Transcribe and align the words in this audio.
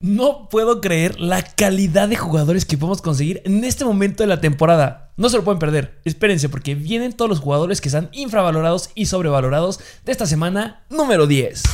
No 0.00 0.48
puedo 0.48 0.80
creer 0.80 1.18
la 1.18 1.42
calidad 1.42 2.08
de 2.08 2.14
jugadores 2.14 2.64
que 2.64 2.78
podemos 2.78 3.02
conseguir 3.02 3.42
en 3.44 3.64
este 3.64 3.84
momento 3.84 4.22
de 4.22 4.28
la 4.28 4.40
temporada. 4.40 5.10
No 5.16 5.28
se 5.28 5.36
lo 5.36 5.42
pueden 5.42 5.58
perder. 5.58 6.00
Espérense 6.04 6.48
porque 6.48 6.76
vienen 6.76 7.12
todos 7.12 7.28
los 7.28 7.40
jugadores 7.40 7.80
que 7.80 7.88
están 7.88 8.08
infravalorados 8.12 8.90
y 8.94 9.06
sobrevalorados 9.06 9.80
de 10.04 10.12
esta 10.12 10.26
semana 10.26 10.84
número 10.88 11.26
10. 11.26 11.64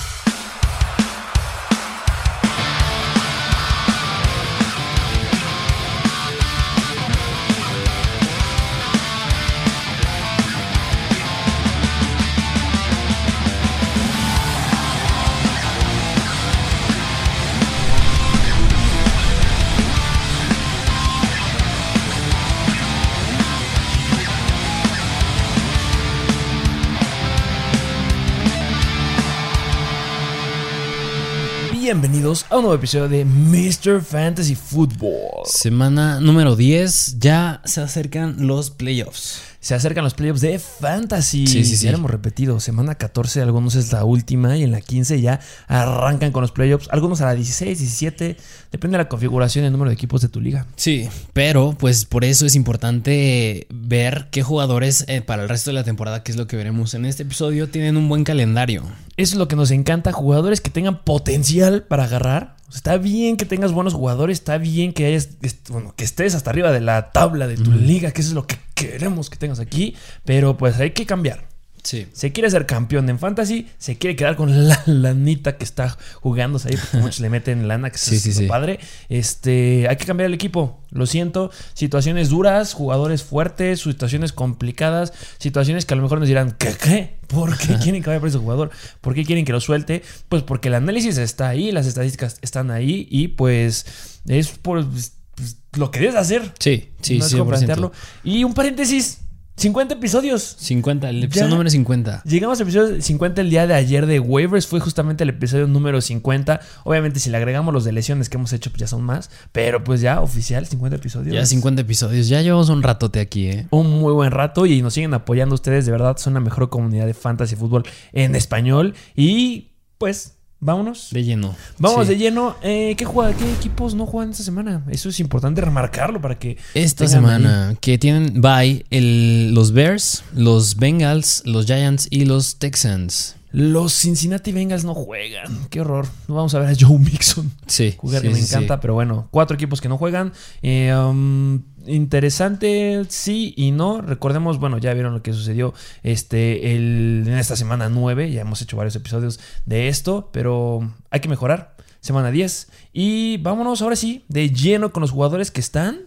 Bienvenidos 31.84 32.46
a 32.48 32.56
un 32.56 32.62
nuevo 32.62 32.76
episodio 32.76 33.10
de 33.10 33.26
Mr. 33.26 34.00
Fantasy 34.00 34.54
Football. 34.54 35.44
Semana 35.44 36.18
número 36.18 36.56
10, 36.56 37.18
ya 37.18 37.60
se 37.66 37.82
acercan 37.82 38.46
los 38.46 38.70
playoffs. 38.70 39.42
Se 39.64 39.74
acercan 39.74 40.04
los 40.04 40.12
playoffs 40.12 40.42
de 40.42 40.58
Fantasy. 40.58 41.46
Sí, 41.46 41.64
sí, 41.64 41.78
sí. 41.78 41.86
Ya 41.86 41.92
lo 41.92 41.96
hemos 41.96 42.10
repetido. 42.10 42.60
Semana 42.60 42.96
14, 42.96 43.40
algunos 43.40 43.76
es 43.76 43.90
la 43.92 44.04
última 44.04 44.58
y 44.58 44.62
en 44.62 44.72
la 44.72 44.82
15 44.82 45.22
ya 45.22 45.40
arrancan 45.68 46.32
con 46.32 46.42
los 46.42 46.52
playoffs. 46.52 46.86
Algunos 46.90 47.22
a 47.22 47.24
la 47.24 47.34
16, 47.34 47.78
17. 47.78 48.36
Depende 48.70 48.98
de 48.98 49.04
la 49.04 49.08
configuración 49.08 49.64
y 49.64 49.68
el 49.68 49.72
número 49.72 49.88
de 49.88 49.94
equipos 49.94 50.20
de 50.20 50.28
tu 50.28 50.42
liga. 50.42 50.66
Sí, 50.76 51.08
pero 51.32 51.74
pues 51.78 52.04
por 52.04 52.26
eso 52.26 52.44
es 52.44 52.56
importante 52.56 53.66
ver 53.70 54.28
qué 54.30 54.42
jugadores 54.42 55.06
eh, 55.08 55.22
para 55.22 55.44
el 55.44 55.48
resto 55.48 55.70
de 55.70 55.76
la 55.76 55.84
temporada, 55.84 56.22
que 56.22 56.32
es 56.32 56.36
lo 56.36 56.46
que 56.46 56.58
veremos 56.58 56.92
en 56.92 57.06
este 57.06 57.22
episodio, 57.22 57.70
tienen 57.70 57.96
un 57.96 58.06
buen 58.06 58.24
calendario. 58.24 58.82
Eso 59.16 59.34
es 59.34 59.38
lo 59.38 59.48
que 59.48 59.56
nos 59.56 59.70
encanta. 59.70 60.12
Jugadores 60.12 60.60
que 60.60 60.68
tengan 60.68 61.02
potencial 61.04 61.84
para 61.84 62.04
agarrar. 62.04 62.56
Sea, 62.74 62.78
está 62.78 62.98
bien 62.98 63.36
que 63.36 63.44
tengas 63.44 63.70
buenos 63.70 63.94
jugadores, 63.94 64.38
está 64.38 64.58
bien 64.58 64.92
que 64.92 65.06
hayas, 65.06 65.28
bueno, 65.70 65.94
que 65.96 66.02
estés 66.02 66.34
hasta 66.34 66.50
arriba 66.50 66.72
de 66.72 66.80
la 66.80 67.12
tabla 67.12 67.46
de 67.46 67.56
tu 67.56 67.70
liga, 67.70 68.10
que 68.10 68.20
eso 68.20 68.30
es 68.30 68.34
lo 68.34 68.48
que 68.48 68.56
queremos 68.74 69.30
que 69.30 69.36
tengas 69.36 69.60
aquí, 69.60 69.94
pero 70.24 70.56
pues 70.56 70.80
hay 70.80 70.90
que 70.90 71.06
cambiar. 71.06 71.53
Sí. 71.84 72.08
Se 72.12 72.32
quiere 72.32 72.50
ser 72.50 72.66
campeón 72.66 73.08
en 73.10 73.18
fantasy, 73.18 73.68
se 73.78 73.98
quiere 73.98 74.16
quedar 74.16 74.36
con 74.36 74.68
la 74.68 74.82
lanita 74.86 75.56
que 75.56 75.64
está 75.64 75.96
jugándose 76.20 76.70
ahí, 76.70 76.76
porque 76.76 76.96
muchos 76.96 77.20
le 77.20 77.30
meten 77.30 77.68
lana, 77.68 77.90
que 77.90 77.98
Sí, 77.98 78.16
es 78.16 78.22
sí, 78.22 78.30
lo 78.30 78.40
sí. 78.40 78.46
padre. 78.46 78.80
Este, 79.08 79.86
hay 79.88 79.96
que 79.96 80.06
cambiar 80.06 80.26
el 80.26 80.34
equipo. 80.34 80.80
Lo 80.90 81.06
siento. 81.06 81.50
Situaciones 81.74 82.30
duras, 82.30 82.72
jugadores 82.72 83.22
fuertes, 83.22 83.80
situaciones 83.80 84.32
complicadas, 84.32 85.12
situaciones 85.38 85.84
que 85.86 85.94
a 85.94 85.96
lo 85.96 86.02
mejor 86.02 86.18
nos 86.18 86.28
dirán, 86.28 86.52
¿qué? 86.58 86.74
qué? 86.82 87.16
¿Por 87.26 87.56
qué 87.58 87.74
quieren 87.82 88.02
que 88.02 88.08
vaya 88.10 88.20
por 88.20 88.28
ese 88.28 88.38
jugador? 88.38 88.70
¿Por 89.00 89.14
qué 89.14 89.24
quieren 89.24 89.44
que 89.44 89.52
lo 89.52 89.60
suelte? 89.60 90.02
Pues 90.28 90.42
porque 90.42 90.68
el 90.68 90.74
análisis 90.74 91.18
está 91.18 91.48
ahí, 91.48 91.70
las 91.70 91.86
estadísticas 91.86 92.38
están 92.42 92.70
ahí 92.70 93.06
y 93.10 93.28
pues 93.28 93.84
es 94.26 94.48
por 94.48 94.88
pues, 94.88 95.58
lo 95.74 95.90
que 95.90 96.00
debes 96.00 96.14
hacer. 96.16 96.52
Sí, 96.58 96.90
sí, 97.02 97.18
no 97.18 97.24
es 97.24 97.30
sí. 97.30 97.38
como 97.38 97.50
plantearlo. 97.50 97.92
Y 98.22 98.44
un 98.44 98.54
paréntesis, 98.54 99.18
50 99.56 99.94
episodios. 99.94 100.56
50, 100.58 101.08
el 101.10 101.22
episodio 101.22 101.46
Ya. 101.46 101.50
número 101.50 101.70
50. 101.70 102.22
Llegamos 102.24 102.58
al 102.60 102.66
episodio 102.66 103.00
50 103.00 103.40
el 103.40 103.50
día 103.50 103.66
de 103.68 103.74
ayer 103.74 104.06
de 104.06 104.18
waivers. 104.18 104.66
Fue 104.66 104.80
justamente 104.80 105.22
el 105.22 105.30
episodio 105.30 105.68
número 105.68 106.00
50. 106.00 106.60
Obviamente, 106.82 107.20
si 107.20 107.30
le 107.30 107.36
agregamos 107.36 107.72
los 107.72 107.84
de 107.84 107.92
lesiones 107.92 108.28
que 108.28 108.36
hemos 108.36 108.52
hecho, 108.52 108.70
pues 108.70 108.80
ya 108.80 108.86
son 108.88 109.02
más. 109.02 109.30
Pero 109.52 109.84
pues 109.84 110.00
ya 110.00 110.20
oficial, 110.20 110.66
50 110.66 110.96
episodios. 110.96 111.34
Ya 111.34 111.46
50 111.46 111.82
episodios, 111.82 112.28
ya 112.28 112.42
llevamos 112.42 112.68
un 112.68 112.82
ratote 112.82 113.20
aquí, 113.20 113.46
¿eh? 113.46 113.66
Un 113.70 113.90
muy 114.00 114.12
buen 114.12 114.32
rato 114.32 114.66
y 114.66 114.82
nos 114.82 114.94
siguen 114.94 115.14
apoyando 115.14 115.54
ustedes. 115.54 115.86
De 115.86 115.92
verdad, 115.92 116.16
son 116.16 116.34
la 116.34 116.40
mejor 116.40 116.68
comunidad 116.68 117.06
de 117.06 117.14
fantasy 117.14 117.54
fútbol 117.54 117.84
en 118.12 118.34
español. 118.34 118.94
Y 119.14 119.70
pues, 119.98 120.34
vámonos. 120.64 121.10
De 121.12 121.22
lleno. 121.22 121.54
Vamos 121.78 122.06
Sí. 122.06 122.14
de 122.14 122.18
lleno. 122.18 122.56
Eh, 122.62 122.94
¿qué, 122.96 123.04
juega, 123.04 123.36
¿Qué 123.36 123.52
equipos 123.52 123.94
no 123.94 124.06
juegan 124.06 124.30
esta 124.30 124.42
semana? 124.42 124.82
Eso 124.90 125.10
es 125.10 125.20
importante 125.20 125.60
remarcarlo 125.60 126.20
para 126.20 126.38
que. 126.38 126.56
Esta 126.74 127.06
semana 127.06 127.76
que 127.80 127.98
tienen 127.98 128.40
bye 128.40 128.84
el, 128.90 129.54
los 129.54 129.72
Bears, 129.72 130.24
los 130.34 130.76
Bengals, 130.76 131.42
los 131.44 131.66
Giants 131.66 132.08
y 132.10 132.24
los 132.24 132.56
Texans. 132.56 133.36
Los 133.52 133.92
Cincinnati 133.92 134.50
Bengals 134.50 134.84
no 134.84 134.94
juegan. 134.94 135.68
Qué 135.70 135.80
horror. 135.80 136.08
No 136.26 136.34
vamos 136.34 136.52
a 136.56 136.58
ver 136.58 136.70
a 136.70 136.74
Joe 136.76 136.98
Mixon. 136.98 137.52
Sí. 137.68 137.94
jugar 137.96 138.22
sí, 138.22 138.26
que 138.26 138.34
me 138.34 138.40
encanta, 138.40 138.80
pero 138.80 138.94
bueno, 138.94 139.28
cuatro 139.30 139.54
equipos 139.54 139.80
que 139.80 139.88
no 139.88 139.96
juegan. 139.96 140.32
Eh, 140.60 140.92
um, 140.92 141.62
interesante, 141.86 143.04
sí 143.08 143.54
y 143.56 143.70
no. 143.70 144.00
Recordemos, 144.00 144.58
bueno, 144.58 144.78
ya 144.78 144.92
vieron 144.94 145.14
lo 145.14 145.22
que 145.22 145.32
sucedió 145.32 145.74
este, 146.02 146.74
el, 146.74 147.24
en 147.26 147.38
esta 147.38 147.56
semana 147.56 147.88
9. 147.88 148.30
Ya 148.30 148.42
hemos 148.42 148.60
hecho 148.62 148.76
varios 148.76 148.96
episodios 148.96 149.40
de 149.66 149.88
esto, 149.88 150.30
pero 150.32 150.90
hay 151.10 151.20
que 151.20 151.28
mejorar. 151.28 151.76
Semana 152.00 152.30
10. 152.30 152.68
Y 152.92 153.38
vámonos 153.38 153.80
ahora 153.80 153.96
sí, 153.96 154.24
de 154.28 154.50
lleno 154.50 154.92
con 154.92 155.00
los 155.00 155.10
jugadores 155.10 155.50
que 155.50 155.60
están 155.60 156.02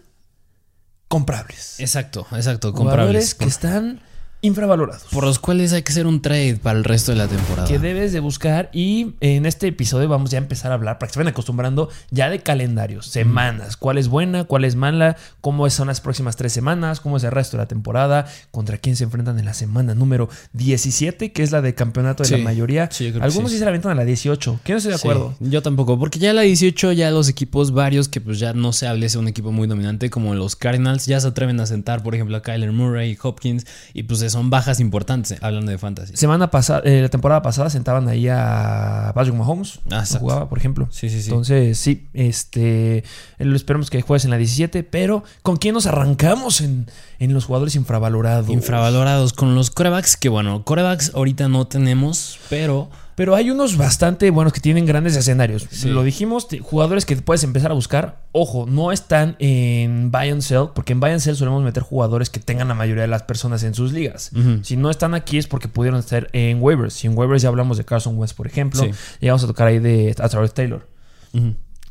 comprables. 1.08 1.80
Exacto, 1.80 2.28
exacto, 2.34 2.72
jugadores 2.72 3.34
comparables. 3.34 3.36
que 3.36 3.46
están 3.46 4.02
infravalorados. 4.42 5.04
Por 5.12 5.24
los 5.26 5.40
cuales 5.40 5.74
hay 5.74 5.82
que 5.82 5.92
hacer 5.92 6.06
un 6.08 6.22
trade 6.22 6.58
para 6.62 6.78
el 6.78 6.84
resto 6.86 7.12
de 7.12 7.18
la 7.18 7.28
temporada. 7.28 7.68
que 7.68 7.80
debes 7.80 8.14
de 8.14 8.20
buscar 8.20 8.70
y 8.72 9.16
en 9.20 9.46
este 9.46 9.68
episodio 9.68 10.08
vamos 10.08 10.30
ya 10.30 10.38
a 10.38 10.42
empezar 10.42 10.72
a 10.72 10.76
hablar 10.76 11.00
para 11.00 11.08
que 11.08 11.14
se 11.14 11.20
vayan 11.20 11.32
acostumbrando 11.32 11.90
ya 12.12 12.30
de 12.30 12.40
calendarios, 12.40 13.08
semanas, 13.08 13.78
cuál 13.78 13.98
es 13.98 14.08
buena, 14.08 14.44
cuál 14.44 14.64
es 14.66 14.76
mala, 14.76 15.18
cómo 15.42 15.68
son 15.70 15.88
las 15.88 16.02
próximas 16.02 16.36
tres 16.36 16.54
semanas, 16.54 17.00
cómo 17.00 17.18
es 17.18 17.24
el 17.24 17.32
resto 17.32 17.58
de 17.58 17.64
la 17.64 17.68
temporada, 17.68 18.26
contra 18.52 18.78
quién 18.78 18.96
se 18.96 19.06
enfrentan 19.06 19.40
en 19.40 19.46
la 19.46 19.54
semana 19.56 19.96
número 19.96 20.30
17, 20.54 21.32
que 21.32 21.44
es 21.44 21.52
la 21.52 21.62
de 21.62 21.74
campeonato 21.74 22.24
de 22.24 22.30
Sí, 22.30 22.38
la 22.38 22.44
mayoría. 22.44 22.90
sí, 22.92 23.06
yo 23.06 23.10
creo 23.12 23.22
que 23.22 23.26
Algunos 23.26 23.50
sí. 23.52 23.56
sí 23.56 23.60
se 23.60 23.66
la 23.66 23.70
aventan 23.70 23.92
a 23.92 23.96
la 23.96 24.06
18, 24.06 24.60
que 24.64 24.74
no 24.74 24.78
estoy 24.78 24.92
de 24.92 24.98
acuerdo. 24.98 25.36
yo 25.40 25.62
tampoco, 25.64 25.98
porque 25.98 26.20
ya 26.20 26.34
la 26.34 26.42
18 26.42 26.92
ya 26.92 27.10
los 27.12 27.28
equipos 27.30 27.72
varios 27.72 28.08
que 28.08 28.22
pues 28.22 28.38
ya 28.40 28.54
no 28.54 28.74
se 28.74 28.86
hable 28.88 29.08
un 29.18 29.28
equipo 29.30 29.52
muy 29.54 29.68
dominante 29.68 30.10
como 30.10 30.36
los 30.36 30.58
Cardinals 30.58 31.06
ya 31.06 31.20
se 31.22 31.28
atreven 31.30 31.60
a 31.62 31.66
sentar, 31.66 32.04
por 32.04 32.14
ejemplo, 32.14 32.36
a 32.36 32.42
Kyler 32.42 32.74
Murray, 32.74 33.18
Hopkins 33.22 33.66
y 33.94 34.04
pues 34.04 34.22
son 34.30 34.50
bajas 34.50 34.80
importantes 34.80 35.32
eh, 35.32 35.38
hablando 35.42 35.72
de 35.72 35.78
fantasy. 35.78 36.16
Semana 36.16 36.52
pasada, 36.52 36.82
eh, 36.86 37.02
la 37.02 37.10
temporada 37.10 37.42
pasada 37.42 37.70
sentaban 37.70 38.08
ahí 38.08 38.28
a 38.30 39.12
Patrick 39.16 39.36
Mahomes, 39.36 39.80
Ah, 39.92 40.04
no 40.12 40.20
jugaba, 40.20 40.50
por 40.50 40.58
ejemplo. 40.58 40.88
Sí, 40.92 41.10
sí, 41.10 41.22
sí. 41.22 41.30
Entonces, 41.30 41.78
sí, 41.78 42.08
este, 42.14 43.04
lo 43.40 43.56
esperemos 43.56 43.90
que 43.90 44.02
juegues 44.02 44.26
en 44.26 44.32
la 44.32 44.38
17, 44.38 44.84
pero 44.84 45.24
¿con 45.42 45.58
quién 45.58 45.74
nos 45.74 45.86
arrancamos 45.86 46.62
en, 46.62 46.88
en 47.20 47.34
los 47.34 47.46
jugadores 47.46 47.76
infravalorados? 47.76 48.50
Infravalorados 48.50 49.34
con 49.34 49.56
los 49.56 49.72
corebacks, 49.72 50.18
que 50.18 50.30
bueno, 50.30 50.64
corebacks 50.64 51.12
ahorita 51.16 51.48
no 51.48 51.68
tenemos, 51.68 52.40
pero 52.50 52.90
Pero 53.18 53.34
hay 53.34 53.50
unos 53.50 53.78
bastante 53.78 54.30
buenos 54.30 54.54
que 54.54 54.60
tienen 54.62 54.86
grandes 54.86 55.16
escenarios. 55.16 55.66
Sí. 55.72 55.90
Lo 55.90 56.04
dijimos, 56.04 56.48
jugadores 56.62 57.04
que 57.04 57.16
puedes 57.16 57.44
empezar 57.44 57.72
a 57.72 57.74
buscar. 57.74 58.22
Ojo, 58.32 58.68
no 58.70 58.92
están 58.92 59.36
en 59.40 60.12
buy 60.12 60.30
and 60.30 60.44
sell, 60.44 60.68
porque 60.76 60.94
en 60.94 61.00
buy 61.00 61.10
and 61.10 61.20
sell 61.20 61.36
solemos 61.36 61.64
meter 61.64 61.82
jugadores 61.82 62.30
que 62.30 62.40
tengan 62.40 62.68
la 62.68 62.76
mayoría 62.76 63.02
de 63.02 63.08
las 63.08 63.24
personas 63.24 63.64
en 63.64 63.74
sus 63.74 63.92
ligas. 63.92 64.30
Si 64.62 64.78
no 64.78 64.92
están 64.92 65.16
aquí 65.16 65.40
es 65.40 65.48
porque 65.48 65.68
pudieron 65.68 66.00
estar 66.00 66.30
en 66.32 66.62
waivers. 66.62 66.94
Si 66.94 67.08
en 67.08 67.18
waivers 67.18 67.42
ya 67.42 67.50
hablamos 67.50 67.78
de 67.80 67.86
Carson 67.86 68.16
Wentz, 68.20 68.36
por 68.36 68.46
ejemplo, 68.46 68.84
Sí. 68.84 68.92
llegamos 69.20 69.44
a 69.44 69.48
tocar 69.48 69.66
ahí 69.66 69.80
de 69.80 70.14
a 70.20 70.30
Travis 70.30 70.54
Taylor. 70.54 70.88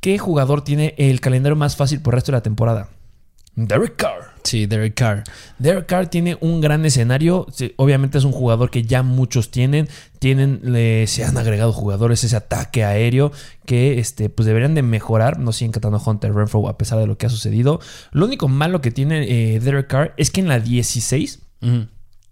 ¿Qué 0.00 0.19
jugador 0.19 0.62
tiene 0.62 0.94
el 0.97 1.20
calendario 1.20 1.56
más 1.56 1.75
fácil 1.75 2.00
por 2.03 2.14
el 2.14 2.19
resto 2.19 2.31
de 2.31 2.37
la 2.38 2.43
temporada? 2.43 2.91
Derek 3.56 3.97
Carr. 3.97 4.35
Sí, 4.46 4.66
Derek 4.66 4.94
Carr. 4.94 5.24
Derek 5.58 5.86
Carr 5.86 6.08
tiene 6.08 6.38
un 6.40 6.60
gran 6.60 6.84
escenario. 6.86 7.46
Obviamente 7.76 8.16
es 8.18 8.24
un 8.24 8.32
jugador 8.32 8.70
que 8.70 8.82
ya 8.84 9.02
muchos 9.02 9.50
tienen. 9.50 9.88
Tienen, 10.18 10.60
le- 10.62 11.06
se 11.06 11.24
han 11.24 11.36
agregado 11.36 11.72
jugadores 11.72 12.24
ese 12.24 12.36
ataque 12.36 12.84
aéreo 12.84 13.32
que 13.66 13.98
este, 13.98 14.30
pues 14.30 14.46
deberían 14.46 14.74
de 14.74 14.82
mejorar. 14.82 15.38
No 15.38 15.52
siguen 15.52 15.70
encantando 15.70 15.98
a 15.98 16.02
Hunter 16.10 16.32
Renfro 16.34 16.69
a 16.69 16.78
pesar 16.78 16.98
de 16.98 17.06
lo 17.06 17.19
que 17.19 17.26
ha 17.26 17.31
sucedido. 17.31 17.81
Lo 18.12 18.25
único 18.26 18.48
malo 18.48 18.81
que 18.81 18.90
tiene 18.90 19.25
eh, 19.54 19.60
Derek 19.60 19.88
Carr 19.88 20.14
es 20.16 20.31
que 20.31 20.40
en 20.40 20.49
la 20.49 20.60
16 20.60 21.40
Ujú. 21.62 21.87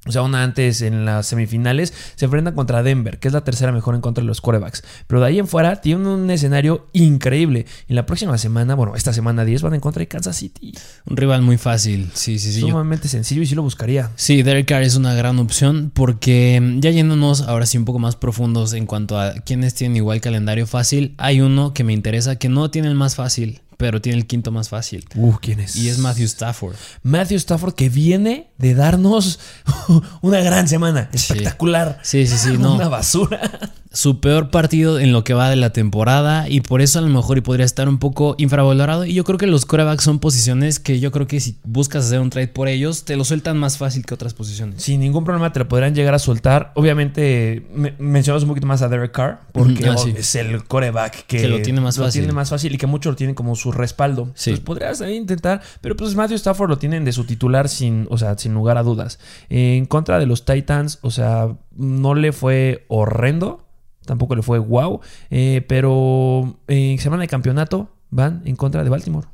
O 0.06 0.12
sea, 0.12 0.23
una 0.23 0.43
antes 0.43 0.83
en 0.83 1.05
las 1.05 1.27
semifinales, 1.27 1.95
se 2.15 2.27
enfrentan 2.27 2.55
contra 2.55 2.83
Denver, 2.83 3.19
que 3.19 3.29
es 3.29 3.35
la 3.35 3.43
tercera 3.43 3.73
mejor 3.73 3.95
en 3.95 4.01
contra 4.03 4.23
de 4.23 4.27
los 4.27 4.41
quarterbacks. 4.41 4.83
Pero 5.06 5.21
de 5.21 5.27
ahí 5.29 5.39
en 5.39 5.47
fuera 5.49 5.81
tienen 5.81 6.06
un 6.06 6.31
escenario 6.31 6.89
increíble. 6.93 7.67
Y 7.89 7.95
la 7.95 8.05
próxima 8.06 8.37
semana, 8.39 8.75
bueno, 8.75 8.97
esta 8.97 9.12
semana 9.12 9.45
10 9.45 9.62
van 9.62 9.75
en 9.75 9.81
contra 9.81 10.01
de 10.01 10.09
Kansas 10.09 10.37
City. 10.37 10.75
Un 11.06 11.17
rival 11.17 11.43
muy 11.43 11.56
fácil. 11.56 12.11
Sí, 12.15 12.39
sí, 12.39 12.53
sí. 12.53 12.61
yo- 12.61 12.69
Sumamente 12.69 13.09
sencillo 13.09 13.43
y 13.43 13.47
sí 13.47 13.55
lo 13.55 13.62
buscaría. 13.62 14.11
Sí, 14.17 14.43
Derek 14.43 14.67
Carr 14.69 14.83
es 14.83 14.97
una 14.97 15.15
gran 15.15 15.39
opción 15.39 15.91
porque 15.95 16.61
mm, 16.61 16.81
ya 16.81 16.91
yéndonos 16.91 17.43
ahora 17.43 17.65
sí 17.67 17.79
un 17.79 17.85
poco 17.85 17.99
más 17.99 18.17
profundos 18.17 18.73
en 18.75 18.87
cuanto 18.87 19.19
a 19.19 19.33
quienes 19.35 19.75
tienen 19.75 19.97
igual 19.97 20.21
calendario 20.21 20.67
fácil, 20.67 21.15
hay 21.19 21.41
uno 21.41 21.73
que 21.73 21.85
me 21.85 21.93
interesa 21.93 22.37
que 22.37 22.49
no 22.49 22.71
tiene 22.71 22.89
el 22.89 22.95
más 22.95 23.15
fácil, 23.17 23.61
pero 23.76 24.00
tiene 24.00 24.19
el 24.19 24.26
quinto 24.26 24.50
más 24.53 24.69
fácil. 24.69 25.05
Uh, 25.15 25.35
¿quién 25.41 25.61
es? 25.61 25.76
Y 25.76 25.88
es 25.88 25.99
Matthew 25.99 26.26
Stafford. 26.26 26.75
Matthew 27.03 27.37
Stafford 27.38 27.75
que 27.75 27.88
viene 27.88 28.50
de 28.59 28.75
darnos 28.75 29.41
una 30.23 30.41
gran 30.41 30.69
semana. 30.69 31.09
Espectacular. 31.12 32.00
Sí, 32.03 32.26
sí, 32.26 32.37
sí, 32.37 32.56
no. 32.59 32.75
Una 32.75 32.88
basura. 32.88 33.73
Su 33.93 34.19
peor 34.21 34.50
partido 34.50 34.99
en 34.99 35.12
lo 35.12 35.23
que 35.23 35.35
va 35.35 35.49
de 35.49 35.55
la 35.55 35.71
temporada 35.71 36.49
y 36.49 36.62
por 36.62 36.81
eso 36.82 36.99
a 36.99 37.03
lo 37.03 37.09
mejor 37.09 37.41
podría 37.44 37.65
estar 37.65 37.88
un 37.88 37.99
poco 37.99 38.35
infravalorado. 38.38 39.05
Y 39.05 39.15
yo 39.15 39.23
creo 39.23 39.38
que 39.38 39.47
los 39.47 39.67
corebacks 39.67 40.03
son 40.03 40.19
posiciones 40.19 40.81
que 40.81 40.99
yo 40.99 41.12
creo 41.12 41.29
que 41.29 41.38
si 41.38 41.59
buscas 41.62 42.06
hacer 42.06 42.19
un 42.19 42.31
trade 42.31 42.49
por 42.49 42.67
ellos, 42.67 43.05
te 43.05 43.17
lo 43.17 43.25
sueltan 43.25 43.56
más 43.56 43.79
fácil 43.79 44.05
que 44.05 44.15
otras 44.15 44.35
posiciones. 44.35 44.82
Sin 44.82 45.00
ningún 45.00 45.25
problema 45.25 45.53
te 45.53 45.61
lo 45.61 45.69
podrán 45.69 45.94
llegar 45.94 46.15
a 46.15 46.19
soltar. 46.19 46.73
Obviamente 46.75 47.67
mencionamos 47.99 48.43
un 48.43 48.49
poquito 48.49 48.67
más 48.67 48.82
a 48.82 48.88
Derek 48.88 49.12
Carr 49.12 49.43
porque 49.53 49.87
ah, 49.87 49.97
es 50.17 50.35
el 50.35 50.65
coreback 50.65 51.27
que, 51.27 51.47
lo 51.47 51.62
tiene 51.62 51.81
más 51.81 51.97
fácil. 51.97 52.23
tiene 52.23 52.32
más 52.32 52.50
fácil 52.50 52.75
y 52.75 52.79
que 52.79 52.88
muchos 52.88 53.12
lo 53.12 53.17
tienen 53.17 53.37
como 53.37 53.55
su 53.55 53.63
respaldo. 53.72 54.31
Sí. 54.34 54.50
Entonces 54.50 54.64
podrías 54.64 55.00
intentar, 55.00 55.62
pero 55.81 55.96
pues 55.96 56.14
Matthew 56.14 56.37
Stafford 56.37 56.70
lo 56.70 56.78
tienen 56.78 57.05
de 57.05 57.12
su 57.12 57.25
titular 57.25 57.69
sin, 57.69 58.06
o 58.11 58.19
sea, 58.19 58.37
sin 58.38 58.55
lugar 58.55 58.78
a 58.78 58.82
dudas. 58.82 59.19
En 59.49 59.87
contra 59.87 60.19
de 60.19 60.26
los 60.26 60.44
Titans, 60.44 60.99
o 61.02 61.11
sea, 61.11 61.56
no 61.76 62.14
le 62.14 62.32
fue 62.32 62.84
horrendo 62.88 63.64
tampoco 64.05 64.37
le 64.37 64.43
fue 64.43 64.58
wow. 64.58 65.00
Eh, 65.31 65.64
pero 65.69 66.58
en 66.69 66.99
semana 66.99 67.22
de 67.22 67.28
campeonato 67.28 67.88
van 68.11 68.43
en 68.44 68.56
contra 68.56 68.84
de 68.84 68.90
Baltimore. 68.90 69.28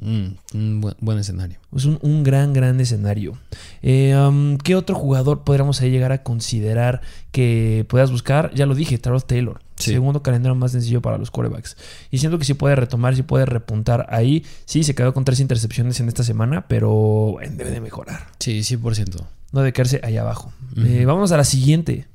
Mm, 0.00 0.26
un 0.54 0.94
buen, 1.00 1.18
escenario. 1.18 1.58
Es 1.76 1.84
un, 1.84 2.22
gran, 2.22 2.54
gran 2.54 2.80
escenario. 2.80 3.34
Eh, 3.82 4.16
um, 4.16 4.56
¿Qué 4.56 4.74
otro 4.74 4.94
jugador 4.94 5.44
podríamos 5.44 5.82
ahí 5.82 5.90
llegar 5.90 6.12
a 6.12 6.22
considerar 6.22 7.02
que 7.30 7.84
puedas 7.88 8.10
buscar? 8.10 8.52
Ya 8.54 8.64
lo 8.64 8.74
dije, 8.74 8.96
Tarot 8.96 9.26
Taylor. 9.26 9.60
Segundo 9.90 10.22
calendario 10.22 10.54
más 10.54 10.72
sencillo 10.72 11.02
para 11.02 11.18
los 11.18 11.30
quarterbacks. 11.30 11.76
Y 12.10 12.18
siento 12.18 12.38
que 12.38 12.44
sí 12.44 12.54
puede 12.54 12.76
retomar, 12.76 13.16
sí 13.16 13.22
puede 13.22 13.46
repuntar 13.46 14.06
ahí. 14.10 14.44
Sí, 14.64 14.82
se 14.84 14.94
quedó 14.94 15.12
con 15.14 15.24
tres 15.24 15.40
intercepciones 15.40 16.00
en 16.00 16.08
esta 16.08 16.24
semana, 16.24 16.66
pero 16.68 17.36
debe 17.50 17.70
de 17.70 17.80
mejorar. 17.80 18.28
Sí, 18.38 18.60
100%. 18.60 19.24
No 19.52 19.62
de 19.62 19.72
quedarse 19.72 20.00
ahí 20.02 20.16
abajo. 20.16 20.52
Eh, 20.76 21.04
vamos 21.04 21.32
a 21.32 21.36
la 21.36 21.44
siguiente 21.44 22.06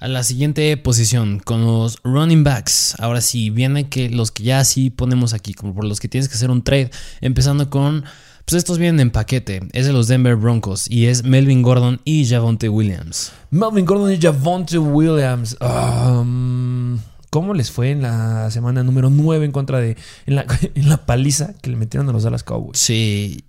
a 0.00 0.08
la 0.08 0.22
siguiente 0.24 0.76
posición 0.78 1.40
con 1.40 1.64
los 1.64 1.98
running 2.02 2.42
backs. 2.42 2.96
Ahora 2.98 3.20
sí, 3.20 3.50
viene 3.50 3.88
que 3.88 4.08
los 4.08 4.30
que 4.30 4.44
ya 4.44 4.64
sí 4.64 4.90
ponemos 4.90 5.34
aquí, 5.34 5.52
como 5.54 5.74
por 5.74 5.84
los 5.84 6.00
que 6.00 6.08
tienes 6.08 6.28
que 6.28 6.34
hacer 6.34 6.50
un 6.50 6.62
trade, 6.62 6.90
empezando 7.20 7.68
con, 7.68 8.04
pues 8.46 8.56
estos 8.56 8.78
vienen 8.78 9.00
en 9.00 9.10
paquete, 9.10 9.60
es 9.72 9.86
de 9.86 9.92
los 9.92 10.08
Denver 10.08 10.36
Broncos 10.36 10.90
y 10.90 11.06
es 11.06 11.22
Melvin 11.22 11.60
Gordon 11.62 12.00
y 12.04 12.26
Javonte 12.26 12.70
Williams. 12.70 13.32
Melvin 13.50 13.84
Gordon 13.84 14.12
y 14.12 14.18
Javonte 14.18 14.78
Williams. 14.78 15.56
Um, 15.60 16.98
cómo 17.30 17.54
les 17.54 17.70
fue 17.70 17.92
en 17.92 18.02
la 18.02 18.50
semana 18.50 18.82
número 18.82 19.08
9 19.08 19.46
en 19.46 19.52
contra 19.52 19.78
de. 19.78 19.96
En 20.26 20.34
la, 20.34 20.44
en 20.74 20.88
la 20.88 21.06
paliza 21.06 21.54
que 21.62 21.70
le 21.70 21.76
metieron 21.76 22.08
a 22.08 22.12
los 22.12 22.24
Dallas 22.24 22.42
Cowboys. 22.42 22.78
Sí. 22.78 23.44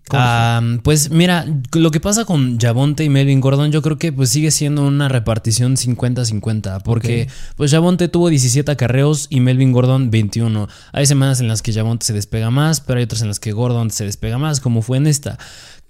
pues 0.84 1.10
mira, 1.10 1.46
lo 1.74 1.92
que 1.92 2.00
pasa 2.00 2.26
con 2.26 2.60
Javonte 2.60 3.04
y 3.04 3.10
Melvin 3.10 3.42
Gordon, 3.42 3.72
yo 3.72 3.82
creo 3.82 3.98
que 3.98 4.14
pues 4.14 4.30
sigue 4.30 4.52
siendo 4.52 4.86
una 4.86 5.10
repartición 5.10 5.76
50-50. 5.76 6.84
Porque 6.84 7.28
pues 7.56 7.72
Javonte 7.72 8.08
tuvo 8.08 8.30
17 8.30 8.72
acarreos 8.72 9.28
y 9.30 9.40
Melvin 9.40 9.72
Gordon 9.72 10.12
21. 10.12 10.70
Hay 10.94 11.06
semanas 11.08 11.42
en 11.42 11.48
las 11.48 11.62
que 11.62 11.74
Javonte 11.74 12.06
se 12.06 12.14
despega 12.14 12.52
más, 12.52 12.82
pero 12.82 13.00
hay 13.00 13.06
otras 13.06 13.22
en 13.22 13.28
las 13.28 13.40
que 13.40 13.52
Gordon 13.52 13.90
se 13.90 14.06
despega 14.06 14.38
más, 14.38 14.60
como 14.60 14.82
fue 14.84 14.98
en 14.98 15.08
esta. 15.08 15.40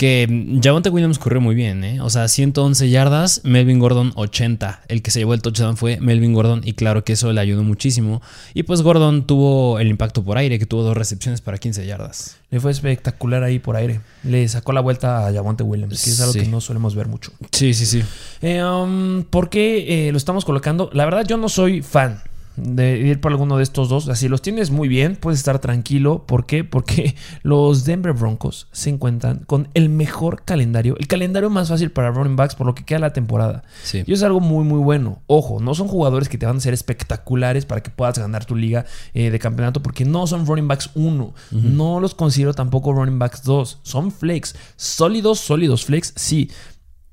Que 0.02 0.58
Javonte 0.64 0.90
Williams 0.90 1.20
corrió 1.20 1.42
muy 1.42 1.54
bien, 1.54 1.84
¿eh? 1.84 2.02
O 2.02 2.10
sea, 2.10 2.28
111 2.28 2.90
yardas, 2.90 3.42
Melvin 3.44 3.78
Gordon 3.78 4.14
80. 4.16 4.82
El 4.88 5.04
que 5.04 5.12
se 5.12 5.20
llevó 5.20 5.36
el 5.36 5.44
touchdown 5.44 5.78
fue 5.78 6.00
Melvin 6.00 6.34
Gordon 6.34 6.62
y 6.64 6.74
claro 6.74 7.04
que 7.04 7.14
eso 7.14 7.32
le 7.32 7.40
ayudó 7.40 7.62
muchísimo. 7.62 8.20
Y 8.56 8.64
pues 8.64 8.82
Gordon 8.82 9.28
tuvo 9.28 9.78
el 9.78 9.90
impacto 9.90 10.24
por 10.24 10.40
aire, 10.40 10.58
que 10.58 10.66
tuvo 10.66 10.82
dos 10.82 10.98
recepciones 10.98 11.42
para 11.42 11.60
15 11.60 11.86
yardas. 11.86 12.38
Le 12.50 12.60
fue 12.60 12.72
espectacular 12.72 13.44
ahí 13.44 13.60
por 13.60 13.76
aire. 13.76 14.02
Le 14.24 14.48
sacó 14.48 14.74
la 14.74 14.82
vuelta 14.82 15.28
a 15.28 15.32
Javonte 15.32 15.62
Williams, 15.62 16.04
que 16.04 16.10
es 16.10 16.20
algo 16.20 16.34
que 16.34 16.48
no 16.48 16.62
solemos 16.62 16.96
ver 16.96 17.08
mucho. 17.08 17.32
Sí, 17.52 17.76
sí, 17.76 17.86
sí. 17.86 18.02
Eh, 18.42 18.64
um, 18.64 19.24
¿Por 19.26 19.52
qué 19.52 20.08
eh, 20.08 20.12
lo 20.12 20.18
estamos 20.18 20.46
colocando? 20.46 20.90
La 20.94 21.06
verdad 21.06 21.28
yo 21.28 21.38
no 21.38 21.48
soy 21.48 21.84
fan 21.84 22.24
de 22.56 22.98
ir 22.98 23.22
por 23.22 23.32
alguno 23.32 23.58
de 23.58 23.64
estos 23.64 23.90
dos. 23.90 24.10
Así 24.10 24.28
los 24.28 24.42
tienes 24.42 24.72
muy 24.72 24.88
bien, 24.88 25.16
puedes 25.16 25.40
estar 25.40 25.60
tranquilo. 25.60 26.26
¿Por 26.26 26.46
qué? 26.46 26.64
Porque 26.64 27.16
los 27.44 27.86
Denver 27.86 28.14
Broncos 28.14 28.68
se 28.72 28.90
encuentran 28.90 29.40
con 29.46 29.70
el 29.74 29.90
mejor 29.90 30.44
calendario, 30.44 30.96
el 30.98 31.08
calendario 31.08 31.50
más 31.50 31.70
fácil 31.70 31.92
para 31.92 32.12
running 32.12 32.36
backs 32.36 32.56
por 32.56 32.68
lo 32.68 32.76
que 32.76 32.84
queda 32.84 33.00
la 33.00 33.14
temporada. 33.14 33.64
Y 33.94 34.14
es 34.14 34.24
algo 34.24 34.40
muy, 34.40 34.64
muy 34.64 34.80
bueno. 34.80 35.22
Ojo, 35.28 35.60
no 35.60 35.74
son 35.76 35.88
jugadores 35.88 36.30
que 36.30 36.38
te 36.38 36.46
van 36.46 36.58
a 36.58 36.62
ser 36.62 36.74
espectaculares 36.74 37.66
para 37.66 37.82
que 37.82 37.90
puedas 37.90 38.18
ganar 38.18 38.46
tu 38.46 38.56
liga 38.56 38.86
eh, 39.14 39.30
de 39.30 39.40
campeonato, 39.40 39.82
porque 39.82 40.06
no 40.06 40.28
son 40.28 40.46
running 40.46 40.68
backs 40.68 40.90
1. 40.96 41.34
No 41.52 42.00
los 42.00 42.16
considero 42.16 42.54
tampoco 42.54 42.94
running 42.94 43.20
backs 43.20 43.44
2. 43.44 43.80
Son 43.84 44.12
flex. 44.12 44.56
Sólidos, 44.76 45.40
sólidos 45.40 45.86
flex, 45.86 46.14
sí 46.16 46.50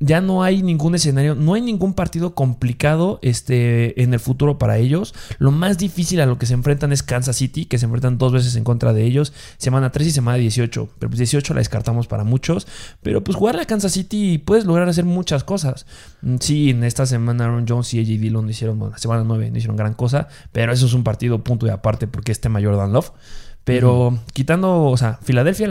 ya 0.00 0.20
no 0.20 0.42
hay 0.44 0.62
ningún 0.62 0.94
escenario, 0.94 1.34
no 1.34 1.54
hay 1.54 1.60
ningún 1.60 1.92
partido 1.92 2.34
complicado 2.34 3.18
este, 3.22 4.00
en 4.02 4.14
el 4.14 4.20
futuro 4.20 4.58
para 4.58 4.78
ellos. 4.78 5.14
Lo 5.38 5.50
más 5.50 5.76
difícil 5.76 6.20
a 6.20 6.26
lo 6.26 6.38
que 6.38 6.46
se 6.46 6.54
enfrentan 6.54 6.92
es 6.92 7.02
Kansas 7.02 7.36
City, 7.36 7.64
que 7.64 7.78
se 7.78 7.86
enfrentan 7.86 8.16
dos 8.16 8.32
veces 8.32 8.54
en 8.56 8.64
contra 8.64 8.92
de 8.92 9.04
ellos, 9.04 9.32
semana 9.56 9.90
3 9.90 10.08
y 10.08 10.10
semana 10.12 10.38
18. 10.38 10.88
Pero 10.98 11.10
pues 11.10 11.18
18 11.18 11.52
la 11.54 11.60
descartamos 11.60 12.06
para 12.06 12.22
muchos. 12.22 12.68
Pero 13.02 13.24
pues 13.24 13.36
jugar 13.36 13.58
a 13.58 13.64
Kansas 13.64 13.92
City 13.92 14.38
puedes 14.38 14.64
lograr 14.64 14.88
hacer 14.88 15.04
muchas 15.04 15.42
cosas. 15.42 15.86
Mm, 16.22 16.36
sí, 16.40 16.70
en 16.70 16.84
esta 16.84 17.04
semana 17.04 17.44
Aaron 17.44 17.66
Jones 17.68 17.92
y 17.94 18.00
AJ 18.00 18.20
Dillon 18.20 18.48
hicieron, 18.48 18.78
bueno, 18.78 18.96
semana 18.98 19.24
9 19.24 19.50
no 19.50 19.58
hicieron 19.58 19.76
gran 19.76 19.94
cosa, 19.94 20.28
pero 20.52 20.72
eso 20.72 20.86
es 20.86 20.94
un 20.94 21.02
partido 21.02 21.42
punto 21.42 21.66
y 21.66 21.70
aparte 21.70 22.06
porque 22.06 22.30
este 22.30 22.48
mayor 22.48 22.76
Dan 22.76 22.92
Love. 22.92 23.10
Pero 23.68 24.18
quitando, 24.32 24.84
o 24.84 24.96
sea, 24.96 25.18
Filadelfia, 25.22 25.66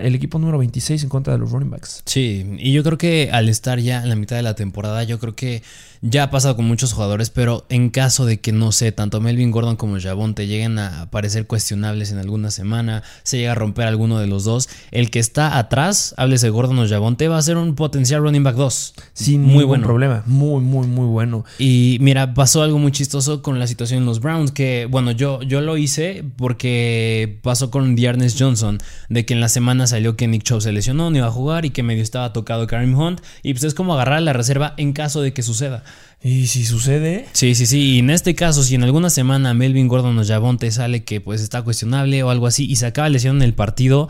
el 0.00 0.14
equipo 0.14 0.38
número 0.38 0.58
26 0.58 1.02
en 1.02 1.08
contra 1.08 1.32
de 1.32 1.40
los 1.40 1.50
running 1.50 1.68
backs. 1.68 2.02
Sí, 2.06 2.46
y 2.58 2.72
yo 2.72 2.84
creo 2.84 2.96
que 2.96 3.30
al 3.32 3.48
estar 3.48 3.80
ya 3.80 4.02
en 4.04 4.08
la 4.08 4.14
mitad 4.14 4.36
de 4.36 4.42
la 4.42 4.54
temporada, 4.54 5.02
yo 5.02 5.18
creo 5.18 5.34
que 5.34 5.64
ya 6.06 6.24
ha 6.24 6.30
pasado 6.30 6.54
con 6.54 6.66
muchos 6.66 6.92
jugadores, 6.92 7.30
pero 7.30 7.64
en 7.70 7.88
caso 7.88 8.26
de 8.26 8.38
que, 8.38 8.52
no 8.52 8.72
sé, 8.72 8.92
tanto 8.92 9.22
Melvin 9.22 9.50
Gordon 9.50 9.76
como 9.76 9.98
Javonte 9.98 10.46
lleguen 10.46 10.78
a 10.78 11.10
parecer 11.10 11.46
cuestionables 11.46 12.12
en 12.12 12.18
alguna 12.18 12.50
semana, 12.50 13.02
se 13.22 13.38
llega 13.38 13.52
a 13.52 13.54
romper 13.54 13.86
alguno 13.86 14.18
de 14.18 14.26
los 14.26 14.44
dos, 14.44 14.68
el 14.90 15.10
que 15.10 15.18
está 15.18 15.56
atrás, 15.56 16.14
háblese 16.18 16.50
Gordon 16.50 16.78
o 16.78 16.86
Javonte, 16.86 17.26
va 17.28 17.38
a 17.38 17.42
ser 17.42 17.56
un 17.56 17.74
potencial 17.74 18.20
running 18.20 18.44
back 18.44 18.54
2. 18.56 18.94
Sin 19.14 19.44
muy 19.44 19.64
buen 19.64 19.80
problema. 19.80 20.22
Muy, 20.26 20.60
muy, 20.60 20.86
muy 20.86 21.06
bueno. 21.06 21.46
Y 21.58 21.96
mira, 22.02 22.34
pasó 22.34 22.62
algo 22.62 22.78
muy 22.78 22.92
chistoso 22.92 23.40
con 23.40 23.58
la 23.58 23.66
situación 23.66 24.00
en 24.00 24.06
los 24.06 24.20
Browns, 24.20 24.52
que, 24.52 24.86
bueno, 24.90 25.10
yo, 25.10 25.40
yo 25.40 25.62
lo 25.62 25.78
hice 25.78 26.22
porque 26.36 27.38
pasó 27.40 27.70
con 27.70 27.96
Dearness 27.96 28.36
Johnson, 28.38 28.78
de 29.08 29.24
que 29.24 29.32
en 29.32 29.40
la 29.40 29.48
semana 29.48 29.86
salió 29.86 30.16
que 30.16 30.28
Nick 30.28 30.42
Chubb 30.42 30.60
se 30.60 30.70
lesionó, 30.70 31.10
no 31.10 31.16
iba 31.16 31.28
a 31.28 31.32
jugar 31.32 31.64
y 31.64 31.70
que 31.70 31.82
medio 31.82 32.02
estaba 32.02 32.34
tocado 32.34 32.66
Karim 32.66 32.94
Hunt, 32.94 33.22
y 33.42 33.54
pues 33.54 33.64
es 33.64 33.72
como 33.72 33.94
agarrar 33.94 34.20
la 34.20 34.34
reserva 34.34 34.74
en 34.76 34.92
caso 34.92 35.22
de 35.22 35.32
que 35.32 35.42
suceda. 35.42 35.82
¿Y 36.22 36.46
si 36.46 36.64
sucede? 36.64 37.26
Sí, 37.32 37.54
sí, 37.54 37.66
sí. 37.66 37.96
Y 37.96 37.98
en 37.98 38.08
este 38.08 38.34
caso, 38.34 38.62
si 38.62 38.74
en 38.74 38.82
alguna 38.82 39.10
semana 39.10 39.52
Melvin 39.52 39.88
Gordon 39.88 40.18
o 40.18 40.24
Javonte 40.24 40.70
sale 40.70 41.04
que 41.04 41.20
pues 41.20 41.42
está 41.42 41.60
cuestionable 41.62 42.22
o 42.22 42.30
algo 42.30 42.46
así 42.46 42.64
y 42.64 42.76
se 42.76 42.86
acaba 42.86 43.10
lesión 43.10 43.36
en 43.36 43.42
el 43.42 43.52
partido, 43.52 44.08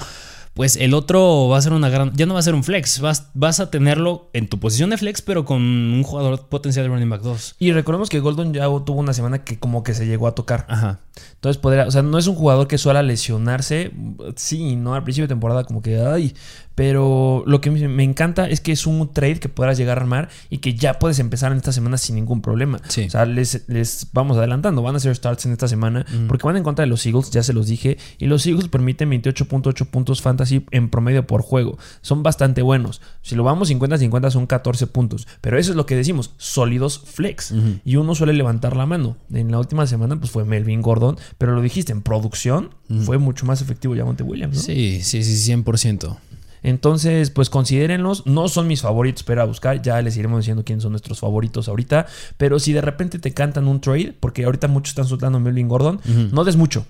pues 0.55 0.77
el 0.77 0.95
otro 0.95 1.49
va 1.49 1.59
a 1.59 1.63
ser 1.63 1.73
una 1.73 1.89
gran. 1.89 2.13
Ya 2.15 2.27
no 2.27 2.35
va 2.35 2.41
a 2.41 2.45
ser 2.45 2.55
un 2.55 2.63
flex. 2.63 3.01
Vas, 3.01 3.31
vas 3.35 3.59
a 3.59 3.71
tenerlo 3.71 4.31
en 4.33 4.49
tu 4.49 4.61
posición 4.61 4.91
de 4.91 4.99
flex, 4.99 5.23
pero 5.23 5.45
con 5.45 5.61
un 5.61 6.05
jugador 6.05 6.47
potencial 6.47 6.85
de 6.85 6.91
running 6.91 7.11
back 7.11 7.23
2. 7.23 7.57
Y 7.59 7.73
recordemos 7.73 8.09
que 8.09 8.21
Golden 8.21 8.55
ya 8.55 8.67
tuvo 8.85 9.01
una 9.01 9.13
semana 9.13 9.43
que 9.43 9.59
como 9.59 9.83
que 9.83 9.95
se 9.95 10.07
llegó 10.07 10.29
a 10.29 10.37
tocar. 10.37 10.67
Ajá. 10.69 11.01
Entonces 11.45 11.61
podría. 11.61 11.87
O 11.87 11.91
sea, 11.91 12.01
no 12.01 12.17
es 12.17 12.27
un 12.27 12.37
jugador 12.37 12.67
que 12.67 12.79
suele 12.79 13.03
lesionarse. 13.03 13.93
Sí, 14.35 14.77
no 14.77 14.95
al 14.95 15.03
principio 15.03 15.25
de 15.25 15.35
temporada, 15.35 15.65
como 15.65 15.83
que. 15.83 16.01
Ay. 16.01 16.33
Pero 16.75 17.45
lo 17.47 17.61
que 17.61 17.71
me 17.71 18.03
encanta 18.03 18.49
es 18.49 18.61
que 18.61 18.73
es 18.73 18.87
un 18.87 19.13
trade 19.13 19.39
que 19.39 19.49
podrás 19.49 19.79
llegar 19.79 19.99
a 19.99 20.01
armar 20.01 20.29
y 20.51 20.59
que 20.59 20.75
ya 20.75 20.99
puedes 20.99 21.21
empezar 21.21 21.53
en 21.53 21.59
esta 21.59 21.71
semana 21.71 21.99
sin 21.99 22.17
ningún 22.17 22.41
problema. 22.41 22.81
O 23.07 23.11
sea, 23.11 23.27
les, 23.27 23.69
les, 23.69 24.09
vamos 24.13 24.37
adelantando. 24.37 24.83
Van 24.83 24.95
a 24.95 24.97
hacer 24.97 25.15
starts 25.15 25.47
en 25.47 25.53
esta 25.53 25.69
semana 25.69 26.05
porque 26.27 26.45
van 26.47 26.57
en 26.57 26.65
contra 26.65 26.85
de 26.85 26.89
los 26.89 27.07
Eagles, 27.07 27.31
ya 27.31 27.43
se 27.43 27.53
los 27.53 27.69
dije. 27.69 27.99
Y 28.19 28.27
los 28.27 28.45
Eagles 28.47 28.69
permiten 28.69 29.11
28.8 29.11 29.87
puntos 29.87 30.21
fantasy 30.21 30.67
en 30.73 30.91
promedio 30.91 31.27
por 31.27 31.43
juego. 31.43 31.79
Son 32.01 32.25
bastante 32.25 32.63
buenos. 32.63 33.01
Si 33.23 33.37
lo 33.37 33.45
vamos 33.45 33.71
50-50 33.71 34.31
son 34.31 34.47
14 34.47 34.89
puntos. 34.89 35.29
Pero 35.41 35.59
eso 35.59 35.71
es 35.71 35.77
lo 35.77 35.87
que 35.87 35.95
decimos, 35.95 36.33
sólidos 36.39 36.99
flex. 36.99 37.55
Y 37.85 37.97
uno 37.97 38.17
suele 38.17 38.33
levantar 38.33 38.77
la 38.77 38.87
mano. 38.87 39.17
En 39.33 39.53
la 39.53 39.59
última 39.61 39.87
semana 39.87 40.17
pues 40.17 40.33
fue 40.33 40.45
Melvin 40.45 40.83
Gordon. 40.83 41.19
Pero 41.39 41.55
lo 41.55 41.63
dijiste, 41.63 41.93
en 41.93 42.03
producción 42.03 42.71
fue 43.05 43.19
mucho 43.19 43.47
más 43.47 43.61
efectivo 43.61 43.95
Monte 44.05 44.23
Williams. 44.23 44.63
Sí, 44.63 45.01
sí, 45.03 45.25
sí, 45.25 45.53
100%. 45.53 46.17
Entonces, 46.65 47.31
pues 47.31 47.51
considérenlos. 47.51 48.27
No 48.27 48.49
son 48.49 48.67
mis 48.67 48.81
favoritos, 48.81 49.23
pero 49.23 49.43
a 49.43 49.45
buscar. 49.45 49.83
Ya 49.83 50.01
les 50.01 50.17
iremos 50.17 50.41
diciendo 50.41 50.65
quiénes 50.65 50.83
son 50.83 50.93
nuestros 50.93 51.21
favoritos 51.21 51.69
ahorita. 51.69 52.07
Pero 52.39 52.59
si 52.59 52.73
de 52.73 52.81
repente 52.81 53.19
te 53.19 53.33
cantan 53.33 53.69
un 53.69 53.81
trade, 53.81 54.15
porque 54.19 54.45
ahorita 54.45 54.67
muchos 54.67 54.93
están 54.93 55.07
soltando 55.07 55.39
Melvin 55.39 55.69
Gordon, 55.69 56.01
no 56.33 56.43
des 56.45 56.57
mucho. 56.57 56.87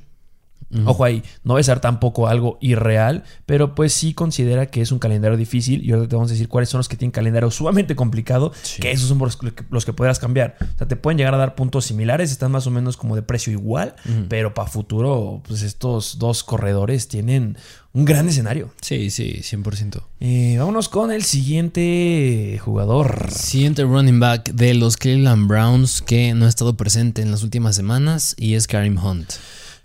Ojo 0.85 1.05
ahí, 1.05 1.23
no 1.45 1.55
va 1.55 1.61
a 1.61 1.63
ser 1.63 1.81
tampoco 1.81 2.27
algo 2.27 2.59
irreal, 2.61 3.25
pero 3.47 3.75
pues 3.75 3.93
sí 3.93 4.15
considera 4.15 4.67
que 4.67 4.81
es 4.81 4.93
un 4.93 4.99
calendario 4.99 5.37
difícil 5.37 5.85
y 5.85 5.93
ahora 5.93 6.09
te 6.09 6.17
vamos 6.17 6.31
a 6.31 6.35
decir 6.35 6.49
cuáles 6.49 6.69
son 6.69 6.79
los 6.79 6.89
que 6.89 6.97
tienen 6.97 7.13
calendario 7.13 7.51
sumamente 7.51 7.95
complicado, 7.95 8.53
que 8.81 8.91
esos 8.91 9.09
son 9.09 9.19
los 9.19 9.37
que, 9.37 9.53
los 9.71 9.85
que 9.85 9.93
podrás 9.93 10.19
cambiar. 10.19 10.57
O 10.61 10.79
sea, 10.79 10.89
te 10.89 10.97
pueden 10.97 11.19
llegar 11.19 11.35
a 11.35 11.37
dar 11.37 11.55
puntos 11.55 11.85
similares, 11.85 12.33
están 12.33 12.51
más 12.51 12.67
o 12.67 12.71
menos 12.71 12.97
como 12.97 13.15
de 13.15 13.23
precio 13.23 13.53
igual, 13.53 13.95
pero 14.29 14.55
para 14.55 14.69
futuro, 14.69 15.43
pues 15.47 15.63
estos 15.63 16.19
dos 16.19 16.43
corredores 16.43 17.09
tienen 17.09 17.57
un 17.95 18.05
gran 18.05 18.29
escenario. 18.29 18.73
Sí, 18.81 19.09
sí, 19.11 19.41
100%. 19.41 20.03
Eh, 20.21 20.57
vámonos 20.59 20.89
con 20.89 21.13
el 21.13 21.23
siguiente 21.23 22.59
jugador. 22.63 23.31
Siguiente 23.31 23.85
running 23.85 24.19
back 24.19 24.51
de 24.51 24.75
los 24.75 24.97
Cleveland 24.97 25.47
Browns 25.47 26.03
que 26.03 26.35
no 26.35 26.47
ha 26.47 26.49
estado 26.49 26.77
presente 26.77 27.23
en 27.23 27.31
las 27.31 27.45
últimas 27.45 27.77
semanas 27.77 28.35
y 28.37 28.55
es 28.55 28.67
Karim 28.67 28.99
Hunt. 28.99 29.35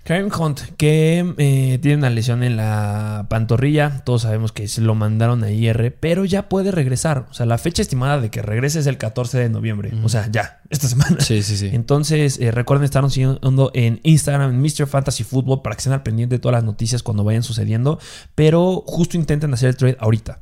Karen 0.04 0.32
Hunt, 0.34 0.62
que 0.78 1.36
eh, 1.38 1.78
tiene 1.82 1.98
una 1.98 2.10
lesión 2.10 2.42
en 2.42 2.58
la 2.58 3.28
pantorrilla. 3.30 4.02
Todos 4.06 4.24
sabemos 4.24 4.52
que 4.52 4.68
se 4.68 4.82
lo 4.82 4.96
mandaron 4.96 5.44
a 5.44 5.52
IR, 5.52 5.96
pero 6.00 6.26
ya 6.26 6.50
puede 6.50 6.72
regresar. 6.72 7.28
O 7.30 7.34
sea, 7.34 7.46
la 7.46 7.60
fecha 7.60 7.84
estimada 7.84 8.20
de 8.20 8.32
que 8.32 8.42
regrese 8.42 8.80
es 8.80 8.88
el 8.88 8.98
14 8.98 9.38
de 9.38 9.50
noviembre. 9.50 9.92
O 10.04 10.10
sea, 10.10 10.28
ya, 10.32 10.62
esta 10.70 10.88
semana. 10.88 11.20
Sí, 11.20 11.44
sí, 11.44 11.58
sí. 11.58 11.70
Entonces, 11.72 12.40
eh, 12.40 12.52
recuerden 12.52 12.86
estarnos 12.86 13.14
siguiendo 13.14 13.72
en 13.76 14.00
Instagram, 14.04 14.52
en 14.52 14.62
Mr. 14.62 14.88
Fantasy 14.88 15.24
Football, 15.24 15.62
para 15.62 15.76
que 15.76 15.82
estén 15.82 15.94
al 15.94 16.02
pendiente 16.02 16.36
de 16.36 16.40
todas 16.40 16.54
las 16.54 16.64
noticias 16.64 17.04
cuando 17.04 17.24
vayan 17.24 17.44
sucediendo. 17.44 18.00
Pero 18.34 18.84
justo 18.88 19.16
intenten 19.16 19.54
hacer 19.54 19.70
el 19.70 19.78
trade 19.78 19.98
ahorita. 20.00 20.40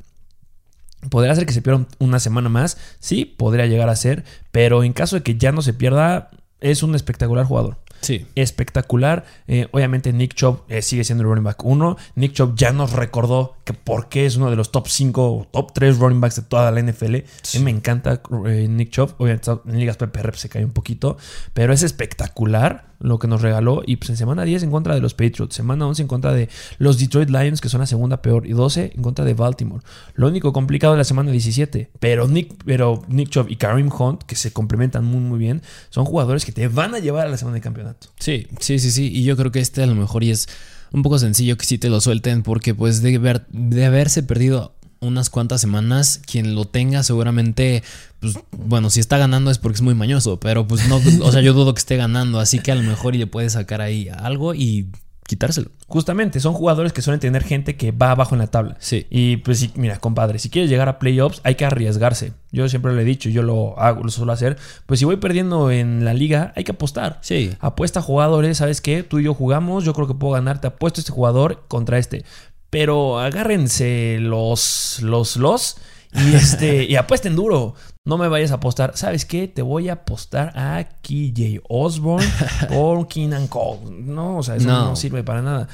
¿Podría 1.10 1.36
ser 1.36 1.46
que 1.46 1.54
se 1.54 1.62
pierda 1.62 1.86
una 2.00 2.20
semana 2.20 2.48
más? 2.48 2.78
Sí, 3.00 3.26
podría 3.26 3.66
llegar 3.66 3.90
a 3.90 3.96
ser. 3.96 4.24
Pero 4.52 4.84
en 4.84 4.94
caso 4.94 5.18
de 5.18 5.24
que 5.24 5.38
ya 5.38 5.52
no 5.52 5.62
se 5.62 5.74
pierda, 5.74 6.30
es 6.62 6.84
un 6.84 6.96
espectacular 6.96 7.46
jugador. 7.46 7.80
Sí. 8.02 8.26
Espectacular. 8.36 9.26
Eh, 9.48 9.68
obviamente 9.72 10.14
Nick 10.14 10.34
Chubb 10.34 10.64
eh, 10.70 10.82
sigue 10.82 11.04
siendo 11.04 11.24
el 11.24 11.30
running 11.30 11.44
back 11.44 11.64
1. 11.64 11.98
Nick 12.16 12.34
Chubb 12.34 12.56
ya 12.56 12.72
nos 12.72 12.94
recordó 12.94 13.56
que 13.64 13.74
por 13.74 14.10
qué 14.10 14.26
es 14.26 14.36
uno 14.36 14.50
de 14.50 14.56
los 14.56 14.72
top 14.72 14.88
5 14.88 15.32
o 15.32 15.48
top 15.50 15.74
3 15.74 15.98
running 16.00 16.22
backs 16.22 16.36
de 16.38 16.42
toda 16.44 16.72
la 16.72 16.82
NFL. 16.82 17.16
Mí 17.16 17.60
me 17.62 17.72
encanta 17.72 18.22
eh, 18.48 18.68
Nick 18.70 18.92
Chubb. 18.92 19.16
Obviamente 19.18 19.52
en 19.52 19.80
ligas 19.80 19.98
PPR 19.98 20.36
se 20.36 20.50
cae 20.50 20.66
un 20.66 20.72
poquito. 20.72 21.18
Pero 21.54 21.74
es 21.74 21.84
espectacular 21.84 22.87
lo 23.00 23.20
que 23.20 23.28
nos 23.28 23.42
regaló. 23.42 23.84
Y 23.86 23.98
pues 23.98 24.10
en 24.10 24.18
semana 24.18 24.44
10 24.44 24.64
en 24.64 24.72
contra 24.72 24.96
de 24.96 25.02
los 25.02 25.14
Patriots. 25.14 25.56
Semana 25.56 25.88
11 25.88 26.04
en 26.04 26.08
contra 26.08 26.34
de 26.34 26.50
los 26.78 27.00
Detroit 27.00 27.30
Lions, 27.30 27.62
que 27.62 27.70
son 27.70 27.80
la 27.80 27.88
segunda 27.88 28.22
peor. 28.22 28.48
Y 28.48 28.54
12 28.54 28.94
en 28.96 29.02
contra 29.02 29.26
de 29.26 29.34
Baltimore. 29.34 29.84
Lo 30.16 30.28
único 30.28 30.54
complicado 30.54 30.94
es 30.94 30.98
la 30.98 31.04
semana 31.04 31.32
17. 31.32 31.92
Pero 32.00 32.28
Nick, 32.28 32.54
pero 32.66 33.04
Nick 33.08 33.30
Chubb 33.30 33.50
y 33.50 33.56
Kareem 33.56 33.90
Hunt, 33.92 34.24
que 34.24 34.36
se 34.36 34.52
complementan 34.52 35.06
muy 35.06 35.20
muy 35.20 35.40
bien, 35.40 35.62
son 35.90 36.06
jugadores 36.06 36.46
que 36.46 36.52
te 36.52 36.68
van 36.68 36.96
a 36.96 37.00
llevar 37.00 37.28
a 37.28 37.30
la 37.30 37.38
semana 37.38 37.56
de 37.56 37.62
campeonato. 37.62 38.08
Sí, 38.20 38.48
sí, 38.60 38.80
sí, 38.80 38.92
sí. 38.92 39.12
Y 39.12 39.24
yo 39.24 39.38
creo 39.38 39.52
que 39.52 39.60
este 39.60 39.84
a 39.84 39.88
lo 39.88 39.96
mejor 39.96 40.24
y 40.24 40.32
es 40.32 40.48
un 40.92 41.04
poco 41.04 41.20
sencillo 41.20 41.58
que 41.58 41.66
sí 41.66 41.78
te 41.78 41.90
lo 41.90 42.00
suelten 42.02 42.44
porque 42.44 42.74
pues 42.74 43.02
de, 43.02 43.18
ver, 43.18 43.46
de 43.50 43.86
haberse 43.86 44.24
perdido 44.24 44.74
unas 45.00 45.30
cuantas 45.30 45.62
semanas, 45.62 46.22
quien 46.26 46.56
lo 46.56 46.66
tenga 46.66 47.04
seguramente, 47.04 47.84
pues 48.20 48.38
bueno, 48.52 48.90
si 48.90 49.00
está 49.00 49.18
ganando 49.18 49.52
es 49.52 49.58
porque 49.58 49.76
es 49.76 49.82
muy 49.82 49.96
mañoso, 49.96 50.40
pero 50.40 50.68
pues 50.68 50.88
no, 50.88 51.00
o 51.22 51.32
sea, 51.32 51.42
yo 51.42 51.54
dudo 51.54 51.74
que 51.74 51.80
esté 51.80 51.98
ganando, 51.98 52.40
así 52.40 52.60
que 52.60 52.72
a 52.72 52.76
lo 52.76 52.84
mejor 52.84 53.16
y 53.16 53.20
le 53.20 53.28
puede 53.28 53.50
sacar 53.50 53.82
ahí 53.82 54.10
algo 54.10 54.54
y 54.54 54.88
quitárselo. 55.28 55.70
Justamente, 55.88 56.40
son 56.40 56.54
jugadores 56.54 56.94
que 56.94 57.02
suelen 57.02 57.20
tener 57.20 57.44
gente 57.44 57.76
que 57.76 57.92
va 57.92 58.12
abajo 58.12 58.34
en 58.34 58.40
la 58.40 58.48
tabla. 58.48 58.78
Sí. 58.80 59.06
Y 59.10 59.38
pues 59.38 59.60
sí, 59.60 59.72
mira, 59.76 60.00
compadre, 60.00 60.40
si 60.40 60.50
quieres 60.50 60.70
llegar 60.70 60.90
a 60.90 61.00
playoffs, 61.00 61.42
hay 61.44 61.56
que 61.56 61.66
arriesgarse. 61.66 62.34
Yo 62.52 62.68
siempre 62.70 62.94
lo 62.94 63.00
he 63.00 63.04
dicho, 63.04 63.30
yo 63.30 63.44
lo 63.44 63.78
hago, 63.80 64.04
lo 64.04 64.10
suelo 64.10 64.32
hacer. 64.32 64.58
Pues 64.86 65.00
si 65.00 65.06
voy 65.06 65.18
perdiendo 65.18 65.70
en 65.70 66.04
la 66.04 66.14
liga, 66.14 66.54
hay 66.56 66.64
que 66.64 66.72
apostar. 66.72 67.20
Sí. 67.22 67.52
Apuesta 67.60 68.00
a 68.00 68.04
jugadores, 68.04 68.58
¿sabes 68.58 68.82
qué? 68.82 69.04
Tú 69.04 69.20
y 69.20 69.26
yo 69.26 69.34
jugamos, 69.34 69.84
yo 69.84 69.94
creo 69.94 70.08
que 70.08 70.14
puedo 70.14 70.34
ganar, 70.34 70.60
te 70.60 70.68
apuesto 70.68 71.00
a 71.00 71.02
este 71.02 71.12
jugador 71.12 71.66
contra 71.68 71.98
este. 72.00 72.26
Pero 72.70 73.20
agárrense 73.20 74.18
los, 74.20 75.00
los, 75.02 75.38
los 75.38 75.78
y, 76.14 76.36
este, 76.36 76.84
y 76.90 76.96
apuesten 76.96 77.36
duro. 77.36 77.76
No 78.06 78.18
me 78.18 78.28
vayas 78.28 78.52
a 78.52 78.56
apostar. 78.56 78.96
¿Sabes 78.96 79.26
qué? 79.26 79.48
Te 79.48 79.62
voy 79.62 79.90
a 79.90 79.94
apostar 79.94 80.54
a 80.58 80.86
KJ 81.02 81.62
Osborne 81.68 82.28
por 82.70 83.08
Keenan 83.10 83.48
Cole. 83.48 83.82
No, 83.92 84.38
o 84.38 84.44
sea, 84.44 84.56
eso 84.56 84.68
no. 84.68 84.96
sirve 84.96 85.24
para 85.24 85.42
nada. 85.42 85.68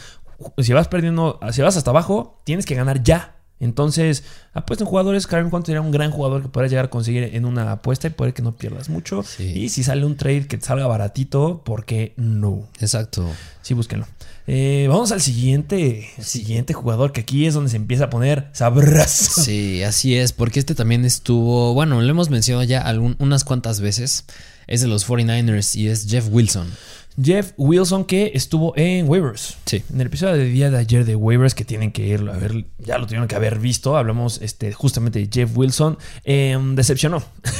Si 0.57 0.73
vas 0.73 0.87
perdiendo, 0.87 1.39
si 1.51 1.61
vas 1.61 1.77
hasta 1.77 1.91
abajo, 1.91 2.41
tienes 2.43 2.65
que 2.65 2.75
ganar 2.75 3.03
ya. 3.03 3.35
Entonces, 3.63 4.23
apuesta 4.53 4.83
en 4.83 4.89
jugadores. 4.89 5.25
Karen 5.25 5.49
Hunt 5.51 5.65
sería 5.65 5.81
un 5.81 5.91
gran 5.91 6.11
jugador 6.11 6.41
que 6.41 6.49
podrás 6.49 6.69
llegar 6.69 6.85
a 6.85 6.89
conseguir 6.89 7.23
en 7.33 7.45
una 7.45 7.71
apuesta 7.71 8.07
y 8.07 8.09
poder 8.11 8.33
que 8.33 8.41
no 8.41 8.55
pierdas 8.55 8.89
mucho. 8.89 9.23
Y 9.39 9.69
si 9.69 9.83
sale 9.83 10.05
un 10.05 10.17
trade 10.17 10.47
que 10.47 10.57
te 10.57 10.65
salga 10.65 10.85
baratito, 10.87 11.63
¿por 11.63 11.85
qué 11.85 12.13
no? 12.17 12.67
Exacto. 12.79 13.25
Sí, 13.61 13.73
búsquenlo. 13.73 14.05
Eh, 14.45 14.87
vamos 14.89 15.13
al 15.13 15.21
siguiente, 15.21 16.09
siguiente 16.19 16.73
jugador, 16.73 17.13
que 17.13 17.21
aquí 17.21 17.45
es 17.45 17.53
donde 17.53 17.69
se 17.69 17.77
empieza 17.77 18.05
a 18.05 18.09
poner 18.09 18.49
sabroso. 18.51 19.41
Sí, 19.41 19.83
así 19.83 20.17
es, 20.17 20.33
porque 20.33 20.59
este 20.59 20.75
también 20.75 21.05
estuvo, 21.05 21.73
bueno, 21.73 22.01
lo 22.01 22.09
hemos 22.09 22.29
mencionado 22.29 22.65
ya 22.65 22.83
unas 23.19 23.45
cuantas 23.45 23.79
veces, 23.79 24.25
es 24.67 24.81
de 24.81 24.87
los 24.87 25.07
49ers 25.07 25.75
y 25.77 25.87
es 25.87 26.07
Jeff 26.09 26.27
Wilson. 26.29 26.67
Jeff 27.21 27.53
Wilson 27.57 28.05
que 28.05 28.31
estuvo 28.33 28.73
en 28.75 29.07
waivers. 29.07 29.57
Sí. 29.65 29.83
En 29.91 30.01
el 30.01 30.07
episodio 30.07 30.35
de 30.35 30.45
día 30.45 30.69
de 30.71 30.77
ayer 30.77 31.05
de 31.05 31.15
waivers 31.15 31.55
que 31.55 31.65
tienen 31.65 31.91
que 31.91 32.05
ir 32.05 32.21
a 32.21 32.37
ver, 32.37 32.65
ya 32.79 32.97
lo 32.97 33.05
tuvieron 33.05 33.27
que 33.27 33.35
haber 33.35 33.59
visto. 33.59 33.97
Hablamos 33.97 34.41
este, 34.41 34.73
justamente 34.73 35.19
de 35.19 35.29
Jeff 35.31 35.55
Wilson. 35.55 35.97
Em, 36.23 36.75
decepcionó. 36.75 37.23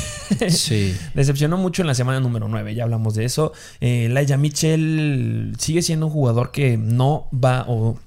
Sí. 0.50 0.96
decepcionó 1.14 1.58
mucho 1.58 1.84
en 1.84 1.88
la 1.88 1.94
semana 1.94 2.20
número 2.20 2.48
9. 2.48 2.74
Ya 2.74 2.84
hablamos 2.84 3.14
de 3.14 3.26
eso. 3.26 3.52
Eh, 3.82 4.08
Laia 4.10 4.36
Mitchell 4.38 5.54
sigue 5.60 5.84
siendo 5.84 6.08
un 6.08 6.12
jugador 6.12 6.52
que 6.52 6.78
no 6.78 7.28
va 7.32 7.66
o 7.68 8.00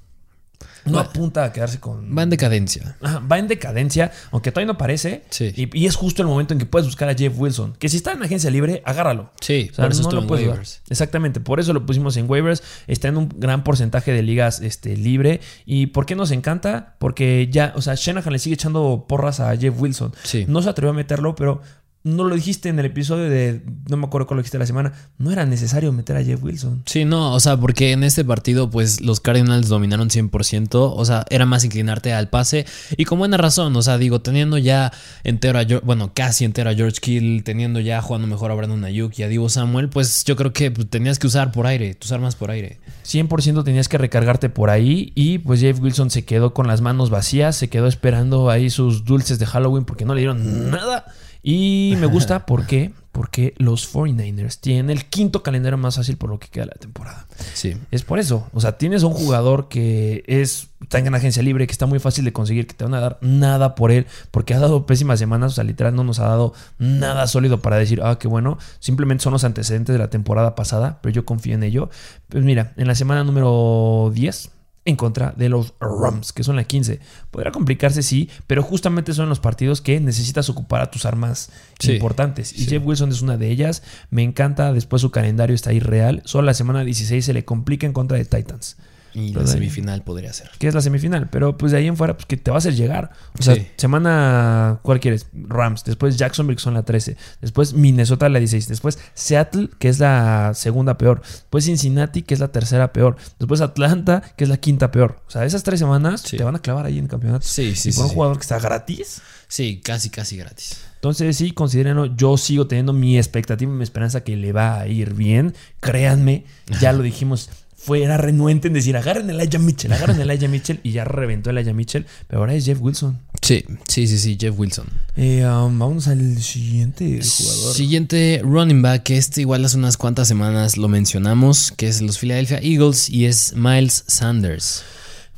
no 0.87 0.99
apunta 0.99 1.45
a 1.45 1.53
quedarse 1.53 1.81
con. 1.81 2.17
Va 2.17 2.23
en 2.23 2.31
decadencia. 2.31 2.97
va 3.03 3.39
en 3.39 3.49
decadencia, 3.49 4.13
aunque 4.31 4.51
todavía 4.53 4.73
no 4.73 4.79
parece. 4.79 5.25
Sí. 5.31 5.53
Y, 5.55 5.87
es 5.87 5.97
justo 5.97 6.23
el 6.23 6.29
momento 6.29 6.55
en 6.55 6.59
que 6.59 6.67
puedes 6.67 6.87
buscar 6.87 7.09
a 7.09 7.15
Jeff 7.15 7.35
Wilson. 7.37 7.75
Que 7.79 7.89
si 7.89 7.97
está 7.97 8.13
en 8.13 8.23
agencia 8.23 8.51
libre, 8.51 8.83
agárralo. 8.85 9.33
Sí, 9.41 9.71
por 9.77 9.91
eso 9.91 10.11
no 10.11 10.23
en 10.23 10.31
waivers. 10.31 10.83
Exactamente, 10.89 11.41
por 11.41 11.61
eso 11.61 11.73
lo 11.73 11.85
pusimos 11.87 12.17
en 12.17 12.29
waivers. 12.31 12.63
Está 12.87 13.09
en 13.09 13.17
un 13.17 13.29
gran 13.37 13.65
porcentaje 13.65 14.13
de 14.13 14.23
ligas 14.23 14.61
este, 14.61 14.97
libre. 14.97 15.41
¿Y 15.65 15.87
por 15.87 16.07
qué 16.07 16.15
nos 16.15 16.31
encanta? 16.31 16.97
Porque 16.99 17.49
ya, 17.51 17.73
o 17.77 17.83
sea, 17.83 17.95
Shanahan 17.97 18.33
le 18.33 18.39
sigue 18.39 18.55
echando 18.55 19.07
porras 19.09 19.41
a 19.41 19.57
Jeff 19.57 19.75
Wilson. 19.79 20.13
Sí. 20.23 20.45
No 20.49 20.63
se 20.63 20.71
atrevió 20.71 20.91
a 20.91 20.95
meterlo, 20.95 21.35
pero 21.35 21.61
no 22.07 22.23
lo 22.23 22.37
dijiste 22.37 22.69
en 22.69 22.79
el 22.79 22.87
episodio 22.87 23.29
de, 23.29 23.63
no 23.89 23.97
me 23.97 24.07
acuerdo 24.07 24.29
cuál 24.29 24.37
lo 24.37 24.43
dijiste 24.43 24.59
la 24.59 24.67
semana, 24.67 24.93
no 25.19 25.33
era 25.33 25.45
necesario 25.45 25.93
meter 25.93 26.17
a 26.17 26.23
Jeff 26.23 26.41
Wilson. 26.41 26.85
Sí, 26.87 27.05
no, 27.05 27.33
o 27.35 27.41
sea, 27.41 27.57
porque 27.57 27.91
en 27.91 28.05
este 28.05 28.25
partido 28.25 28.71
pues 28.71 29.01
los 29.01 29.19
Cardinals 29.19 29.67
dominaron 29.67 30.09
100%, 30.09 30.69
o 30.73 31.05
sea, 31.05 31.25
era 31.31 31.47
más 31.47 31.65
inclinarte 31.65 32.13
al 32.13 32.29
pase 32.29 32.65
y 32.97 33.07
con 33.07 33.19
buena 33.19 33.37
razón, 33.39 33.75
o 33.75 33.83
sea, 33.83 33.99
digo, 33.99 34.21
teniendo 34.21 34.57
ya 34.57 34.93
entero 35.25 35.59
a, 35.59 35.65
bueno, 35.83 36.13
casi 36.15 36.45
entero 36.45 36.71
a 36.71 36.75
George 36.75 37.01
Kill, 37.01 37.43
teniendo 37.43 37.81
ya 37.81 38.01
jugando 38.01 38.29
mejor 38.29 38.53
a 38.53 38.55
Brandon 38.55 38.85
Ayuk 38.85 39.19
y 39.19 39.25
a 39.25 39.29
Divo 39.29 39.49
Samuel, 39.49 39.89
pues 39.89 40.23
yo 40.25 40.37
creo 40.37 40.53
que 40.53 40.71
tenías 40.71 41.19
que 41.19 41.27
usar 41.27 41.51
por 41.51 41.67
aire, 41.67 41.97
tus 41.97 42.13
armas 42.13 42.37
por 42.37 42.53
aire. 42.53 42.79
100% 43.05 43.65
tenías 43.65 43.89
que 43.89 43.99
recargarte 43.99 44.49
por 44.49 44.71
ahí 44.71 45.11
y 45.17 45.39
pues 45.39 45.61
Jeff 45.61 45.81
Wilson 45.81 46.11
se 46.11 46.25
quedó 46.25 46.55
con 46.55 46.69
las 46.69 46.83
manos 46.83 47.11
vacías, 47.11 47.57
se 47.57 47.69
quedó 47.69 47.89
esperando 47.89 48.49
ahí 48.49 48.71
sus 48.71 49.05
dulces 49.05 49.41
de 49.41 49.47
Halloween 49.47 49.85
porque 49.85 50.05
no 50.05 50.15
le 50.15 50.21
dieron 50.21 50.71
nada. 50.71 51.05
Y 51.49 51.95
me 52.01 52.07
gusta 52.07 52.45
¿por 52.45 52.67
qué? 52.67 52.93
porque 53.13 53.55
los 53.57 53.95
49ers 53.95 54.59
tienen 54.61 54.91
el 54.91 55.07
quinto 55.07 55.43
calendario 55.43 55.79
más 55.79 55.97
fácil 55.97 56.19
por 56.19 56.29
lo 56.29 56.39
que 56.39 56.49
queda 56.49 56.67
la 56.67 56.75
temporada. 56.75 57.27
Sí. 57.55 57.75
Es 57.91 58.03
por 58.03 58.19
eso. 58.19 58.47
O 58.53 58.61
sea, 58.61 58.77
tienes 58.77 59.05
un 59.05 59.15
jugador 59.15 59.69
que 59.69 60.23
es 60.27 60.69
está 60.83 60.99
en 60.99 61.15
agencia 61.15 61.43
libre, 61.43 61.67
que 61.67 61.73
está 61.73 61.87
muy 61.87 61.99
fácil 61.99 62.27
de 62.27 62.35
conseguir, 62.35 62.67
que 62.67 62.75
te 62.75 62.85
van 62.85 62.93
a 62.93 63.01
dar 63.01 63.19
nada 63.23 63.75
por 63.75 63.91
él, 63.91 64.07
porque 64.31 64.53
ha 64.53 64.59
dado 64.59 64.85
pésimas 64.85 65.19
semanas, 65.19 65.53
o 65.53 65.55
sea, 65.55 65.65
literal 65.65 65.95
no 65.95 66.05
nos 66.05 66.19
ha 66.19 66.29
dado 66.29 66.53
nada 66.79 67.27
sólido 67.27 67.63
para 67.63 67.77
decir, 67.77 68.03
ah, 68.03 68.19
qué 68.19 68.29
bueno. 68.29 68.59
Simplemente 68.79 69.25
son 69.25 69.33
los 69.33 69.45
antecedentes 69.45 69.95
de 69.95 69.99
la 69.99 70.11
temporada 70.11 70.55
pasada, 70.55 70.99
pero 71.01 71.15
yo 71.15 71.25
confío 71.25 71.55
en 71.55 71.63
ello. 71.63 71.89
Pues 72.29 72.45
mira, 72.45 72.75
en 72.77 72.87
la 72.87 72.95
semana 72.95 73.25
número 73.25 74.11
10, 74.13 74.51
en 74.87 74.97
contra 74.97 75.35
de 75.37 75.49
los 75.49 75.75
Rams, 75.81 76.33
que 76.33 76.45
son 76.45 76.57
la 76.57 76.65
15. 76.65 77.01
Podrá 77.31 77.53
complicarse, 77.53 78.03
sí, 78.03 78.31
pero 78.47 78.63
justamente 78.63 79.13
son 79.13 79.29
los 79.29 79.41
partidos 79.41 79.83
que 79.83 80.01
necesitas 80.01 80.49
ocupar 80.49 80.81
a 80.81 80.91
tus 80.91 81.05
armas 81.05 81.51
importantes. 81.83 82.59
Y 82.59 82.67
Jeff 82.67 82.83
Wilson 82.85 83.11
es 83.11 83.21
una 83.21 83.37
de 83.37 83.51
ellas. 83.51 83.83
Me 84.11 84.23
encanta, 84.23 84.73
después 84.73 85.03
su 85.03 85.11
calendario 85.11 85.55
está 85.55 85.73
irreal. 85.73 86.23
Solo 86.25 86.47
la 86.47 86.55
semana 86.55 86.85
16 86.85 87.25
se 87.25 87.35
le 87.35 87.45
complica 87.45 87.87
en 87.87 87.93
contra 87.93 88.17
de 88.17 88.25
Titans. 88.25 88.77
Y 89.19 89.33
la 89.33 89.47
semifinal 89.47 90.03
podría 90.03 90.31
ser. 90.35 90.51
Que 90.59 90.69
es 90.69 90.75
la 90.75 90.83
semifinal, 90.83 91.31
pero 91.31 91.57
pues 91.57 91.73
de 91.73 91.79
ahí 91.79 91.87
en 91.87 91.97
fuera, 91.97 92.15
pues 92.15 92.27
que 92.27 92.37
te 92.37 92.51
va 92.51 92.57
a 92.57 92.59
hacer 92.59 92.75
llegar. 92.75 93.13
O 93.39 93.43
sea, 93.43 93.57
semana, 93.77 94.79
¿cuál 94.83 95.01
quieres? 95.01 95.29
Rams, 95.33 95.85
después 95.85 96.19
Jacksonville, 96.19 96.57
que 96.57 96.63
son 96.63 96.75
la 96.75 96.83
13, 96.83 97.17
después 97.41 97.73
Minnesota, 97.73 98.29
la 98.29 98.39
16, 98.41 98.69
después 98.69 98.99
Seattle, 99.15 99.71
que 99.79 99.89
es 99.89 100.01
la 100.01 100.53
segunda 100.55 100.99
peor, 100.99 101.23
después 101.23 101.65
Cincinnati, 101.65 102.25
que 102.25 102.35
es 102.35 102.41
la 102.41 102.49
tercera 102.49 102.93
peor, 102.93 103.17
después 103.39 103.63
Atlanta, 103.63 104.23
que 104.37 104.45
es 104.45 104.51
la 104.51 104.59
quinta 104.59 104.91
peor. 104.91 105.23
O 105.27 105.31
sea, 105.31 105.47
esas 105.47 105.63
tres 105.63 105.81
semanas 105.81 106.23
te 106.23 106.45
van 106.45 106.57
a 106.57 106.59
clavar 106.59 106.85
ahí 106.85 106.99
en 106.99 107.05
el 107.05 107.11
campeonato. 107.11 107.47
Sí, 107.49 107.75
sí, 107.75 107.89
y 107.89 107.93
por 107.95 108.05
un 108.05 108.11
jugador 108.11 108.37
que 108.37 108.43
está 108.43 108.59
gratis. 108.59 109.23
Sí, 109.49 109.81
casi, 109.83 110.11
casi 110.11 110.37
gratis. 110.37 110.77
Entonces, 110.97 111.37
sí, 111.37 111.53
considérenlo. 111.53 112.07
Yo 112.17 112.37
sigo 112.37 112.67
teniendo 112.67 112.93
mi 112.93 113.17
expectativa 113.17 113.73
y 113.73 113.75
mi 113.75 113.85
esperanza 113.85 114.25
que 114.25 114.37
le 114.37 114.53
va 114.53 114.81
a 114.81 114.89
ir 114.89 115.15
bien. 115.15 115.55
Créanme, 115.81 116.45
ya 116.81 116.93
lo 116.93 117.03
dijimos 117.03 117.49
fue, 117.87 118.03
era 118.03 118.17
renuente 118.17 118.67
en 118.67 118.75
decir, 118.75 118.97
agarren 118.97 119.31
el 119.31 119.41
Elijah 119.41 119.61
Mitchell, 119.61 119.93
agarren 119.93 120.21
el 120.21 120.29
Elijah 120.29 120.49
Mitchell, 120.49 120.81
y 120.83 120.91
ya 120.91 121.05
reventó 121.05 121.51
el 121.51 121.59
Elijah 121.59 121.73
Mitchell, 121.73 122.05
pero 122.27 122.41
ahora 122.41 122.55
es 122.55 122.65
Jeff 122.65 122.81
Wilson. 122.81 123.17
Sí, 123.41 123.65
sí, 123.87 124.09
sí, 124.09 124.19
sí, 124.19 124.37
Jeff 124.41 124.59
Wilson. 124.59 124.87
Eh, 125.17 125.47
um, 125.47 125.79
vamos 125.79 126.09
al 126.09 126.43
siguiente 126.43 127.05
jugador. 127.05 127.75
Siguiente 127.75 128.41
running 128.43 128.83
back, 128.83 129.05
que 129.05 129.17
este 129.17 129.43
igual 129.43 129.65
hace 129.65 129.77
unas 129.77 129.97
cuantas 129.97 130.27
semanas 130.27 130.77
lo 130.77 130.89
mencionamos, 130.89 131.71
que 131.77 131.87
es 131.87 132.03
los 132.03 132.19
Philadelphia 132.19 132.59
Eagles 132.61 133.09
y 133.09 133.27
es 133.27 133.55
Miles 133.55 134.03
Sanders. 134.09 134.83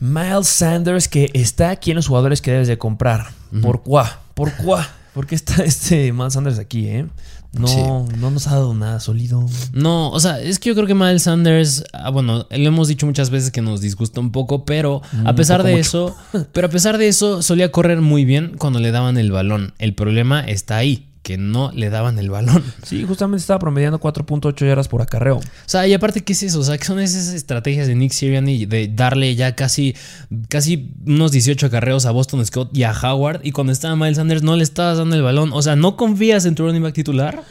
Miles 0.00 0.46
Sanders, 0.46 1.06
que 1.06 1.30
está 1.34 1.68
aquí 1.68 1.90
en 1.90 1.96
los 1.96 2.06
jugadores 2.06 2.40
que 2.40 2.50
debes 2.50 2.68
de 2.68 2.78
comprar. 2.78 3.26
¿Por 3.60 3.82
cuá? 3.82 4.22
¿Por 4.32 4.54
cuá? 4.54 4.88
¿Por 5.18 5.26
qué 5.26 5.34
está 5.34 5.64
este 5.64 6.12
Miles 6.12 6.34
Sanders 6.34 6.60
aquí, 6.60 6.86
eh? 6.86 7.04
No, 7.52 8.06
no 8.18 8.30
nos 8.30 8.46
ha 8.46 8.50
dado 8.52 8.72
nada 8.72 9.00
sólido. 9.00 9.44
No, 9.72 10.10
o 10.12 10.20
sea, 10.20 10.38
es 10.40 10.60
que 10.60 10.68
yo 10.68 10.76
creo 10.76 10.86
que 10.86 10.94
Miles 10.94 11.24
Sanders, 11.24 11.82
ah, 11.92 12.10
bueno, 12.10 12.46
lo 12.48 12.68
hemos 12.68 12.86
dicho 12.86 13.04
muchas 13.04 13.28
veces 13.30 13.50
que 13.50 13.60
nos 13.60 13.80
disgusta 13.80 14.20
un 14.20 14.30
poco, 14.30 14.64
pero 14.64 15.02
a 15.24 15.32
Mm, 15.32 15.34
pesar 15.34 15.62
un 15.62 15.66
de 15.66 15.80
eso, 15.80 16.14
pero 16.52 16.68
a 16.68 16.70
pesar 16.70 16.98
de 16.98 17.08
eso, 17.08 17.42
solía 17.42 17.72
correr 17.72 18.00
muy 18.00 18.24
bien 18.24 18.52
cuando 18.58 18.78
le 18.78 18.92
daban 18.92 19.18
el 19.18 19.32
balón. 19.32 19.74
El 19.80 19.92
problema 19.96 20.40
está 20.42 20.76
ahí, 20.76 21.08
que 21.28 21.36
no 21.36 21.70
le 21.74 21.90
daban 21.90 22.18
el 22.18 22.30
balón. 22.30 22.64
Sí, 22.82 23.04
justamente 23.06 23.42
estaba 23.42 23.58
promediando 23.58 24.00
4.8 24.00 24.66
yardas 24.66 24.88
por 24.88 25.02
acarreo. 25.02 25.36
O 25.36 25.42
sea, 25.66 25.86
y 25.86 25.92
aparte, 25.92 26.24
¿qué 26.24 26.32
es 26.32 26.42
eso? 26.42 26.60
O 26.60 26.62
sea, 26.62 26.78
que 26.78 26.84
son 26.86 27.00
esas 27.00 27.34
estrategias 27.34 27.86
de 27.86 27.94
Nick 27.94 28.12
Sirianni 28.12 28.64
de 28.64 28.88
darle 28.88 29.34
ya 29.34 29.54
casi, 29.54 29.94
casi 30.48 30.94
unos 31.04 31.30
18 31.30 31.66
acarreos 31.66 32.06
a 32.06 32.12
Boston 32.12 32.46
Scott 32.46 32.74
y 32.74 32.84
a 32.84 32.92
Howard. 32.92 33.42
Y 33.44 33.52
cuando 33.52 33.74
estaba 33.74 33.94
Miles 33.94 34.16
Sanders 34.16 34.42
no 34.42 34.56
le 34.56 34.62
estabas 34.62 34.96
dando 34.96 35.16
el 35.16 35.22
balón. 35.22 35.50
O 35.52 35.60
sea, 35.60 35.76
¿no 35.76 35.98
confías 35.98 36.46
en 36.46 36.54
tu 36.54 36.64
running 36.64 36.82
back 36.82 36.94
titular? 36.94 37.44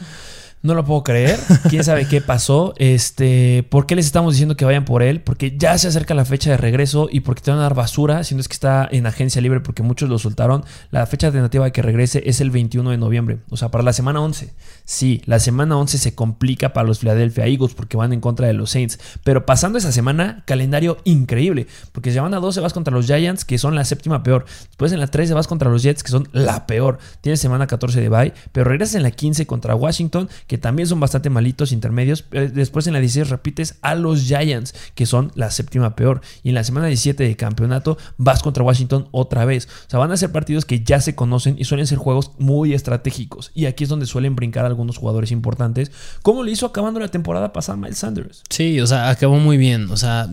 No 0.62 0.74
lo 0.74 0.84
puedo 0.84 1.04
creer. 1.04 1.38
¿Quién 1.68 1.84
sabe 1.84 2.06
qué 2.06 2.20
pasó? 2.20 2.74
Este, 2.78 3.64
¿por 3.70 3.86
qué 3.86 3.94
les 3.94 4.06
estamos 4.06 4.34
diciendo 4.34 4.56
que 4.56 4.64
vayan 4.64 4.84
por 4.84 5.02
él? 5.02 5.20
Porque 5.20 5.56
ya 5.56 5.78
se 5.78 5.88
acerca 5.88 6.14
la 6.14 6.24
fecha 6.24 6.50
de 6.50 6.56
regreso 6.56 7.08
y 7.10 7.20
porque 7.20 7.42
te 7.42 7.50
van 7.50 7.60
a 7.60 7.62
dar 7.62 7.74
basura, 7.74 8.24
siendo 8.24 8.40
es 8.40 8.48
que 8.48 8.54
está 8.54 8.88
en 8.90 9.06
agencia 9.06 9.40
libre 9.40 9.60
porque 9.60 9.82
muchos 9.82 10.08
lo 10.08 10.18
soltaron. 10.18 10.64
La 10.90 11.06
fecha 11.06 11.30
tentativa 11.30 11.64
de 11.64 11.72
que 11.72 11.82
regrese 11.82 12.22
es 12.26 12.40
el 12.40 12.50
21 12.50 12.90
de 12.90 12.96
noviembre, 12.96 13.38
o 13.50 13.56
sea, 13.56 13.70
para 13.70 13.84
la 13.84 13.92
semana 13.92 14.20
11. 14.20 14.52
Sí, 14.84 15.22
la 15.26 15.38
semana 15.38 15.76
11 15.76 15.98
se 15.98 16.14
complica 16.14 16.72
para 16.72 16.86
los 16.86 17.00
Philadelphia 17.00 17.46
Eagles 17.46 17.74
porque 17.74 17.96
van 17.96 18.12
en 18.12 18.20
contra 18.20 18.46
de 18.46 18.52
los 18.52 18.70
Saints, 18.70 18.98
pero 19.24 19.46
pasando 19.46 19.78
esa 19.78 19.92
semana, 19.92 20.42
calendario 20.46 20.98
increíble, 21.04 21.66
porque 21.92 22.10
semana 22.12 22.40
12 22.40 22.60
vas 22.60 22.72
contra 22.72 22.92
los 22.92 23.06
Giants, 23.06 23.44
que 23.44 23.58
son 23.58 23.74
la 23.74 23.84
séptima 23.84 24.22
peor. 24.22 24.44
Después 24.66 24.92
en 24.92 25.00
la 25.00 25.06
13 25.06 25.34
vas 25.34 25.46
contra 25.46 25.70
los 25.70 25.82
Jets, 25.82 26.02
que 26.02 26.10
son 26.10 26.28
la 26.32 26.66
peor. 26.66 26.98
Tienes 27.20 27.40
semana 27.40 27.66
14 27.66 28.00
de 28.00 28.08
bye, 28.08 28.32
pero 28.52 28.68
regresas 28.68 28.96
en 28.96 29.02
la 29.02 29.10
15 29.10 29.46
contra 29.46 29.74
Washington, 29.74 30.28
que 30.48 30.58
también 30.58 30.88
son 30.88 30.98
bastante 30.98 31.30
malitos 31.30 31.70
intermedios. 31.70 32.24
Eh, 32.32 32.50
Después 32.52 32.86
en 32.88 32.94
la 32.94 33.00
16 33.00 33.28
repites 33.30 33.76
a 33.82 33.94
los 33.94 34.22
Giants, 34.22 34.74
que 34.94 35.06
son 35.06 35.30
la 35.36 35.50
séptima 35.50 35.94
peor. 35.94 36.22
Y 36.42 36.48
en 36.48 36.56
la 36.56 36.64
semana 36.64 36.88
17 36.88 37.22
de 37.22 37.36
campeonato 37.36 37.98
vas 38.16 38.42
contra 38.42 38.64
Washington 38.64 39.08
otra 39.12 39.44
vez. 39.44 39.68
O 39.86 39.90
sea, 39.90 40.00
van 40.00 40.10
a 40.10 40.16
ser 40.16 40.32
partidos 40.32 40.64
que 40.64 40.82
ya 40.82 41.00
se 41.00 41.14
conocen 41.14 41.56
y 41.58 41.64
suelen 41.64 41.86
ser 41.86 41.98
juegos 41.98 42.32
muy 42.38 42.74
estratégicos. 42.74 43.52
Y 43.54 43.66
aquí 43.66 43.84
es 43.84 43.90
donde 43.90 44.06
suelen 44.06 44.34
brincar 44.34 44.64
algunos 44.64 44.96
jugadores 44.96 45.30
importantes, 45.30 45.92
como 46.22 46.42
lo 46.42 46.50
hizo 46.50 46.66
acabando 46.66 46.98
la 46.98 47.08
temporada 47.08 47.52
pasada 47.52 47.76
Miles 47.76 47.98
Sanders. 47.98 48.42
Sí, 48.48 48.80
o 48.80 48.86
sea, 48.86 49.10
acabó 49.10 49.38
muy 49.38 49.58
bien. 49.58 49.90
O 49.90 49.96
sea, 49.96 50.28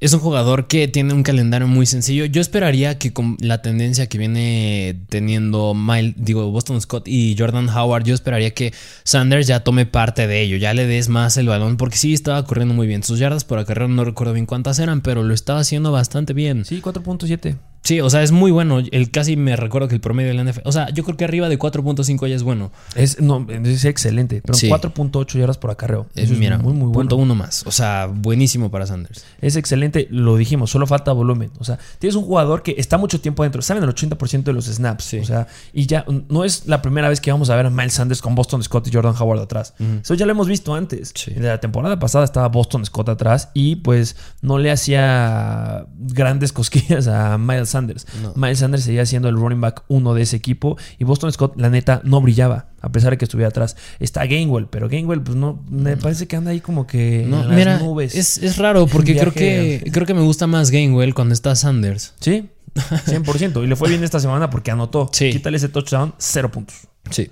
es 0.00 0.12
un 0.12 0.20
jugador 0.20 0.66
que 0.66 0.88
tiene 0.88 1.14
un 1.14 1.22
calendario 1.22 1.68
muy 1.68 1.86
sencillo. 1.86 2.24
Yo 2.24 2.40
esperaría 2.40 2.98
que 2.98 3.12
con 3.12 3.36
la 3.40 3.62
tendencia 3.62 4.08
que 4.08 4.18
viene 4.18 5.00
teniendo 5.08 5.74
Miles, 5.74 6.14
digo, 6.16 6.50
Boston 6.50 6.80
Scott 6.80 7.06
y 7.06 7.36
Jordan 7.38 7.68
Howard, 7.68 8.04
yo 8.04 8.14
esperaría 8.14 8.52
que 8.52 8.72
Sanders 9.04 9.46
ya 9.46 9.60
tome 9.60 9.86
parte 9.86 10.26
de 10.26 10.40
ello, 10.40 10.56
ya 10.56 10.74
le 10.74 10.86
des 10.86 11.08
más 11.08 11.36
el 11.36 11.48
balón, 11.48 11.76
porque 11.76 11.96
sí 11.96 12.14
estaba 12.14 12.44
corriendo 12.44 12.74
muy 12.74 12.86
bien. 12.86 13.02
Sus 13.02 13.18
yardas 13.18 13.44
por 13.44 13.58
acarreo 13.58 13.88
no 13.88 14.04
recuerdo 14.04 14.32
bien 14.32 14.46
cuántas 14.46 14.78
eran, 14.78 15.02
pero 15.02 15.22
lo 15.22 15.34
estaba 15.34 15.60
haciendo 15.60 15.92
bastante 15.92 16.32
bien. 16.32 16.64
Sí, 16.64 16.80
4.7. 16.80 17.71
Sí, 17.84 18.00
o 18.00 18.08
sea, 18.10 18.22
es 18.22 18.30
muy 18.32 18.50
bueno. 18.50 18.78
El 18.92 19.10
casi 19.10 19.36
me 19.36 19.56
recuerdo 19.56 19.88
que 19.88 19.94
el 19.96 20.00
promedio 20.00 20.28
de 20.28 20.34
la 20.34 20.44
NFL. 20.50 20.60
O 20.64 20.72
sea, 20.72 20.90
yo 20.90 21.02
creo 21.02 21.16
que 21.16 21.24
arriba 21.24 21.48
de 21.48 21.58
4.5 21.58 22.28
ya 22.28 22.36
es 22.36 22.42
bueno. 22.44 22.70
Es, 22.94 23.20
no, 23.20 23.44
es 23.50 23.84
excelente, 23.84 24.40
pero 24.44 24.56
Sí. 24.56 24.68
4.8 24.68 25.38
yardas 25.38 25.58
por 25.58 25.70
acarreo. 25.70 26.06
Es, 26.14 26.24
Eso 26.24 26.34
es 26.34 26.38
mira, 26.38 26.58
muy, 26.58 26.72
muy 26.74 26.86
bueno. 26.86 26.92
punto 26.92 27.16
uno 27.16 27.34
más. 27.34 27.66
O 27.66 27.72
sea, 27.72 28.06
buenísimo 28.06 28.70
para 28.70 28.86
Sanders. 28.86 29.24
Es 29.40 29.56
excelente, 29.56 30.06
lo 30.10 30.36
dijimos, 30.36 30.70
solo 30.70 30.86
falta 30.86 31.12
volumen. 31.12 31.50
O 31.58 31.64
sea, 31.64 31.78
tienes 31.98 32.14
un 32.14 32.22
jugador 32.24 32.62
que 32.62 32.74
está 32.78 32.98
mucho 32.98 33.20
tiempo 33.20 33.42
dentro, 33.42 33.62
saben 33.62 33.82
el 33.82 33.90
80% 33.90 34.44
de 34.44 34.52
los 34.52 34.66
snaps. 34.66 35.04
Sí. 35.04 35.18
O 35.18 35.24
sea, 35.24 35.48
y 35.72 35.86
ya 35.86 36.04
no 36.28 36.44
es 36.44 36.66
la 36.66 36.82
primera 36.82 37.08
vez 37.08 37.20
que 37.20 37.32
vamos 37.32 37.50
a 37.50 37.56
ver 37.56 37.66
a 37.66 37.70
Miles 37.70 37.94
Sanders 37.94 38.22
con 38.22 38.34
Boston 38.36 38.62
Scott 38.62 38.86
y 38.88 38.92
Jordan 38.92 39.14
Howard 39.18 39.40
atrás. 39.40 39.74
Eso 40.02 40.14
ya 40.14 40.24
lo 40.26 40.32
hemos 40.32 40.46
visto 40.46 40.74
antes. 40.74 41.12
Sí. 41.16 41.32
En 41.34 41.44
la 41.44 41.58
temporada 41.58 41.98
pasada 41.98 42.24
estaba 42.24 42.46
Boston 42.48 42.84
Scott 42.86 43.08
atrás 43.08 43.48
y 43.54 43.76
pues 43.76 44.14
no 44.40 44.58
le 44.58 44.70
hacía 44.70 45.86
grandes 45.98 46.52
cosquillas 46.52 47.08
a 47.08 47.38
Miles 47.38 47.71
Sanders. 47.72 48.06
No. 48.22 48.32
Miles 48.36 48.60
Sanders 48.60 48.84
seguía 48.84 49.04
siendo 49.04 49.28
el 49.28 49.36
running 49.36 49.60
back 49.60 49.82
uno 49.88 50.14
de 50.14 50.22
ese 50.22 50.36
equipo 50.36 50.76
y 50.98 51.04
Boston 51.04 51.32
Scott, 51.32 51.54
la 51.56 51.68
neta, 51.68 52.00
no 52.04 52.20
brillaba. 52.20 52.68
A 52.80 52.90
pesar 52.90 53.10
de 53.12 53.18
que 53.18 53.24
estuviera 53.24 53.48
atrás. 53.48 53.76
Está 54.00 54.24
Gainwell, 54.26 54.66
pero 54.66 54.88
Gainwell, 54.88 55.20
pues 55.22 55.36
no, 55.36 55.64
me 55.68 55.96
parece 55.96 56.26
que 56.26 56.36
anda 56.36 56.50
ahí 56.50 56.60
como 56.60 56.86
que 56.86 57.24
No, 57.28 57.42
en 57.42 57.48
las 57.48 57.56
mira, 57.56 57.78
nubes. 57.78 58.14
es, 58.14 58.38
es 58.38 58.56
raro 58.58 58.86
porque 58.92 59.16
creo 59.16 59.32
que 59.32 59.84
creo 59.92 60.06
que 60.06 60.14
me 60.14 60.22
gusta 60.22 60.46
más 60.46 60.70
Gainwell 60.70 61.14
cuando 61.14 61.34
está 61.34 61.54
Sanders. 61.56 62.14
Sí, 62.20 62.48
100%. 62.74 63.62
Y 63.62 63.66
le 63.66 63.76
fue 63.76 63.88
bien 63.88 64.02
esta 64.02 64.18
semana 64.20 64.50
porque 64.50 64.70
anotó. 64.70 65.10
Sí. 65.12 65.30
Quítale 65.30 65.56
ese 65.58 65.68
touchdown, 65.68 66.14
cero 66.18 66.50
puntos. 66.50 66.76
Sí. 67.10 67.30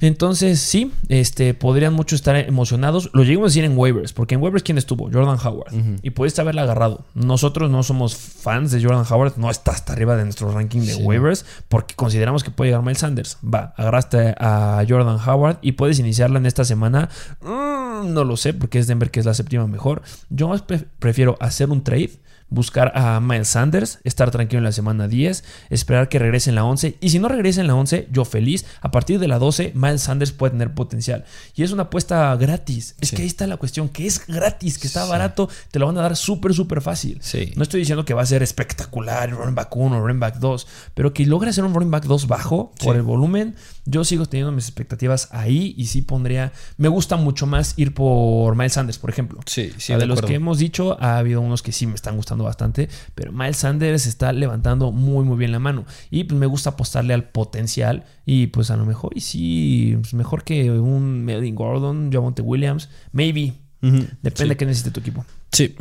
Entonces, 0.00 0.60
sí, 0.60 0.92
este, 1.08 1.52
podrían 1.54 1.92
mucho 1.92 2.16
estar 2.16 2.34
emocionados. 2.36 3.10
Lo 3.12 3.22
llegamos 3.22 3.46
a 3.46 3.50
decir 3.50 3.64
en 3.64 3.76
waivers, 3.76 4.12
porque 4.12 4.34
en 4.34 4.42
waivers, 4.42 4.62
¿quién 4.62 4.78
estuvo? 4.78 5.10
Jordan 5.12 5.38
Howard. 5.44 5.72
Y 6.02 6.10
pudiste 6.10 6.40
haberla 6.40 6.62
agarrado. 6.62 7.04
Nosotros 7.14 7.70
no 7.70 7.82
somos 7.82 8.14
fans 8.16 8.70
de 8.70 8.82
Jordan 8.82 9.04
Howard, 9.10 9.34
no 9.36 9.50
está 9.50 9.72
hasta 9.72 9.92
arriba 9.92 10.16
de 10.16 10.24
nuestro 10.24 10.50
ranking 10.52 10.80
de 10.80 10.94
Sí. 10.94 11.02
waivers, 11.02 11.44
porque 11.68 11.94
consideramos 11.94 12.42
que 12.44 12.50
puede 12.50 12.70
llegar 12.70 12.82
Miles 12.82 12.98
Sanders. 12.98 13.38
Va, 13.44 13.74
agarraste 13.76 14.34
a 14.38 14.82
Jordan 14.88 15.18
Howard 15.26 15.58
y 15.60 15.72
puedes 15.72 15.98
iniciarla 15.98 16.38
en 16.38 16.46
esta 16.46 16.64
semana. 16.64 17.08
Mm, 17.42 18.12
no 18.14 18.24
lo 18.24 18.36
sé, 18.36 18.54
porque 18.54 18.78
es 18.78 18.86
Denver, 18.86 19.10
que 19.10 19.20
es 19.20 19.26
la 19.26 19.34
séptima 19.34 19.66
mejor. 19.66 20.02
Yo 20.30 20.48
más 20.48 20.62
pre- 20.62 20.86
prefiero 20.98 21.36
hacer 21.40 21.68
un 21.70 21.84
trade 21.84 22.10
buscar 22.50 22.92
a 22.96 23.20
Miles 23.20 23.48
Sanders, 23.48 23.98
estar 24.04 24.30
tranquilo 24.30 24.58
en 24.58 24.64
la 24.64 24.72
semana 24.72 25.08
10, 25.08 25.44
esperar 25.70 26.08
que 26.08 26.18
regrese 26.18 26.50
en 26.50 26.56
la 26.56 26.64
11 26.64 26.96
y 27.00 27.10
si 27.10 27.18
no 27.18 27.28
regresa 27.28 27.60
en 27.60 27.66
la 27.68 27.74
11, 27.74 28.08
yo 28.10 28.24
feliz, 28.24 28.66
a 28.80 28.90
partir 28.90 29.18
de 29.20 29.28
la 29.28 29.38
12 29.38 29.72
Miles 29.74 30.02
Sanders 30.02 30.32
puede 30.32 30.50
tener 30.52 30.74
potencial 30.74 31.24
y 31.54 31.62
es 31.62 31.72
una 31.72 31.84
apuesta 31.84 32.34
gratis, 32.36 32.96
es 33.00 33.08
Sí. 33.10 33.16
que 33.16 33.22
ahí 33.22 33.28
está 33.28 33.46
la 33.46 33.56
cuestión, 33.56 33.88
que 33.88 34.06
es 34.06 34.26
gratis, 34.26 34.78
que 34.78 34.86
está 34.88 35.04
Sí. 35.04 35.10
barato, 35.10 35.48
te 35.70 35.78
lo 35.78 35.86
van 35.86 35.96
a 35.98 36.02
dar 36.02 36.16
súper 36.16 36.52
súper 36.54 36.80
fácil. 36.80 37.18
Sí. 37.22 37.52
No 37.56 37.62
estoy 37.62 37.80
diciendo 37.80 38.04
que 38.04 38.14
va 38.14 38.22
a 38.22 38.26
ser 38.26 38.42
espectacular 38.42 39.28
el 39.28 39.36
running 39.36 39.54
back 39.54 39.74
1 39.76 39.96
o 39.96 40.00
running 40.00 40.20
back 40.20 40.36
2, 40.38 40.66
pero 40.94 41.12
que 41.14 41.24
logre 41.26 41.50
hacer 41.50 41.64
un 41.64 41.72
running 41.74 41.90
back 41.90 42.04
2 42.04 42.26
bajo 42.26 42.72
por 42.82 42.96
el 42.96 43.02
volumen, 43.02 43.54
yo 43.90 44.04
sigo 44.04 44.26
teniendo 44.26 44.52
mis 44.52 44.66
expectativas 44.66 45.28
ahí 45.32 45.74
y 45.76 45.86
sí 45.86 46.02
pondría, 46.02 46.52
me 46.76 46.88
gusta 46.88 47.16
mucho 47.16 47.46
más 47.46 47.74
ir 47.76 47.92
por 47.94 48.54
Miles 48.56 48.74
Sanders, 48.74 48.98
por 48.98 49.10
ejemplo. 49.10 49.40
Sí, 49.46 49.72
O 49.76 49.80
sea, 49.80 49.98
de, 49.98 50.06
los 50.06 50.22
que 50.22 50.34
hemos 50.34 50.58
dicho, 50.58 50.96
ha 51.02 51.18
habido 51.18 51.40
unos 51.40 51.62
que 51.62 51.72
sí 51.72 51.86
me 51.86 51.94
están 51.94 52.16
gustando 52.16 52.44
bastante, 52.44 52.88
pero 53.14 53.32
Miles 53.32 53.56
Sanders 53.56 54.06
está 54.06 54.32
levantando 54.32 54.92
muy, 54.92 55.24
muy 55.24 55.36
bien 55.36 55.52
la 55.52 55.58
mano. 55.58 55.84
Y 56.10 56.24
pues 56.24 56.38
me 56.38 56.46
gusta 56.46 56.70
apostarle 56.70 57.14
al 57.14 57.24
potencial. 57.24 58.04
Y 58.24 58.46
pues 58.48 58.70
a 58.70 58.76
lo 58.76 58.86
mejor, 58.86 59.10
y 59.16 59.20
sí, 59.20 59.96
pues, 60.00 60.14
mejor 60.14 60.44
que 60.44 60.70
un 60.70 61.24
Melvin 61.24 61.54
Gordon, 61.54 62.10
Javonte 62.12 62.42
Williams, 62.42 62.88
maybe. 63.12 63.54
Depende 63.80 64.30
Sí. 64.36 64.48
de 64.48 64.56
qué 64.56 64.66
necesite 64.66 64.90
tu 64.90 65.00
equipo. 65.00 65.24
Sí. 65.52 65.74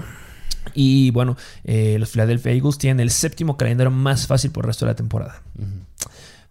Y 0.73 1.11
bueno, 1.11 1.35
eh, 1.63 1.97
los 1.99 2.09
Philadelphia 2.11 2.51
Eagles 2.53 2.77
tienen 2.77 2.99
el 3.01 3.09
séptimo 3.11 3.57
calendario 3.57 3.91
más 3.91 4.27
fácil 4.27 4.51
por 4.51 4.65
el 4.65 4.67
resto 4.67 4.85
de 4.85 4.91
la 4.91 4.95
temporada. 4.95 5.41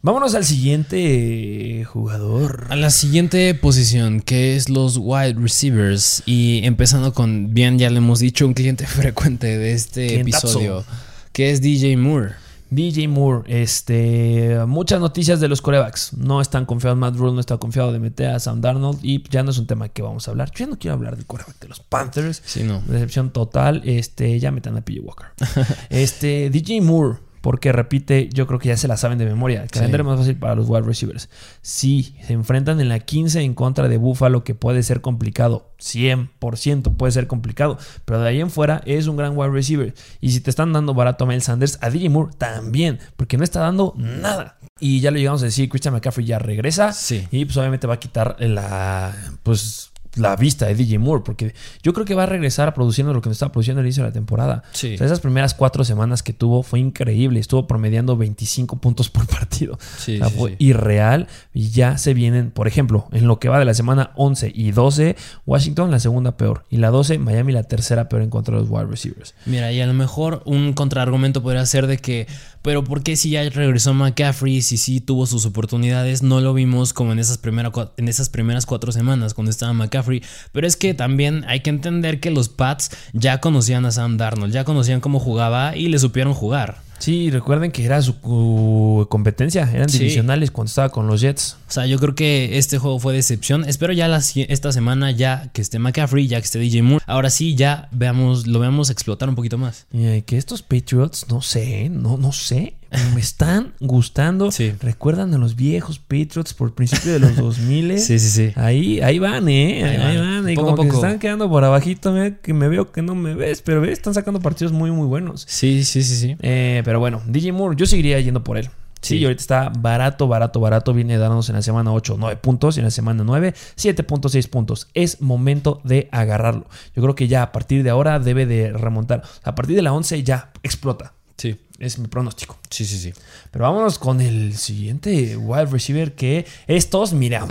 Vámonos 0.01 0.37
al 0.37 0.45
siguiente 0.45 1.85
jugador. 1.85 2.69
A 2.71 2.77
la 2.77 2.91
siguiente 2.91 3.53
posición, 3.55 4.21
que 4.21 4.55
es 4.55 4.69
los 4.69 4.97
wide 4.97 5.35
receivers. 5.35 6.23
Y 6.25 6.65
empezando 6.65 7.13
con, 7.13 7.53
bien, 7.53 7.81
ya 7.81 7.91
le 7.91 7.99
hemos 7.99 8.21
dicho, 8.21 8.47
un 8.47 8.55
cliente 8.55 8.87
frecuente 8.87 9.59
de 9.59 9.73
este 9.73 10.21
episodio, 10.21 10.85
que 11.33 11.51
es 11.51 11.61
DJ 11.61 11.97
Moore. 11.97 12.35
DJ 12.71 13.09
Moore, 13.09 13.43
este, 13.47 14.59
muchas 14.67 15.01
noticias 15.01 15.41
de 15.41 15.49
los 15.49 15.61
corebacks. 15.61 16.13
No 16.13 16.41
están 16.41 16.65
confiados, 16.65 16.97
Matt 16.97 17.17
Rule 17.17 17.33
no 17.33 17.41
está 17.41 17.57
confiado 17.57 17.93
de 17.93 17.99
meter 17.99 18.29
a 18.29 18.39
Sam 18.39 18.61
Darnold 18.61 19.01
y 19.03 19.25
ya 19.29 19.43
no 19.43 19.51
es 19.51 19.59
un 19.59 19.67
tema 19.67 19.89
que 19.89 20.03
vamos 20.03 20.29
a 20.29 20.31
hablar. 20.31 20.53
Yo 20.53 20.65
ya 20.65 20.71
no 20.71 20.79
quiero 20.79 20.95
hablar 20.95 21.17
del 21.17 21.27
coreback 21.27 21.59
de 21.59 21.69
los 21.69 21.81
Panthers. 21.81 22.41
Sí, 22.45 22.63
no. 22.63 22.83
Decepción 22.83 23.31
total. 23.31 23.83
Este, 23.85 24.39
ya 24.39 24.53
metan 24.53 24.77
a 24.77 24.83
PJ 24.83 25.01
Walker. 25.01 25.27
este, 25.91 26.51
DJ 26.51 26.83
Moore, 26.83 27.19
porque 27.49 27.73
repite, 27.73 28.29
yo 28.31 28.47
creo 28.47 28.59
que 28.59 28.69
ya 28.69 28.77
se 28.77 28.89
la 28.89 28.99
saben 28.99 29.17
de 29.17 29.25
memoria. 29.25 29.63
El 29.63 29.71
calendario 29.71 30.05
más 30.05 30.19
fácil 30.19 30.37
para 30.37 30.55
los 30.55 30.69
wide 30.69 30.83
receivers. 30.83 31.31
Sí, 31.63 32.15
se 32.27 32.35
enfrentan 32.35 32.79
en 32.79 32.91
la 32.91 32.99
15 32.99 33.41
en 33.41 33.55
contra 33.55 33.89
de 33.89 33.97
Buffalo, 33.97 34.45
que 34.45 34.55
puede 34.55 34.83
ser 34.83 35.01
complicado. 35.01 35.73
100% 35.79 36.95
puede 36.99 37.11
ser 37.11 37.27
complicado. 37.27 37.79
Pero 38.05 38.21
de 38.21 38.29
ahí 38.29 38.43
en 38.43 38.51
fuera 38.51 38.83
es 38.85 39.07
un 39.07 39.17
gran 39.17 39.33
wide 39.35 39.49
receiver. 39.49 39.95
Y 40.21 40.33
si 40.33 40.41
te 40.41 40.51
están 40.51 40.75
dando 40.75 40.93
barato 40.93 41.25
a 41.25 41.27
Mel 41.27 41.41
Sanders, 41.41 41.79
a 41.81 41.89
DJ 41.89 42.11
Moore 42.11 42.35
también, 42.37 42.99
porque 43.17 43.39
no 43.39 43.45
está 43.45 43.61
dando 43.61 43.95
nada. 43.97 44.59
Y 44.79 45.01
ya 45.01 45.11
lo 45.11 45.17
llegamos 45.17 45.41
a 45.41 45.47
decir, 45.47 45.71
Christian 45.71 45.95
McCaffrey 45.95 46.27
ya 46.27 46.39
regresa. 46.39 46.93
Sí. 46.93 47.27
Y 47.31 47.47
pues 47.47 47.57
obviamente 47.57 47.87
va 47.87 47.95
a 47.95 47.99
quitar 47.99 48.37
la. 48.41 49.17
Pues 49.43 49.88
la 50.16 50.37
vista 50.37 50.66
de 50.66 50.75
DJ 50.75 50.99
Moore, 50.99 51.23
porque 51.25 51.55
yo 51.83 51.92
creo 51.92 52.05
que 52.05 52.14
va 52.14 52.25
a 52.25 52.27
regresar 52.27 52.75
produciendo 52.75 53.12
lo 53.12 53.21
que 53.21 53.29
nos 53.29 53.37
estaba 53.37 53.53
produciendo 53.53 53.81
al 53.81 53.87
inicio 53.87 54.03
de 54.03 54.11
la 54.11 54.12
temporada. 54.12 54.62
Sí. 54.73 54.94
O 54.94 54.99
sea, 54.99 55.07
esas 55.07 55.21
primeras 55.21 55.55
cuatro 55.55 55.85
semanas 55.85 56.23
que 56.23 56.33
tuvo 56.33 56.62
fue 56.62 56.81
increíble. 56.81 57.40
Estuvo 57.40 57.66
promediando 57.66 58.16
25 58.16 58.81
puntos 58.81 59.11
por 59.11 59.27
partido. 59.27 59.79
Sí, 59.99 60.16
O 60.16 60.18
sea, 60.18 60.29
sí, 60.29 60.37
fue 60.37 60.57
irreal. 60.59 61.29
Y 61.53 61.71
ya 61.71 61.99
se 61.99 62.14
vienen, 62.14 62.51
por 62.51 62.68
ejemplo, 62.68 63.09
en 63.12 63.27
lo 63.27 63.38
que 63.38 63.49
va 63.49 63.59
de 63.59 63.64
la 63.64 63.75
semana 63.75 64.12
11 64.16 64.53
y 64.55 64.73
12, 64.73 65.16
Washington 65.47 65.90
la 65.90 66.01
segunda 66.01 66.37
peor. 66.37 66.64
Y 66.71 66.79
la 66.79 66.90
12, 66.90 67.18
Miami 67.18 67.53
la 67.53 67.64
tercera 67.64 68.09
peor 68.09 68.23
en 68.23 68.31
contra 68.31 68.55
de 68.55 68.62
los 68.62 68.71
wide 68.71 68.87
receivers. 68.87 69.35
Mira, 69.47 69.73
y 69.73 69.81
a 69.81 69.87
lo 69.87 69.94
mejor 69.94 70.42
un 70.44 70.73
contraargumento 70.73 71.42
podría 71.42 71.64
ser 71.66 71.87
de 71.87 71.99
que, 71.99 72.27
pero 72.62 72.85
¿por 72.85 73.03
qué 73.03 73.16
si 73.16 73.31
ya 73.31 73.49
regresó 73.49 73.94
McCaffrey, 73.94 74.62
si 74.62 74.77
sí 74.77 75.01
tuvo 75.01 75.27
sus 75.27 75.47
oportunidades, 75.47 76.23
no 76.23 76.40
lo 76.40 76.55
vimos 76.55 76.92
como 76.92 77.12
en 77.12 77.18
esas, 77.18 77.38
primera, 77.38 77.71
en 77.97 78.09
esas 78.09 78.29
primeras 78.29 78.66
cuatro 78.66 78.92
semanas 78.92 79.35
cuando 79.35 79.51
estaba 79.51 79.73
McCaffrey? 79.73 80.23
Pero 80.53 80.66
es 80.66 80.77
que 80.77 80.94
también 80.94 81.44
hay 81.49 81.61
que 81.61 81.71
entender 81.71 82.21
que 82.21 82.31
los 82.31 82.49
Pats 82.49 82.90
ya 83.12 83.40
conocían 83.40 83.87
a 83.87 83.92
Sam 83.92 84.16
Darnold, 84.16 84.53
ya 84.53 84.64
conocían 84.64 85.01
cómo 85.01 85.21
jugaba 85.21 85.77
y 85.77 85.88
le 85.88 85.99
supieron 85.99 86.35
jugar. 86.35 86.88
Sí, 86.99 87.31
recuerden 87.31 87.71
que 87.71 87.85
era 87.85 88.03
su 88.03 89.07
competencia, 89.09 89.71
eran 89.73 89.89
Sí. 89.89 89.99
divisionales 89.99 90.51
cuando 90.51 90.69
estaba 90.69 90.89
con 90.91 91.07
los 91.07 91.21
Jets. 91.21 91.57
O 91.69 91.71
sea, 91.71 91.87
yo 91.87 91.99
creo 91.99 92.15
que 92.15 92.59
este 92.59 92.79
juego 92.79 92.99
fue 92.99 93.15
decepción. 93.15 93.65
Espero 93.69 93.93
ya 93.93 94.09
la 94.09 94.21
esta 94.35 94.73
semana 94.73 95.11
ya 95.11 95.49
que 95.53 95.63
esté 95.63 95.79
McCaffrey, 95.79 96.27
ya 96.27 96.39
que 96.41 96.45
esté 96.45 96.59
DJ 96.59 96.83
Moore. 96.83 97.05
Ahora 97.07 97.31
sí, 97.31 97.55
ya 97.55 97.89
veamos, 97.93 98.47
lo 98.47 98.59
veamos 98.59 98.91
explotar 98.91 99.29
un 99.29 99.35
poquito 99.35 99.59
más. 99.59 99.87
Y 99.93 100.05
eh, 100.07 100.25
que 100.27 100.37
estos 100.37 100.63
Patriots, 100.63 101.27
no 101.29 101.41
sé, 101.41 101.89
no, 101.89 102.17
no 102.17 102.33
sé, 102.33 102.75
me 103.14 103.20
están 103.20 103.74
gustando. 103.81 104.51
Sí. 104.51 104.72
Recuerdan 104.81 105.35
a 105.35 105.38
los 105.38 105.57
viejos 105.57 105.98
Patriots 105.98 106.55
por 106.55 106.74
principio 106.74 107.12
de 107.12 107.18
los 107.18 107.37
2000. 107.37 107.98
Sí, 107.98 108.18
sí, 108.18 108.29
sí. 108.29 108.53
Ahí, 108.57 109.01
ahí 109.01 109.18
van, 109.18 109.48
¿eh? 109.48 109.85
Ahí, 109.85 110.16
van. 110.16 110.42
van. 110.44 110.51
Y 110.51 110.55
Poco 110.55 110.68
a 110.68 110.70
como 110.72 110.83
que 110.83 110.88
se 110.88 110.94
poco. 110.94 111.07
están 111.07 111.18
quedando 111.20 111.48
por 111.48 111.64
abajito, 111.64 112.12
mira, 112.12 112.37
que 112.37 112.55
me 112.55 112.68
veo 112.68 112.90
que 112.92 113.03
no 113.03 113.14
me 113.14 113.35
ves, 113.35 113.62
pero 113.62 113.81
ves, 113.81 113.92
están 113.92 114.14
sacando 114.14 114.40
partidos 114.40 114.72
muy, 114.72 114.90
muy 114.90 115.07
buenos. 115.07 115.44
Sí, 115.48 115.85
sí, 115.85 116.03
sí, 116.03 116.16
sí. 116.16 116.37
Eh, 116.40 116.83
pero 116.85 116.98
bueno, 117.01 117.22
DJ 117.27 117.53
Moore, 117.53 117.77
yo 117.77 117.87
seguiría 117.87 118.18
yendo 118.20 118.42
por 118.42 118.57
él. 118.59 118.70
Sí, 119.01 119.18
Sí. 119.18 119.24
ahorita 119.24 119.40
está 119.40 119.72
barato, 119.79 120.27
barato, 120.27 120.59
barato. 120.59 120.92
Viene 120.92 121.18
dándonos 121.18 121.48
en 121.51 121.55
la 121.55 121.62
semana 121.62 121.92
8, 121.92 122.16
9 122.18 122.37
puntos. 122.42 122.77
Y 122.77 122.81
en 122.81 122.85
la 122.87 122.90
semana 122.90 123.22
9, 123.24 123.55
7.6 123.77 124.48
puntos. 124.48 124.88
Es 124.92 125.20
momento 125.20 125.81
de 125.85 126.09
agarrarlo. 126.11 126.66
Yo 126.96 127.03
creo 127.03 127.14
que 127.14 127.29
ya 127.29 127.42
a 127.44 127.53
partir 127.53 127.85
de 127.85 127.90
ahora 127.90 128.18
debe 128.18 128.44
de 128.44 128.72
remontar. 128.72 129.22
A 129.44 129.55
partir 129.55 129.77
de 129.77 129.83
la 129.83 129.92
11 129.92 130.24
ya 130.24 130.51
explota. 130.64 131.12
Sí, 131.37 131.61
Es 131.79 131.99
mi 131.99 132.09
pronóstico. 132.09 132.59
sí, 132.71 132.85
sí, 132.85 132.99
sí. 132.99 133.12
Pero 133.53 133.64
vámonos 133.64 133.99
con 133.99 134.21
el 134.21 134.57
siguiente 134.57 135.37
wide 135.37 135.67
receiver 135.67 136.12
que 136.14 136.45
estos, 136.67 137.12
mira, 137.12 137.47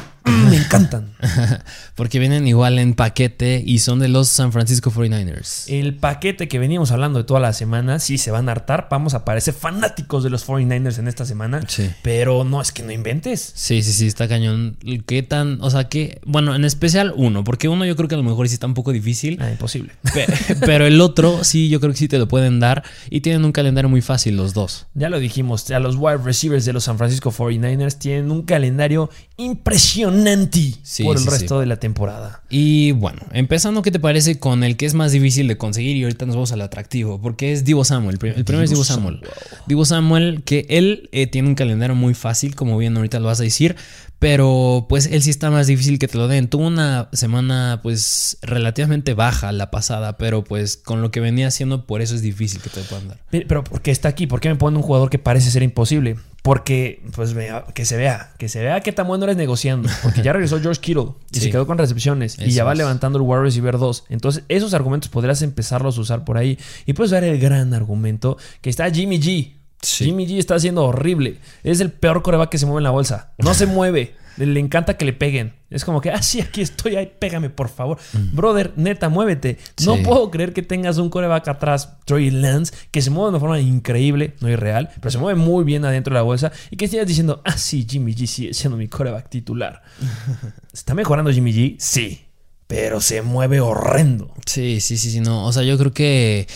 encantan. 0.67 1.11
Porque 1.95 2.19
vienen 2.19 2.47
igual 2.47 2.79
en 2.79 2.93
paquete 2.93 3.63
y 3.65 3.79
son 3.79 3.99
de 3.99 4.07
los 4.07 4.27
San 4.29 4.51
Francisco 4.51 4.91
49ers. 4.91 5.65
El 5.67 5.95
paquete 5.95 6.47
que 6.47 6.59
veníamos 6.59 6.91
hablando 6.91 7.19
de 7.19 7.25
toda 7.25 7.39
la 7.39 7.53
semana, 7.53 7.99
sí 7.99 8.17
se 8.17 8.31
van 8.31 8.49
a 8.49 8.51
hartar. 8.51 8.87
Vamos 8.91 9.13
a 9.13 9.25
parecer 9.25 9.53
fanáticos 9.53 10.23
de 10.23 10.29
los 10.29 10.47
49ers 10.47 10.99
en 10.99 11.07
esta 11.07 11.25
semana. 11.25 11.61
Sí. 11.67 11.89
Pero 12.03 12.43
no 12.43 12.61
es 12.61 12.71
que 12.71 12.83
no 12.83 12.91
inventes. 12.91 13.51
Sí, 13.55 13.81
sí, 13.81 13.91
sí, 13.93 14.07
está 14.07 14.27
cañón. 14.27 14.77
¿Qué 15.05 15.23
tan? 15.23 15.59
O 15.61 15.69
sea, 15.69 15.85
que. 15.89 16.19
Bueno, 16.25 16.55
en 16.55 16.65
especial 16.65 17.13
uno, 17.15 17.43
porque 17.43 17.67
uno 17.67 17.85
yo 17.85 17.95
creo 17.95 18.07
que 18.07 18.15
a 18.15 18.19
lo 18.19 18.23
mejor 18.23 18.47
sí 18.47 18.53
está 18.53 18.67
un 18.67 18.73
poco 18.73 18.91
difícil. 18.91 19.37
Ah, 19.41 19.49
imposible. 19.49 19.93
pe- 20.13 20.27
Pero 20.65 20.85
el 20.85 21.01
otro 21.01 21.43
sí, 21.43 21.69
yo 21.69 21.79
creo 21.79 21.91
que 21.93 21.97
sí 21.97 22.07
te 22.07 22.19
lo 22.19 22.27
pueden 22.27 22.59
dar. 22.59 22.83
Y 23.09 23.21
tienen 23.21 23.43
un 23.45 23.51
calendario 23.51 23.89
muy 23.89 24.01
fácil 24.01 24.37
los 24.37 24.53
dos. 24.53 24.87
Ya 24.93 25.09
lo 25.09 25.19
dijimos, 25.19 25.69
a 25.71 25.79
los 25.79 25.95
wide 25.95 26.17
receivers 26.23 26.65
de 26.65 26.73
los 26.73 26.83
San 26.83 26.97
Francisco 26.97 27.31
49ers 27.31 27.97
tienen 27.97 28.31
un 28.31 28.43
calendario 28.43 29.09
impresionante 29.37 30.56
Sí, 30.83 31.03
por 31.03 31.17
el 31.17 31.23
sí, 31.23 31.29
resto 31.29 31.59
de 31.59 31.65
la 31.65 31.77
temporada. 31.77 32.41
Y 32.49 32.91
bueno, 32.93 33.19
empezando, 33.33 33.81
¿qué 33.81 33.91
te 33.91 33.99
parece 33.99 34.39
con 34.39 34.63
el 34.63 34.77
que 34.77 34.85
es 34.85 34.93
más 34.93 35.11
difícil 35.11 35.47
de 35.47 35.57
conseguir? 35.57 35.95
Y 35.97 36.03
ahorita 36.03 36.25
nos 36.25 36.35
vamos 36.35 36.51
al 36.51 36.61
atractivo, 36.61 37.21
porque 37.21 37.51
es 37.51 37.63
Divo 37.65 37.83
Samuel. 37.85 38.13
El 38.15 38.19
prim- 38.19 38.33
El 38.37 38.45
primero 38.45 38.63
es 38.63 38.69
Divo 38.69 38.83
Samuel. 38.83 39.21
Divo 39.67 39.85
Samuel, 39.85 40.41
que 40.43 40.65
él 40.69 41.09
eh, 41.11 41.27
tiene 41.27 41.47
un 41.49 41.55
calendario 41.55 41.95
muy 41.95 42.13
fácil, 42.13 42.55
como 42.55 42.77
bien 42.77 42.95
ahorita 42.97 43.19
lo 43.19 43.25
vas 43.27 43.39
a 43.39 43.43
decir, 43.43 43.75
pero 44.19 44.87
pues 44.89 45.05
él 45.07 45.21
sí 45.21 45.29
está 45.29 45.51
más 45.51 45.67
difícil 45.67 45.99
que 45.99 46.07
te 46.07 46.17
lo 46.17 46.27
den. 46.27 46.47
Tuvo 46.47 46.65
una 46.67 47.09
semana 47.13 47.79
pues 47.83 48.37
relativamente 48.41 49.13
baja 49.13 49.51
la 49.51 49.69
pasada, 49.69 50.17
pero 50.17 50.43
pues 50.43 50.77
con 50.77 51.01
lo 51.01 51.11
que 51.11 51.19
venía 51.19 51.47
haciendo, 51.47 51.85
por 51.85 52.01
eso 52.01 52.15
es 52.15 52.21
difícil 52.21 52.59
que 52.61 52.69
te 52.69 52.79
lo 52.81 52.85
puedan 52.87 53.07
dar. 53.09 53.19
Pero 53.29 53.63
¿por 53.63 53.81
qué 53.81 53.91
está 53.91 54.09
aquí? 54.09 54.25
¿Por 54.25 54.39
qué 54.39 54.49
me 54.49 54.55
ponen 54.55 54.77
un 54.77 54.83
jugador 54.83 55.09
que 55.09 55.19
parece 55.19 55.51
ser 55.51 55.61
imposible? 55.63 56.15
Porque, 56.47 57.03
pues, 57.13 57.33
vea, 57.33 57.65
que 57.75 57.83
se 57.83 57.97
vea, 57.97 58.31
que 58.37 58.47
se 58.47 58.61
vea 58.61 58.79
qué 58.79 58.93
tan 58.93 59.05
bueno 59.05 59.25
eres 59.25 59.35
negociando. 59.35 59.89
Porque 60.01 60.21
ya 60.23 60.31
regresó 60.31 60.61
George 60.61 60.79
Kittle 60.79 61.09
y 61.31 61.35
Sí. 61.35 61.41
se 61.41 61.51
quedó 61.51 61.67
con 61.67 61.77
recepciones 61.77 62.37
y 62.39 62.51
ya 62.51 62.63
va 62.63 62.71
es. 62.71 62.77
levantando 62.77 63.19
el 63.19 63.23
wide 63.25 63.41
receiver 63.41 63.77
2. 63.77 64.05
Entonces, 64.09 64.43
esos 64.47 64.73
argumentos 64.73 65.09
podrías 65.09 65.41
empezarlos 65.41 65.97
a 65.97 66.01
usar 66.01 66.23
por 66.23 66.37
ahí. 66.37 66.57
Y 66.85 66.93
puedes 66.93 67.11
ver 67.11 67.25
el 67.25 67.37
gran 67.37 67.73
argumento 67.73 68.37
que 68.61 68.69
está 68.69 68.89
Jimmy 68.89 69.19
G. 69.19 69.55
Sí. 69.81 70.05
Jimmy 70.05 70.25
G 70.25 70.37
está 70.39 70.55
haciendo 70.55 70.85
horrible. 70.85 71.37
Es 71.63 71.81
el 71.81 71.91
peor 71.91 72.21
coreback 72.23 72.49
que 72.49 72.57
se 72.57 72.65
mueve 72.65 72.79
en 72.79 72.83
la 72.85 72.91
bolsa. 72.91 73.33
No 73.37 73.53
se 73.53 73.65
mueve. 73.65 74.15
Le, 74.37 74.59
encanta 74.59 74.97
que 74.97 75.05
le 75.05 75.13
peguen. 75.13 75.53
Es 75.69 75.83
como 75.83 75.99
que, 75.99 76.11
ah, 76.11 76.21
sí, 76.21 76.39
aquí 76.41 76.61
estoy, 76.61 76.95
ay, 76.95 77.11
pégame, 77.19 77.49
por 77.49 77.69
favor. 77.69 77.97
Brother, 78.33 78.73
neta, 78.75 79.09
muévete. 79.09 79.57
No 79.85 79.97
Mm. 79.97 80.03
Puedo 80.03 80.31
creer 80.31 80.53
que 80.53 80.61
tengas 80.61 80.97
un 80.97 81.09
coreback 81.09 81.47
atrás, 81.47 81.97
Troy 82.05 82.29
Lance, 82.29 82.73
que 82.91 83.01
se 83.01 83.09
mueve 83.09 83.25
de 83.25 83.29
una 83.31 83.39
forma 83.39 83.59
increíble, 83.59 84.35
no 84.39 84.49
irreal, 84.49 84.89
pero 85.01 85.11
se 85.11 85.17
mueve 85.17 85.39
muy 85.39 85.63
bien 85.63 85.83
adentro 85.85 86.13
de 86.13 86.19
la 86.19 86.23
bolsa. 86.23 86.51
Y 86.69 86.77
que 86.77 86.85
estés 86.85 87.05
diciendo, 87.07 87.41
ah, 87.45 87.57
sí, 87.57 87.85
Jimmy 87.89 88.13
G 88.13 88.27
sigue 88.27 88.53
siendo 88.53 88.77
mi 88.77 88.87
coreback 88.87 89.29
titular. 89.29 89.81
¿Está 90.73 90.93
mejorando 90.93 91.31
Jimmy 91.31 91.51
G? 91.51 91.75
Sí. 91.79 92.23
Pero 92.67 92.99
se 92.99 93.21
mueve 93.21 93.61
horrendo. 93.61 94.33
Sí, 94.45 94.81
sí, 94.81 94.97
sí, 94.97 95.09
sí, 95.09 95.21
no. 95.21 95.45
O 95.45 95.53
sea, 95.53 95.63
yo 95.63 95.77
creo 95.77 95.93
que 95.93 96.47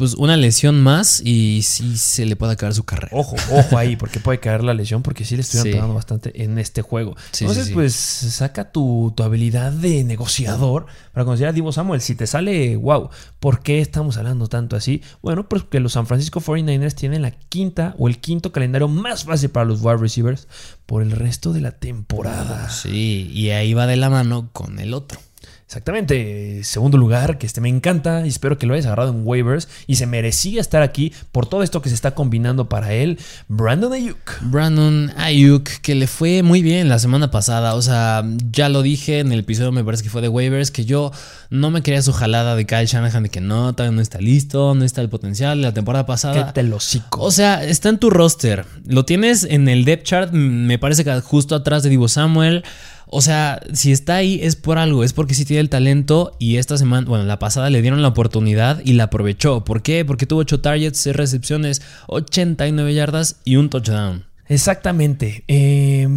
pues 0.00 0.14
una 0.14 0.36
lesión 0.36 0.82
más 0.82 1.20
y 1.24 1.62
sí 1.62 1.96
se 1.96 2.26
le 2.26 2.34
puede 2.34 2.54
acabar 2.54 2.74
su 2.74 2.82
carrera. 2.84 3.16
Ojo, 3.16 3.36
ojo 3.52 3.78
ahí, 3.78 3.94
porque 3.96 4.18
puede 4.18 4.40
caer 4.40 4.64
la 4.64 4.74
lesión, 4.74 5.02
porque 5.02 5.24
sí 5.24 5.36
le 5.36 5.42
estuvieron 5.42 5.66
Sí. 5.70 5.72
pegando 5.74 5.94
bastante 5.94 6.42
en 6.42 6.58
este 6.58 6.82
juego. 6.82 7.14
Sí, 7.30 7.44
Entonces, 7.44 7.68
sí. 7.68 7.74
pues 7.74 7.94
saca 7.94 8.72
tu, 8.72 9.12
tu 9.16 9.22
habilidad 9.22 9.70
de 9.70 10.02
negociador 10.02 10.86
para 11.12 11.24
considerar 11.24 11.50
a 11.50 11.54
Divo 11.54 11.70
Samuel. 11.70 12.00
Si 12.00 12.14
te 12.16 12.26
sale, 12.26 12.76
wow, 12.76 13.10
¿por 13.38 13.62
qué 13.62 13.80
estamos 13.80 14.16
hablando 14.16 14.48
tanto 14.48 14.74
así? 14.74 15.02
Bueno, 15.22 15.48
pues 15.48 15.62
que 15.64 15.78
los 15.78 15.92
San 15.92 16.06
Francisco 16.06 16.40
49ers 16.40 16.94
tienen 16.94 17.22
la 17.22 17.30
quinta 17.30 17.94
o 17.98 18.08
el 18.08 18.18
quinto 18.18 18.50
calendario 18.52 18.88
más 18.88 19.24
fácil 19.24 19.50
para 19.50 19.66
los 19.66 19.82
wide 19.82 19.98
receivers 19.98 20.48
por 20.86 21.02
el 21.02 21.12
resto 21.12 21.52
de 21.52 21.60
la 21.60 21.72
temporada. 21.72 22.68
Sí, 22.70 23.30
y 23.32 23.50
ahí 23.50 23.74
va 23.74 23.86
de 23.86 23.96
la 23.96 24.10
mano 24.10 24.48
con 24.52 24.78
el 24.80 24.94
otro. 24.94 25.20
Exactamente. 25.70 26.64
Segundo 26.64 26.98
lugar, 26.98 27.38
que 27.38 27.46
este 27.46 27.60
me 27.60 27.68
encanta 27.68 28.26
y 28.26 28.28
espero 28.28 28.58
que 28.58 28.66
lo 28.66 28.74
hayas 28.74 28.86
agarrado 28.86 29.12
en 29.12 29.22
waivers 29.24 29.68
y 29.86 29.94
se 29.94 30.06
merecía 30.08 30.60
estar 30.60 30.82
aquí 30.82 31.12
por 31.30 31.46
todo 31.46 31.62
esto 31.62 31.80
que 31.80 31.90
se 31.90 31.94
está 31.94 32.10
combinando 32.12 32.68
para 32.68 32.92
él. 32.92 33.20
Brandon 33.46 33.92
Ayuk. 33.92 34.18
Brandon 34.40 35.12
Ayuk, 35.16 35.68
que 35.80 35.94
le 35.94 36.08
fue 36.08 36.42
muy 36.42 36.60
bien 36.62 36.88
la 36.88 36.98
semana 36.98 37.30
pasada. 37.30 37.76
O 37.76 37.82
sea, 37.82 38.24
ya 38.50 38.68
lo 38.68 38.82
dije 38.82 39.20
en 39.20 39.30
el 39.30 39.38
episodio, 39.38 39.70
me 39.70 39.84
parece 39.84 40.02
que 40.02 40.10
fue 40.10 40.20
de 40.20 40.28
waivers, 40.28 40.72
que 40.72 40.84
yo 40.84 41.12
no 41.50 41.70
me 41.70 41.82
quería 41.82 42.02
su 42.02 42.12
jalada 42.12 42.56
de 42.56 42.66
Kyle 42.66 42.86
Shanahan 42.86 43.22
de 43.22 43.28
que 43.28 43.40
no, 43.40 43.72
todavía 43.72 43.94
no 43.94 44.02
está 44.02 44.18
listo, 44.20 44.74
no 44.74 44.84
está 44.84 45.02
el 45.02 45.08
potencial 45.08 45.62
la 45.62 45.72
temporada 45.72 46.04
pasada. 46.04 46.34
Cállate 46.34 46.62
el 46.62 46.72
hocico. 46.72 47.22
O 47.22 47.30
sea, 47.30 47.62
está 47.62 47.90
en 47.90 47.98
tu 47.98 48.10
roster. 48.10 48.66
Lo 48.86 49.04
tienes 49.04 49.44
en 49.44 49.68
el 49.68 49.84
depth 49.84 50.02
chart, 50.02 50.32
me 50.32 50.80
parece 50.80 51.04
que 51.04 51.20
justo 51.20 51.54
atrás 51.54 51.84
de 51.84 51.90
Divo 51.90 52.08
Samuel. 52.08 52.64
O 53.12 53.22
sea, 53.22 53.60
si 53.72 53.90
está 53.90 54.16
ahí 54.16 54.38
es 54.40 54.54
por 54.54 54.78
algo, 54.78 55.02
es 55.02 55.12
porque 55.12 55.34
sí 55.34 55.44
tiene 55.44 55.60
el 55.60 55.68
talento 55.68 56.36
y 56.38 56.56
esta 56.58 56.78
semana, 56.78 57.08
bueno, 57.08 57.24
la 57.24 57.40
pasada 57.40 57.68
le 57.68 57.82
dieron 57.82 58.02
la 58.02 58.08
oportunidad 58.08 58.80
y 58.84 58.92
la 58.92 59.04
aprovechó. 59.04 59.64
¿Por 59.64 59.82
qué? 59.82 60.04
Porque 60.04 60.26
tuvo 60.26 60.40
8 60.40 60.60
targets, 60.60 60.98
6 61.00 61.16
recepciones, 61.16 61.82
89 62.06 62.94
yardas 62.94 63.40
y 63.44 63.56
un 63.56 63.68
touchdown. 63.68 64.30
Exactamente. 64.50 65.44
Eh, 65.48 66.08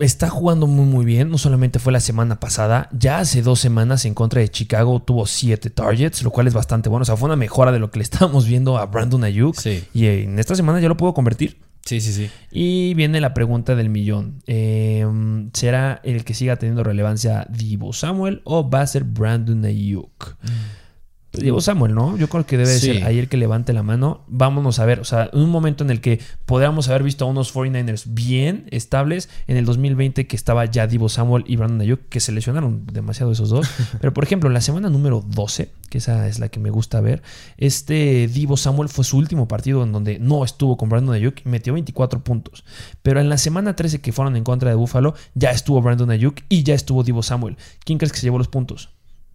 está 0.00 0.28
jugando 0.28 0.66
muy 0.66 0.86
muy 0.86 1.04
bien. 1.04 1.30
No 1.30 1.38
solamente 1.38 1.78
fue 1.78 1.92
la 1.92 2.00
semana 2.00 2.40
pasada, 2.40 2.88
ya 2.92 3.18
hace 3.18 3.42
dos 3.42 3.60
semanas 3.60 4.04
en 4.04 4.14
contra 4.14 4.40
de 4.40 4.48
Chicago 4.48 5.00
tuvo 5.00 5.26
siete 5.26 5.70
targets, 5.70 6.22
lo 6.22 6.30
cual 6.30 6.48
es 6.48 6.54
bastante 6.54 6.88
bueno. 6.88 7.02
O 7.02 7.04
sea, 7.04 7.16
fue 7.16 7.26
una 7.26 7.36
mejora 7.36 7.70
de 7.70 7.78
lo 7.78 7.92
que 7.92 8.00
le 8.00 8.02
estábamos 8.04 8.46
viendo 8.46 8.76
a 8.76 8.86
Brandon 8.86 9.22
Ayuk. 9.22 9.56
Sí. 9.56 9.84
Y 9.94 10.06
en 10.06 10.38
esta 10.38 10.56
semana 10.56 10.80
ya 10.80 10.88
lo 10.88 10.96
puedo 10.96 11.14
convertir. 11.14 11.58
Sí, 11.84 12.00
sí, 12.00 12.12
sí. 12.12 12.30
Y 12.50 12.94
viene 12.94 13.20
la 13.20 13.34
pregunta 13.34 13.74
del 13.74 13.88
millón. 13.88 14.42
Eh, 14.46 15.06
¿Será 15.52 16.00
el 16.04 16.24
que 16.24 16.34
siga 16.34 16.56
teniendo 16.56 16.84
relevancia 16.84 17.46
Divo 17.50 17.92
Samuel 17.92 18.42
o 18.44 18.68
va 18.68 18.82
a 18.82 18.86
ser 18.86 19.04
Brandon 19.04 19.64
Ayuk? 19.64 20.36
Diego 21.32 21.60
Samuel, 21.60 21.94
¿no? 21.94 22.16
Yo 22.16 22.28
creo 22.28 22.44
que 22.44 22.56
debe 22.56 22.70
Sí. 22.70 22.86
ser 22.94 23.04
ayer 23.04 23.28
que 23.28 23.36
levante 23.36 23.72
la 23.72 23.82
mano. 23.84 24.22
Vámonos 24.26 24.80
a 24.80 24.84
ver, 24.84 24.98
o 25.00 25.04
sea, 25.04 25.30
un 25.32 25.48
momento 25.48 25.84
en 25.84 25.90
el 25.90 26.00
que 26.00 26.18
podríamos 26.44 26.88
haber 26.88 27.04
visto 27.04 27.24
a 27.24 27.28
unos 27.28 27.54
49ers 27.54 28.04
bien 28.08 28.66
estables 28.72 29.28
en 29.46 29.56
el 29.56 29.64
2020 29.64 30.26
que 30.26 30.34
estaba 30.36 30.64
ya 30.64 30.86
Divo 30.88 31.08
Samuel 31.08 31.44
y 31.46 31.54
Brandon 31.56 31.80
Ayuk, 31.82 32.00
que 32.08 32.18
se 32.20 32.32
lesionaron 32.32 32.84
demasiado 32.92 33.30
esos 33.30 33.48
dos. 33.48 33.68
Pero 34.00 34.12
por 34.12 34.24
ejemplo, 34.24 34.48
en 34.50 34.54
la 34.54 34.60
semana 34.60 34.90
número 34.90 35.24
12, 35.26 35.70
que 35.88 35.98
esa 35.98 36.26
es 36.26 36.40
la 36.40 36.48
que 36.48 36.58
me 36.58 36.70
gusta 36.70 37.00
ver, 37.00 37.22
este 37.58 38.26
Divo 38.28 38.56
Samuel 38.56 38.88
fue 38.88 39.04
su 39.04 39.16
último 39.16 39.46
partido 39.46 39.82
en 39.84 39.92
donde 39.92 40.18
no 40.18 40.44
estuvo 40.44 40.76
con 40.76 40.88
Brandon 40.88 41.14
Ayuk 41.14 41.40
y 41.44 41.48
metió 41.48 41.72
24 41.74 42.24
puntos. 42.24 42.64
Pero 43.02 43.20
en 43.20 43.28
la 43.28 43.38
semana 43.38 43.76
13 43.76 44.00
que 44.00 44.12
fueron 44.12 44.34
en 44.36 44.42
contra 44.44 44.70
de 44.70 44.76
Buffalo, 44.76 45.14
ya 45.34 45.50
estuvo 45.52 45.80
Brandon 45.80 46.10
Ayuk 46.10 46.38
y 46.48 46.64
ya 46.64 46.74
estuvo 46.74 47.04
Divo 47.04 47.22
Samuel. 47.22 47.56
¿Quién 47.84 47.98
crees 47.98 48.12
que 48.12 48.18
se 48.18 48.26
llevó 48.26 48.38
los 48.38 48.48
puntos? 48.48 48.90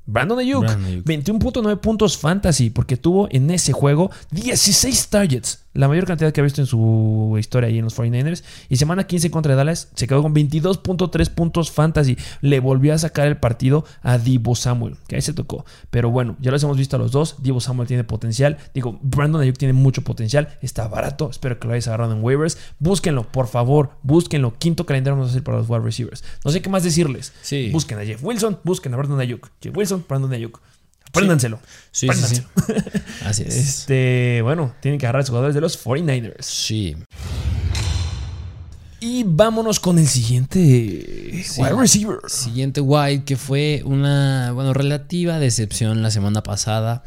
Brandon 0.05 0.39
Ayuk, 0.39 0.61
Brandon 0.61 0.85
Ayuk. 0.85 1.05
21.9 1.05 1.79
puntos 1.79 2.17
fantasy, 2.17 2.69
porque 2.69 2.97
tuvo 2.97 3.27
en 3.31 3.49
ese 3.51 3.73
juego 3.73 4.11
16 4.31 5.07
targets, 5.09 5.64
la 5.75 5.87
mayor 5.87 6.05
cantidad 6.05 6.31
que 6.31 6.41
ha 6.41 6.43
visto 6.43 6.61
en 6.61 6.67
su 6.67 7.35
historia 7.37 7.67
ahí 7.67 7.77
en 7.77 7.83
los 7.83 7.97
49ers. 7.97 8.43
Y 8.69 8.77
semana 8.77 9.05
15 9.05 9.29
contra 9.29 9.55
Dallas 9.55 9.89
se 9.93 10.07
quedó 10.07 10.23
con 10.23 10.33
22.3 10.33 11.29
puntos 11.29 11.71
fantasy. 11.71 12.17
Le 12.41 12.59
volvió 12.59 12.93
a 12.93 12.97
sacar 12.97 13.27
el 13.27 13.37
partido 13.37 13.85
a 14.01 14.17
Divo 14.17 14.55
Samuel, 14.55 14.95
que 15.07 15.15
ahí 15.15 15.21
se 15.21 15.33
tocó. 15.33 15.65
Pero 15.91 16.09
bueno, 16.09 16.37
ya 16.39 16.51
los 16.51 16.63
hemos 16.63 16.77
visto 16.77 16.95
a 16.95 16.99
los 16.99 17.11
dos. 17.11 17.35
Divo 17.43 17.59
Samuel 17.59 17.87
tiene 17.87 18.03
potencial. 18.03 18.57
Digo, 18.73 18.97
Brandon 19.01 19.41
Ayuk 19.41 19.57
tiene 19.57 19.73
mucho 19.73 20.01
potencial. 20.01 20.57
Está 20.61 20.87
barato. 20.87 21.29
Espero 21.29 21.59
que 21.59 21.67
lo 21.67 21.73
hayas 21.73 21.87
agarrado 21.87 22.13
en 22.13 22.23
waivers. 22.23 22.57
Búsquenlo, 22.79 23.29
por 23.31 23.47
favor, 23.47 23.91
búsquenlo. 24.01 24.55
Quinto 24.57 24.85
calendario 24.85 25.15
vamos 25.15 25.29
a 25.29 25.31
hacer 25.31 25.43
para 25.43 25.57
los 25.57 25.69
wide 25.69 25.81
receivers. 25.81 26.23
No 26.43 26.51
sé 26.51 26.61
qué 26.61 26.69
más 26.69 26.83
decirles. 26.83 27.33
Sí. 27.41 27.69
Busquen 27.71 27.99
a 27.99 28.05
Jeff 28.05 28.23
Wilson, 28.23 28.59
busquen 28.63 28.93
a 28.93 28.97
Brandon 28.97 29.19
Ayuk. 29.19 29.49
Jeff 29.61 29.75
Wilson, 29.75 30.05
Brandon 30.07 30.31
Ayuk. 30.31 30.61
Apréndanselo. 31.15 31.59
Sí, 31.91 32.07
sí. 32.13 32.41
Así 33.25 33.43
es. 33.43 33.55
Este, 33.55 34.41
bueno, 34.43 34.73
tienen 34.81 34.99
que 34.99 35.05
agarrar 35.05 35.19
a 35.19 35.23
los 35.23 35.29
jugadores 35.29 35.55
de 35.55 35.61
los 35.61 35.83
49ers. 35.83 36.41
Sí. 36.41 36.95
Y 38.99 39.23
vámonos 39.25 39.79
con 39.79 39.99
el 39.99 40.07
siguiente 40.07 41.43
Sí. 41.45 41.61
wide 41.61 41.73
receiver. 41.75 42.17
Siguiente 42.27 42.81
White, 42.81 43.23
que 43.25 43.35
fue 43.35 43.81
una, 43.85 44.51
bueno, 44.53 44.73
relativa 44.73 45.37
decepción 45.39 46.01
la 46.01 46.09
semana 46.11 46.41
pasada 46.41 47.03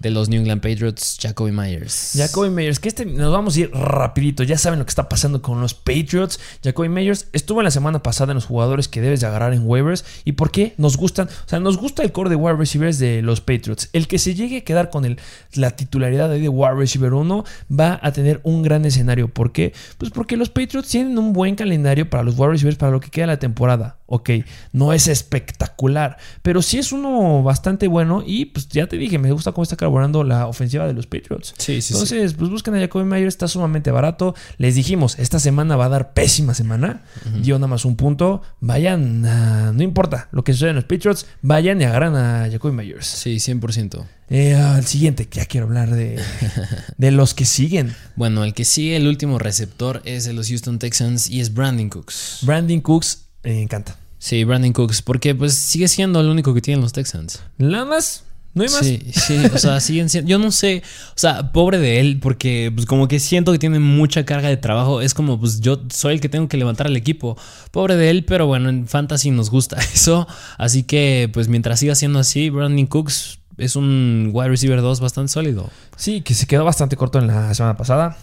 de 0.00 0.10
los 0.10 0.28
New 0.28 0.40
England 0.40 0.60
Patriots, 0.60 1.18
Jacoby 1.20 1.52
Myers. 1.52 2.12
Jacoby 2.14 2.50
Meyers, 2.50 2.78
que 2.78 2.88
este 2.88 3.04
nos 3.04 3.32
vamos 3.32 3.56
a 3.56 3.60
ir 3.60 3.70
rapidito. 3.72 4.42
Ya 4.42 4.58
saben 4.58 4.78
lo 4.78 4.84
que 4.84 4.90
está 4.90 5.08
pasando 5.08 5.42
con 5.42 5.60
los 5.60 5.74
Patriots. 5.74 6.40
Jacoby 6.62 6.88
Meyers 6.88 7.28
estuvo 7.32 7.60
en 7.60 7.64
la 7.64 7.70
semana 7.70 8.02
pasada 8.02 8.32
en 8.32 8.36
los 8.36 8.46
jugadores 8.46 8.88
que 8.88 9.00
debes 9.00 9.20
de 9.20 9.26
agarrar 9.26 9.52
en 9.52 9.66
waivers. 9.66 10.04
¿Y 10.24 10.32
por 10.32 10.50
qué? 10.50 10.74
Nos 10.76 10.96
gustan, 10.96 11.28
o 11.28 11.48
sea, 11.48 11.60
nos 11.60 11.76
gusta 11.76 12.02
el 12.02 12.12
core 12.12 12.30
de 12.30 12.36
wide 12.36 12.56
receivers 12.56 12.98
de 12.98 13.22
los 13.22 13.40
Patriots. 13.40 13.88
El 13.92 14.08
que 14.08 14.18
se 14.18 14.34
llegue 14.34 14.58
a 14.58 14.64
quedar 14.64 14.90
con 14.90 15.16
la 15.54 15.70
titularidad 15.72 16.28
de 16.28 16.48
wide 16.48 16.74
receiver 16.74 17.12
1 17.12 17.44
va 17.78 17.98
a 18.02 18.12
tener 18.12 18.40
un 18.44 18.62
gran 18.62 18.84
escenario. 18.84 19.28
¿Por 19.28 19.52
qué? 19.52 19.72
Pues 19.98 20.10
porque 20.10 20.36
los 20.36 20.50
Patriots 20.50 20.88
tienen 20.88 21.18
un 21.18 21.32
buen 21.32 21.54
calendario 21.54 22.08
para 22.08 22.22
los 22.22 22.38
wide 22.38 22.52
receivers 22.52 22.78
para 22.78 22.92
lo 22.92 23.00
que 23.00 23.10
queda 23.10 23.26
la 23.26 23.38
temporada. 23.38 23.97
Ok, 24.10 24.30
no 24.72 24.94
es 24.94 25.06
espectacular, 25.06 26.16
pero 26.42 26.62
sí 26.62 26.78
es 26.78 26.92
uno 26.92 27.42
bastante 27.42 27.88
bueno. 27.88 28.22
Y 28.26 28.46
pues 28.46 28.68
ya 28.68 28.86
te 28.86 28.96
dije, 28.96 29.18
me 29.18 29.32
gusta 29.32 29.52
cómo 29.52 29.62
está 29.64 29.76
carburando 29.76 30.24
la 30.24 30.46
ofensiva 30.46 30.86
de 30.86 30.94
los 30.94 31.06
Patriots. 31.06 31.54
Sí, 31.58 31.74
sí, 31.74 31.82
sí. 31.82 31.92
Entonces, 31.94 32.32
pues 32.34 32.50
busquen 32.50 32.74
a 32.74 32.78
Jacoby 32.80 33.04
Myers, 33.04 33.28
está 33.28 33.48
sumamente 33.48 33.90
barato. 33.90 34.34
Les 34.56 34.74
dijimos, 34.74 35.18
esta 35.18 35.38
semana 35.38 35.76
va 35.76 35.86
a 35.86 35.88
dar 35.90 36.12
pésima 36.14 36.54
semana. 36.54 37.02
Dio 37.42 37.56
nada 37.56 37.66
más 37.68 37.84
un 37.84 37.96
punto. 37.96 38.40
Vayan, 38.60 39.26
a- 39.26 39.72
no 39.72 39.82
importa 39.82 40.28
lo 40.32 40.42
que 40.42 40.52
suceda 40.54 40.70
en 40.70 40.76
los 40.76 40.84
Patriots, 40.84 41.26
vayan 41.42 41.80
y 41.80 41.84
agarran 41.84 42.16
a 42.16 42.48
Jacoby 42.50 42.74
Myers. 42.74 43.06
Sí, 43.06 43.36
100%. 43.38 44.04
Eh, 44.30 44.54
al 44.54 44.84
siguiente, 44.86 45.26
que 45.26 45.38
ya 45.40 45.46
quiero 45.46 45.66
hablar 45.66 45.90
de, 45.90 46.18
de 46.98 47.10
los 47.10 47.34
que 47.34 47.44
siguen. 47.44 47.94
Bueno, 48.16 48.44
el 48.44 48.52
que 48.54 48.64
sigue, 48.64 48.96
el 48.96 49.06
último 49.06 49.38
receptor 49.38 50.00
es 50.04 50.24
de 50.24 50.32
los 50.32 50.48
Houston 50.48 50.78
Texans 50.78 51.28
y 51.30 51.40
es 51.40 51.54
Brandon 51.54 51.88
Cooks. 51.88 52.40
Brandon 52.42 52.80
Cooks, 52.80 53.24
me 53.54 53.62
encanta. 53.62 53.96
Sí, 54.18 54.44
Brandon 54.44 54.72
Cooks, 54.72 55.02
porque 55.02 55.34
pues 55.34 55.54
sigue 55.54 55.88
siendo 55.88 56.20
el 56.20 56.28
único 56.28 56.52
que 56.52 56.60
tienen 56.60 56.82
los 56.82 56.92
Texans. 56.92 57.40
Nada 57.56 57.84
más, 57.84 58.24
no 58.54 58.64
hay 58.64 58.68
más. 58.70 58.84
Sí, 58.84 59.00
sí, 59.12 59.36
o 59.54 59.58
sea, 59.58 59.78
siguen 59.80 60.08
siendo. 60.08 60.28
Yo 60.28 60.38
no 60.38 60.50
sé, 60.50 60.82
o 61.10 61.12
sea, 61.18 61.52
pobre 61.52 61.78
de 61.78 62.00
él, 62.00 62.18
porque 62.20 62.72
pues 62.74 62.86
como 62.86 63.06
que 63.06 63.20
siento 63.20 63.52
que 63.52 63.58
tiene 63.58 63.78
mucha 63.78 64.24
carga 64.24 64.48
de 64.48 64.56
trabajo. 64.56 65.00
Es 65.00 65.14
como, 65.14 65.38
pues 65.38 65.60
yo 65.60 65.80
soy 65.90 66.14
el 66.14 66.20
que 66.20 66.28
tengo 66.28 66.48
que 66.48 66.56
levantar 66.56 66.88
al 66.88 66.96
equipo. 66.96 67.36
Pobre 67.70 67.96
de 67.96 68.10
él, 68.10 68.24
pero 68.24 68.46
bueno, 68.46 68.68
en 68.68 68.88
Fantasy 68.88 69.30
nos 69.30 69.50
gusta 69.50 69.76
eso. 69.94 70.26
Así 70.56 70.82
que, 70.82 71.30
pues 71.32 71.48
mientras 71.48 71.78
siga 71.78 71.94
siendo 71.94 72.18
así, 72.18 72.50
Brandon 72.50 72.86
Cooks 72.86 73.38
es 73.56 73.76
un 73.76 74.30
wide 74.32 74.48
receiver 74.48 74.80
2 74.80 75.00
bastante 75.00 75.32
sólido. 75.32 75.70
Sí, 75.96 76.22
que 76.22 76.34
se 76.34 76.46
quedó 76.46 76.64
bastante 76.64 76.96
corto 76.96 77.18
en 77.18 77.28
la 77.28 77.54
semana 77.54 77.76
pasada. 77.76 78.16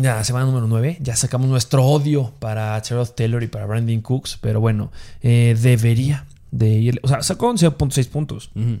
Ya, 0.00 0.22
semana 0.24 0.46
número 0.46 0.66
9, 0.66 0.98
ya 1.00 1.16
sacamos 1.16 1.48
nuestro 1.48 1.84
odio 1.84 2.32
para 2.38 2.80
Charles 2.82 3.14
Taylor 3.14 3.42
y 3.42 3.48
para 3.48 3.66
Brandon 3.66 4.00
Cooks, 4.00 4.38
pero 4.40 4.60
bueno, 4.60 4.90
eh, 5.22 5.56
debería 5.60 6.26
de 6.50 6.68
ir. 6.68 7.00
O 7.02 7.08
sea, 7.08 7.22
sacó 7.22 7.52
11.6 7.52 8.08
puntos. 8.08 8.50
Ujú. 8.54 8.80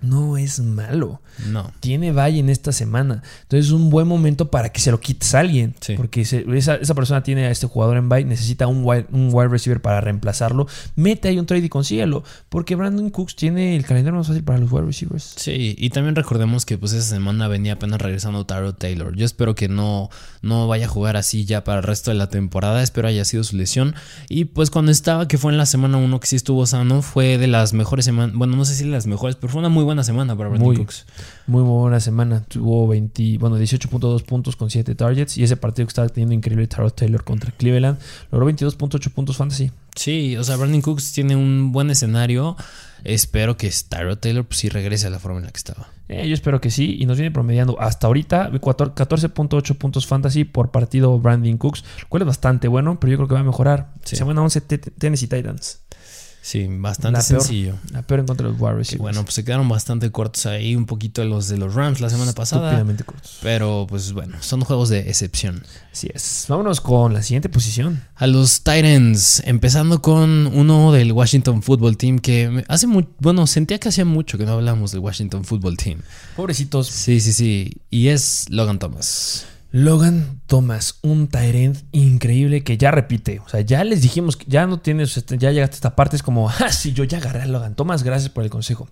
No 0.00 0.36
es 0.36 0.60
malo. 0.60 1.22
No. 1.48 1.72
Tiene 1.80 2.12
Valle 2.12 2.38
en 2.38 2.50
esta 2.50 2.72
semana. 2.72 3.22
Entonces 3.42 3.66
es 3.68 3.72
un 3.72 3.88
buen 3.88 4.06
momento 4.06 4.50
para 4.50 4.68
que 4.70 4.80
se 4.80 4.90
lo 4.90 5.00
quites 5.00 5.34
a 5.34 5.40
alguien. 5.40 5.74
Sí. 5.80 5.94
Porque 5.96 6.24
se- 6.26 6.44
esa, 6.56 6.74
esa 6.76 6.94
persona 6.94 7.22
tiene 7.22 7.46
a 7.46 7.50
este 7.50 7.66
jugador 7.66 7.96
en 7.96 8.08
Valle, 8.10 8.26
necesita 8.26 8.66
un 8.66 8.82
wide, 8.84 9.06
un 9.12 9.30
wide 9.32 9.48
receiver 9.48 9.80
para 9.80 10.02
reemplazarlo. 10.02 10.66
Mete 10.94 11.28
ahí 11.28 11.38
un 11.38 11.46
trade 11.46 11.64
y 11.64 11.68
consíguelo. 11.70 12.22
Porque 12.50 12.76
Brandon 12.76 13.08
Cooks 13.08 13.34
tiene 13.34 13.76
el 13.76 13.84
calendario 13.86 14.18
más 14.18 14.26
fácil 14.28 14.44
para 14.44 14.58
los 14.58 14.70
wide 14.70 14.84
receivers. 14.84 15.34
Sí, 15.36 15.74
y 15.78 15.90
también 15.90 16.14
recordemos 16.16 16.66
que 16.66 16.76
pues 16.76 16.92
esa 16.92 17.08
semana 17.14 17.48
venía 17.48 17.72
apenas 17.74 18.00
regresando 18.00 18.44
Taro 18.44 18.74
Taylor. 18.74 19.16
Yo 19.16 19.24
espero 19.24 19.54
que 19.54 19.68
no, 19.68 20.10
no 20.42 20.68
vaya 20.68 20.84
a 20.84 20.88
jugar 20.88 21.16
así 21.16 21.46
ya 21.46 21.64
para 21.64 21.78
el 21.78 21.84
resto 21.84 22.10
de 22.10 22.18
la 22.18 22.28
temporada. 22.28 22.82
Espero 22.82 23.08
haya 23.08 23.24
sido 23.24 23.42
su 23.42 23.56
lesión. 23.56 23.94
Y 24.28 24.44
pues 24.44 24.70
cuando 24.70 24.92
estaba, 24.92 25.28
que 25.28 25.38
fue 25.38 25.50
en 25.50 25.56
la 25.58 25.66
semana 25.66 25.96
1 25.96 26.20
que 26.20 26.26
sí 26.26 26.36
estuvo 26.36 26.66
sano, 26.66 27.00
fue 27.00 27.38
de 27.38 27.46
las 27.46 27.72
mejores 27.72 28.04
semanas. 28.04 28.36
Bueno, 28.36 28.54
no 28.56 28.64
sé 28.66 28.74
si 28.74 28.84
de 28.84 28.90
las 28.90 29.06
mejores, 29.06 29.36
pero 29.36 29.50
fue 29.50 29.60
una 29.60 29.70
muy 29.70 29.82
buena 29.82 29.93
semana 30.02 30.34
para 30.36 30.48
Brandon 30.48 30.66
Muy. 30.68 30.76
Cooks. 30.78 31.06
Muy 31.46 31.62
buena 31.62 32.00
semana. 32.00 32.42
Tuvo 32.48 32.88
20, 32.88 33.38
bueno, 33.38 33.58
18.2 33.58 34.24
puntos 34.24 34.56
con 34.56 34.70
7 34.70 34.94
targets. 34.94 35.36
Y 35.38 35.44
ese 35.44 35.56
partido 35.56 35.86
que 35.86 35.90
estaba 35.90 36.08
teniendo 36.08 36.34
increíble 36.34 36.66
Tarot 36.66 36.94
Taylor 36.96 37.22
contra 37.22 37.52
Cleveland 37.52 37.98
logró 38.32 38.50
22.8 38.50 39.10
puntos 39.12 39.36
fantasy. 39.36 39.70
Sí, 39.94 40.36
o 40.36 40.42
sea, 40.42 40.56
Brandon 40.56 40.80
Cooks 40.80 41.12
tiene 41.12 41.36
un 41.36 41.70
buen 41.70 41.90
escenario. 41.90 42.56
Espero 43.04 43.56
que 43.58 43.70
Tyrod 43.70 44.16
Taylor 44.18 44.44
pues 44.46 44.58
sí 44.60 44.68
regrese 44.70 45.06
a 45.06 45.10
la 45.10 45.18
forma 45.18 45.38
en 45.38 45.44
la 45.44 45.50
que 45.52 45.58
estaba. 45.58 45.88
Eh, 46.08 46.26
yo 46.26 46.34
espero 46.34 46.60
que 46.60 46.70
sí. 46.70 46.96
Y 46.98 47.06
nos 47.06 47.18
viene 47.18 47.30
promediando 47.30 47.78
hasta 47.80 48.06
ahorita 48.06 48.50
14 48.60 48.94
14.8 49.28 49.76
puntos 49.76 50.06
fantasy 50.06 50.44
por 50.44 50.70
partido 50.70 51.18
Brandon 51.18 51.56
Cooks. 51.58 51.84
Lo 52.02 52.08
cual 52.08 52.22
es 52.22 52.26
bastante 52.26 52.66
bueno, 52.66 52.98
pero 52.98 53.10
yo 53.10 53.18
creo 53.18 53.28
que 53.28 53.34
va 53.34 53.40
a 53.40 53.44
mejorar. 53.44 53.92
Sí. 54.04 54.16
Semana 54.16 54.42
11 54.42 54.60
Te- 54.62 54.78
Tennessee 54.78 55.28
Titans. 55.28 55.80
Sí, 56.46 56.66
bastante 56.68 57.18
La 57.20 57.24
peor. 57.26 57.40
sencillo. 57.40 57.74
La 57.90 58.02
peor 58.02 58.20
en 58.20 58.26
contra 58.26 58.46
de 58.46 58.52
los 58.52 58.60
Que 58.60 58.74
receivers. 58.76 59.00
bueno, 59.00 59.22
pues 59.22 59.32
se 59.34 59.44
quedaron 59.46 59.66
bastante 59.66 60.10
cortos 60.12 60.44
ahí, 60.44 60.76
un 60.76 60.84
poquito 60.84 61.24
los 61.24 61.48
de 61.48 61.56
los 61.56 61.72
Rams 61.72 62.02
la 62.02 62.10
semana 62.10 62.34
pasada. 62.34 62.84
Cortos. 63.06 63.38
Pero 63.40 63.86
pues 63.88 64.12
bueno, 64.12 64.36
son 64.42 64.60
juegos 64.60 64.90
de 64.90 65.08
excepción. 65.08 65.62
Así 65.90 66.10
es. 66.12 66.44
Vámonos 66.46 66.82
con 66.82 67.14
la 67.14 67.22
siguiente 67.22 67.48
posición. 67.48 68.02
A 68.16 68.26
los 68.26 68.58
Titans, 68.62 69.42
empezando 69.46 70.02
con 70.02 70.46
uno 70.48 70.92
del 70.92 71.12
Washington 71.12 71.62
Football 71.62 71.96
Team 71.96 72.18
que 72.18 72.62
hace 72.68 72.86
muy, 72.88 73.08
bueno, 73.20 73.46
sentía 73.46 73.78
que 73.78 73.88
hacía 73.88 74.04
mucho 74.04 74.36
que 74.36 74.44
no 74.44 74.52
hablamos 74.52 74.92
del 74.92 75.00
Washington 75.00 75.46
Football 75.46 75.78
Team. 75.78 76.02
Pobrecitos. 76.36 76.88
Sí, 76.88 77.20
sí, 77.20 77.32
sí. 77.32 77.72
Y 77.88 78.08
es 78.08 78.44
Logan 78.50 78.78
Thomas. 78.78 79.46
Logan 79.76 80.40
Thomas, 80.46 81.00
un 81.02 81.26
Tyrant 81.26 81.76
increíble 81.90 82.62
que 82.62 82.78
ya 82.78 82.92
repite. 82.92 83.40
O 83.40 83.48
sea, 83.48 83.60
ya 83.60 83.82
les 83.82 84.02
dijimos 84.02 84.36
que 84.36 84.44
ya 84.46 84.68
no 84.68 84.78
tienes, 84.78 85.16
este, 85.16 85.36
ya 85.36 85.50
llegaste 85.50 85.74
a 85.74 85.78
esta 85.78 85.96
parte. 85.96 86.14
Es 86.14 86.22
como, 86.22 86.48
ah, 86.60 86.70
sí, 86.70 86.92
yo 86.92 87.02
ya 87.02 87.18
agarré 87.18 87.42
a 87.42 87.46
Logan 87.46 87.74
Thomas, 87.74 88.04
gracias 88.04 88.30
por 88.30 88.44
el 88.44 88.50
consejo. 88.50 88.88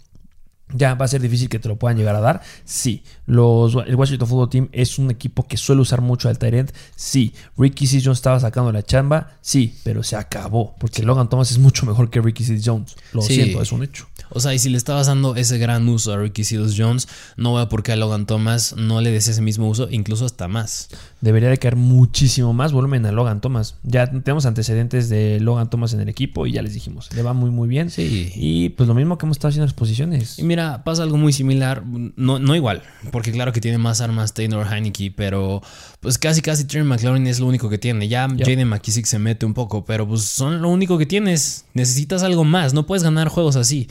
Ya 0.75 0.95
va 0.95 1.05
a 1.05 1.09
ser 1.09 1.21
difícil 1.21 1.51
que 1.51 1.59
te 1.59 1.69
lo 1.69 1.77
puedan 1.77 1.99
llegar 1.99 2.17
a 2.17 2.21
dar. 2.21 2.41
Sí, 2.65 3.03
los, 3.27 3.75
el 3.87 3.95
Washington 3.95 4.27
Football 4.27 4.49
Team 4.49 4.69
es 4.73 4.99
un 4.99 5.11
equipo 5.11 5.47
que 5.47 5.59
suele 5.59 5.83
usar 5.83 6.01
mucho 6.01 6.31
al 6.31 6.39
Tyrant. 6.39 6.71
Sí, 6.97 7.35
Ricky 7.59 7.87
C. 7.87 8.01
Jones 8.03 8.19
estaba 8.19 8.41
sacando 8.41 8.73
la 8.73 8.83
chamba. 8.83 9.33
Sí, 9.43 9.75
pero 9.85 10.03
se 10.03 10.17
acabó. 10.17 10.75
Porque 10.79 11.03
Logan 11.03 11.29
Thomas 11.29 11.51
es 11.51 11.59
mucho 11.59 11.85
mejor 11.85 12.09
que 12.09 12.23
Ricky 12.23 12.45
C. 12.45 12.59
Jones. 12.65 12.97
Lo 13.13 13.21
Sí. 13.21 13.35
siento, 13.35 13.61
es 13.61 13.71
un 13.71 13.83
hecho. 13.83 14.07
O 14.31 14.41
sea, 14.41 14.55
y 14.55 14.59
si 14.59 14.71
le 14.71 14.79
estabas 14.79 15.09
dando 15.09 15.37
ese 15.37 15.59
gran 15.59 15.87
uso 15.91 16.11
a 16.15 16.17
Ricky 16.17 16.43
Seals 16.45 16.75
Jones, 16.79 17.07
no 17.37 17.53
veo 17.55 17.69
por 17.69 17.83
qué 17.83 17.93
a 17.93 17.97
Logan 17.97 18.25
Thomas 18.25 18.75
no 18.75 19.03
le 19.03 19.11
des 19.11 19.29
ese 19.29 19.43
mismo 19.43 19.69
uso, 19.69 19.89
incluso 19.91 20.25
hasta 20.25 20.49
más. 20.49 20.89
Debería 21.23 21.49
de 21.49 21.57
caer 21.57 21.77
muchísimo 21.77 22.53
más 22.53 22.73
volumen 22.73 23.07
a 23.07 23.13
Logan 23.13 23.41
Thomas. 23.41 23.77
Ya 23.85 24.11
tenemos 24.11 24.45
antecedentes 24.45 25.09
de 25.09 25.41
Logan 25.41 25.71
Thomas 25.71 25.95
en 25.95 26.01
el 26.01 26.09
equipo 26.09 26.47
y 26.47 26.53
ya 26.53 26.63
les 26.63 26.75
dijimos, 26.75 27.09
le 27.15 27.23
va 27.23 27.33
muy 27.33 27.51
muy 27.51 27.69
bien. 27.69 27.91
Sí. 27.91 28.33
Y 28.35 28.69
pues 28.71 28.89
lo 28.89 28.95
mismo 28.95 29.17
que 29.17 29.27
hemos 29.27 29.37
estado 29.37 29.51
haciendo 29.51 29.65
en 29.65 29.69
las 29.69 29.75
posiciones. 29.75 30.39
Y 30.39 30.43
mira, 30.43 30.83
pasa 30.85 31.05
algo 31.05 31.17
muy 31.17 31.33
similar, 31.33 31.85
no, 31.87 32.39
no 32.39 32.57
igual, 32.57 32.83
porque 33.13 33.33
claro 33.33 33.53
que 33.53 33.61
tiene 33.61 33.79
más 33.79 34.01
armas 34.01 34.35
Taylor 34.35 34.67
Heineke, 34.67 35.13
pero 35.17 35.63
pues 36.01 36.19
casi 36.19 36.43
casi 36.43 36.65
Terry 36.65 36.85
McLaurin 36.85 37.27
es 37.29 37.39
lo 37.39 37.47
único 37.47 37.71
que 37.71 37.79
tiene. 37.79 38.09
Ya 38.09 38.29
Yep. 38.29 38.47
Jaden 38.47 38.69
McKissick 38.69 39.07
se 39.07 39.19
mete 39.19 39.47
un 39.47 39.55
poco, 39.55 39.85
pero 39.85 40.07
pues 40.07 40.23
son 40.23 40.61
lo 40.63 40.69
único 40.69 40.99
que 40.99 41.07
tienes. 41.07 41.67
Necesitas 41.75 42.23
algo 42.23 42.45
más, 42.45 42.75
no 42.75 42.87
puedes 42.87 43.03
ganar 43.03 43.29
juegos 43.29 43.57
así. 43.57 43.89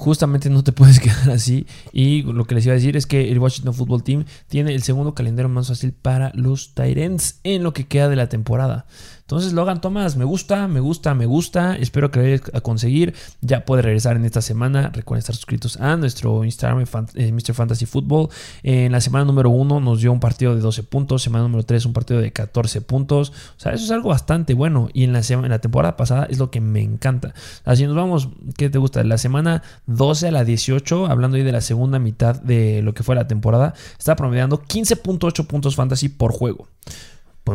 Justamente 0.00 0.48
no 0.48 0.64
te 0.64 0.72
puedes 0.80 0.98
quedar 0.98 1.30
así. 1.30 1.66
Y 1.92 2.22
lo 2.22 2.44
que 2.46 2.54
les 2.54 2.64
iba 2.64 2.72
a 2.72 2.76
decir 2.76 2.96
es 2.96 3.06
que 3.06 3.30
el 3.30 3.38
Washington 3.38 3.74
Football 3.74 4.02
Team 4.02 4.24
tiene 4.48 4.74
el 4.74 4.82
segundo 4.82 5.14
calendario 5.14 5.48
más 5.48 5.68
fácil 5.68 5.92
para 5.92 6.32
los 6.34 6.74
Tyrants 6.74 7.40
en 7.44 7.62
lo 7.62 7.72
que 7.72 7.86
queda 7.86 8.08
de 8.08 8.16
la 8.16 8.28
temporada. 8.28 8.86
Entonces, 9.30 9.52
Logan 9.52 9.80
Thomas, 9.80 10.16
me 10.16 10.24
gusta, 10.24 10.66
me 10.66 10.80
gusta, 10.80 11.14
me 11.14 11.24
gusta. 11.24 11.76
Espero 11.76 12.10
que 12.10 12.40
lo 12.52 12.58
a 12.58 12.60
conseguir. 12.62 13.14
Ya 13.40 13.64
puede 13.64 13.80
regresar 13.80 14.16
en 14.16 14.24
esta 14.24 14.42
semana. 14.42 14.90
Recuerden 14.92 15.20
estar 15.20 15.36
suscritos 15.36 15.76
a 15.76 15.96
nuestro 15.96 16.42
Instagram, 16.42 16.84
eh, 17.14 17.30
Mr. 17.30 17.54
Fantasy 17.54 17.86
Football. 17.86 18.28
En 18.64 18.90
la 18.90 19.00
semana 19.00 19.24
número 19.24 19.50
1 19.50 19.78
nos 19.78 20.00
dio 20.00 20.10
un 20.10 20.18
partido 20.18 20.56
de 20.56 20.60
12 20.60 20.82
puntos. 20.82 21.22
Semana 21.22 21.44
número 21.44 21.62
3 21.62 21.86
un 21.86 21.92
partido 21.92 22.20
de 22.20 22.32
14 22.32 22.80
puntos. 22.80 23.30
O 23.56 23.60
sea, 23.60 23.72
eso 23.72 23.84
es 23.84 23.92
algo 23.92 24.08
bastante 24.08 24.52
bueno. 24.52 24.88
Y 24.94 25.04
en 25.04 25.12
la, 25.12 25.20
en 25.20 25.48
la 25.48 25.60
temporada 25.60 25.96
pasada 25.96 26.26
es 26.28 26.40
lo 26.40 26.50
que 26.50 26.60
me 26.60 26.82
encanta. 26.82 27.32
Así 27.64 27.86
nos 27.86 27.94
vamos, 27.94 28.30
¿qué 28.56 28.68
te 28.68 28.78
gusta? 28.78 29.04
La 29.04 29.16
semana 29.16 29.62
12 29.86 30.26
a 30.26 30.32
la 30.32 30.42
18, 30.42 31.06
hablando 31.06 31.36
ahí 31.36 31.44
de 31.44 31.52
la 31.52 31.60
segunda 31.60 32.00
mitad 32.00 32.34
de 32.42 32.82
lo 32.82 32.94
que 32.94 33.04
fue 33.04 33.14
la 33.14 33.28
temporada, 33.28 33.74
está 33.96 34.16
promediando 34.16 34.60
15.8 34.60 35.46
puntos 35.46 35.76
fantasy 35.76 36.08
por 36.08 36.32
juego. 36.32 36.66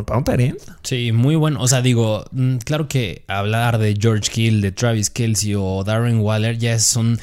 ¿Para 0.03 0.17
un 0.17 0.23
Tyrant? 0.23 0.59
Sí, 0.83 1.11
muy 1.11 1.35
bueno. 1.35 1.61
O 1.61 1.67
sea, 1.67 1.81
digo, 1.81 2.25
mm, 2.31 2.57
claro 2.57 2.87
que 2.87 3.23
hablar 3.27 3.77
de 3.77 3.97
George 3.99 4.29
Kill, 4.31 4.61
de 4.61 4.71
Travis 4.71 5.09
Kelsey 5.09 5.55
o 5.55 5.83
Darren 5.83 6.19
Waller 6.19 6.57
ya 6.57 6.77
son 6.79 7.19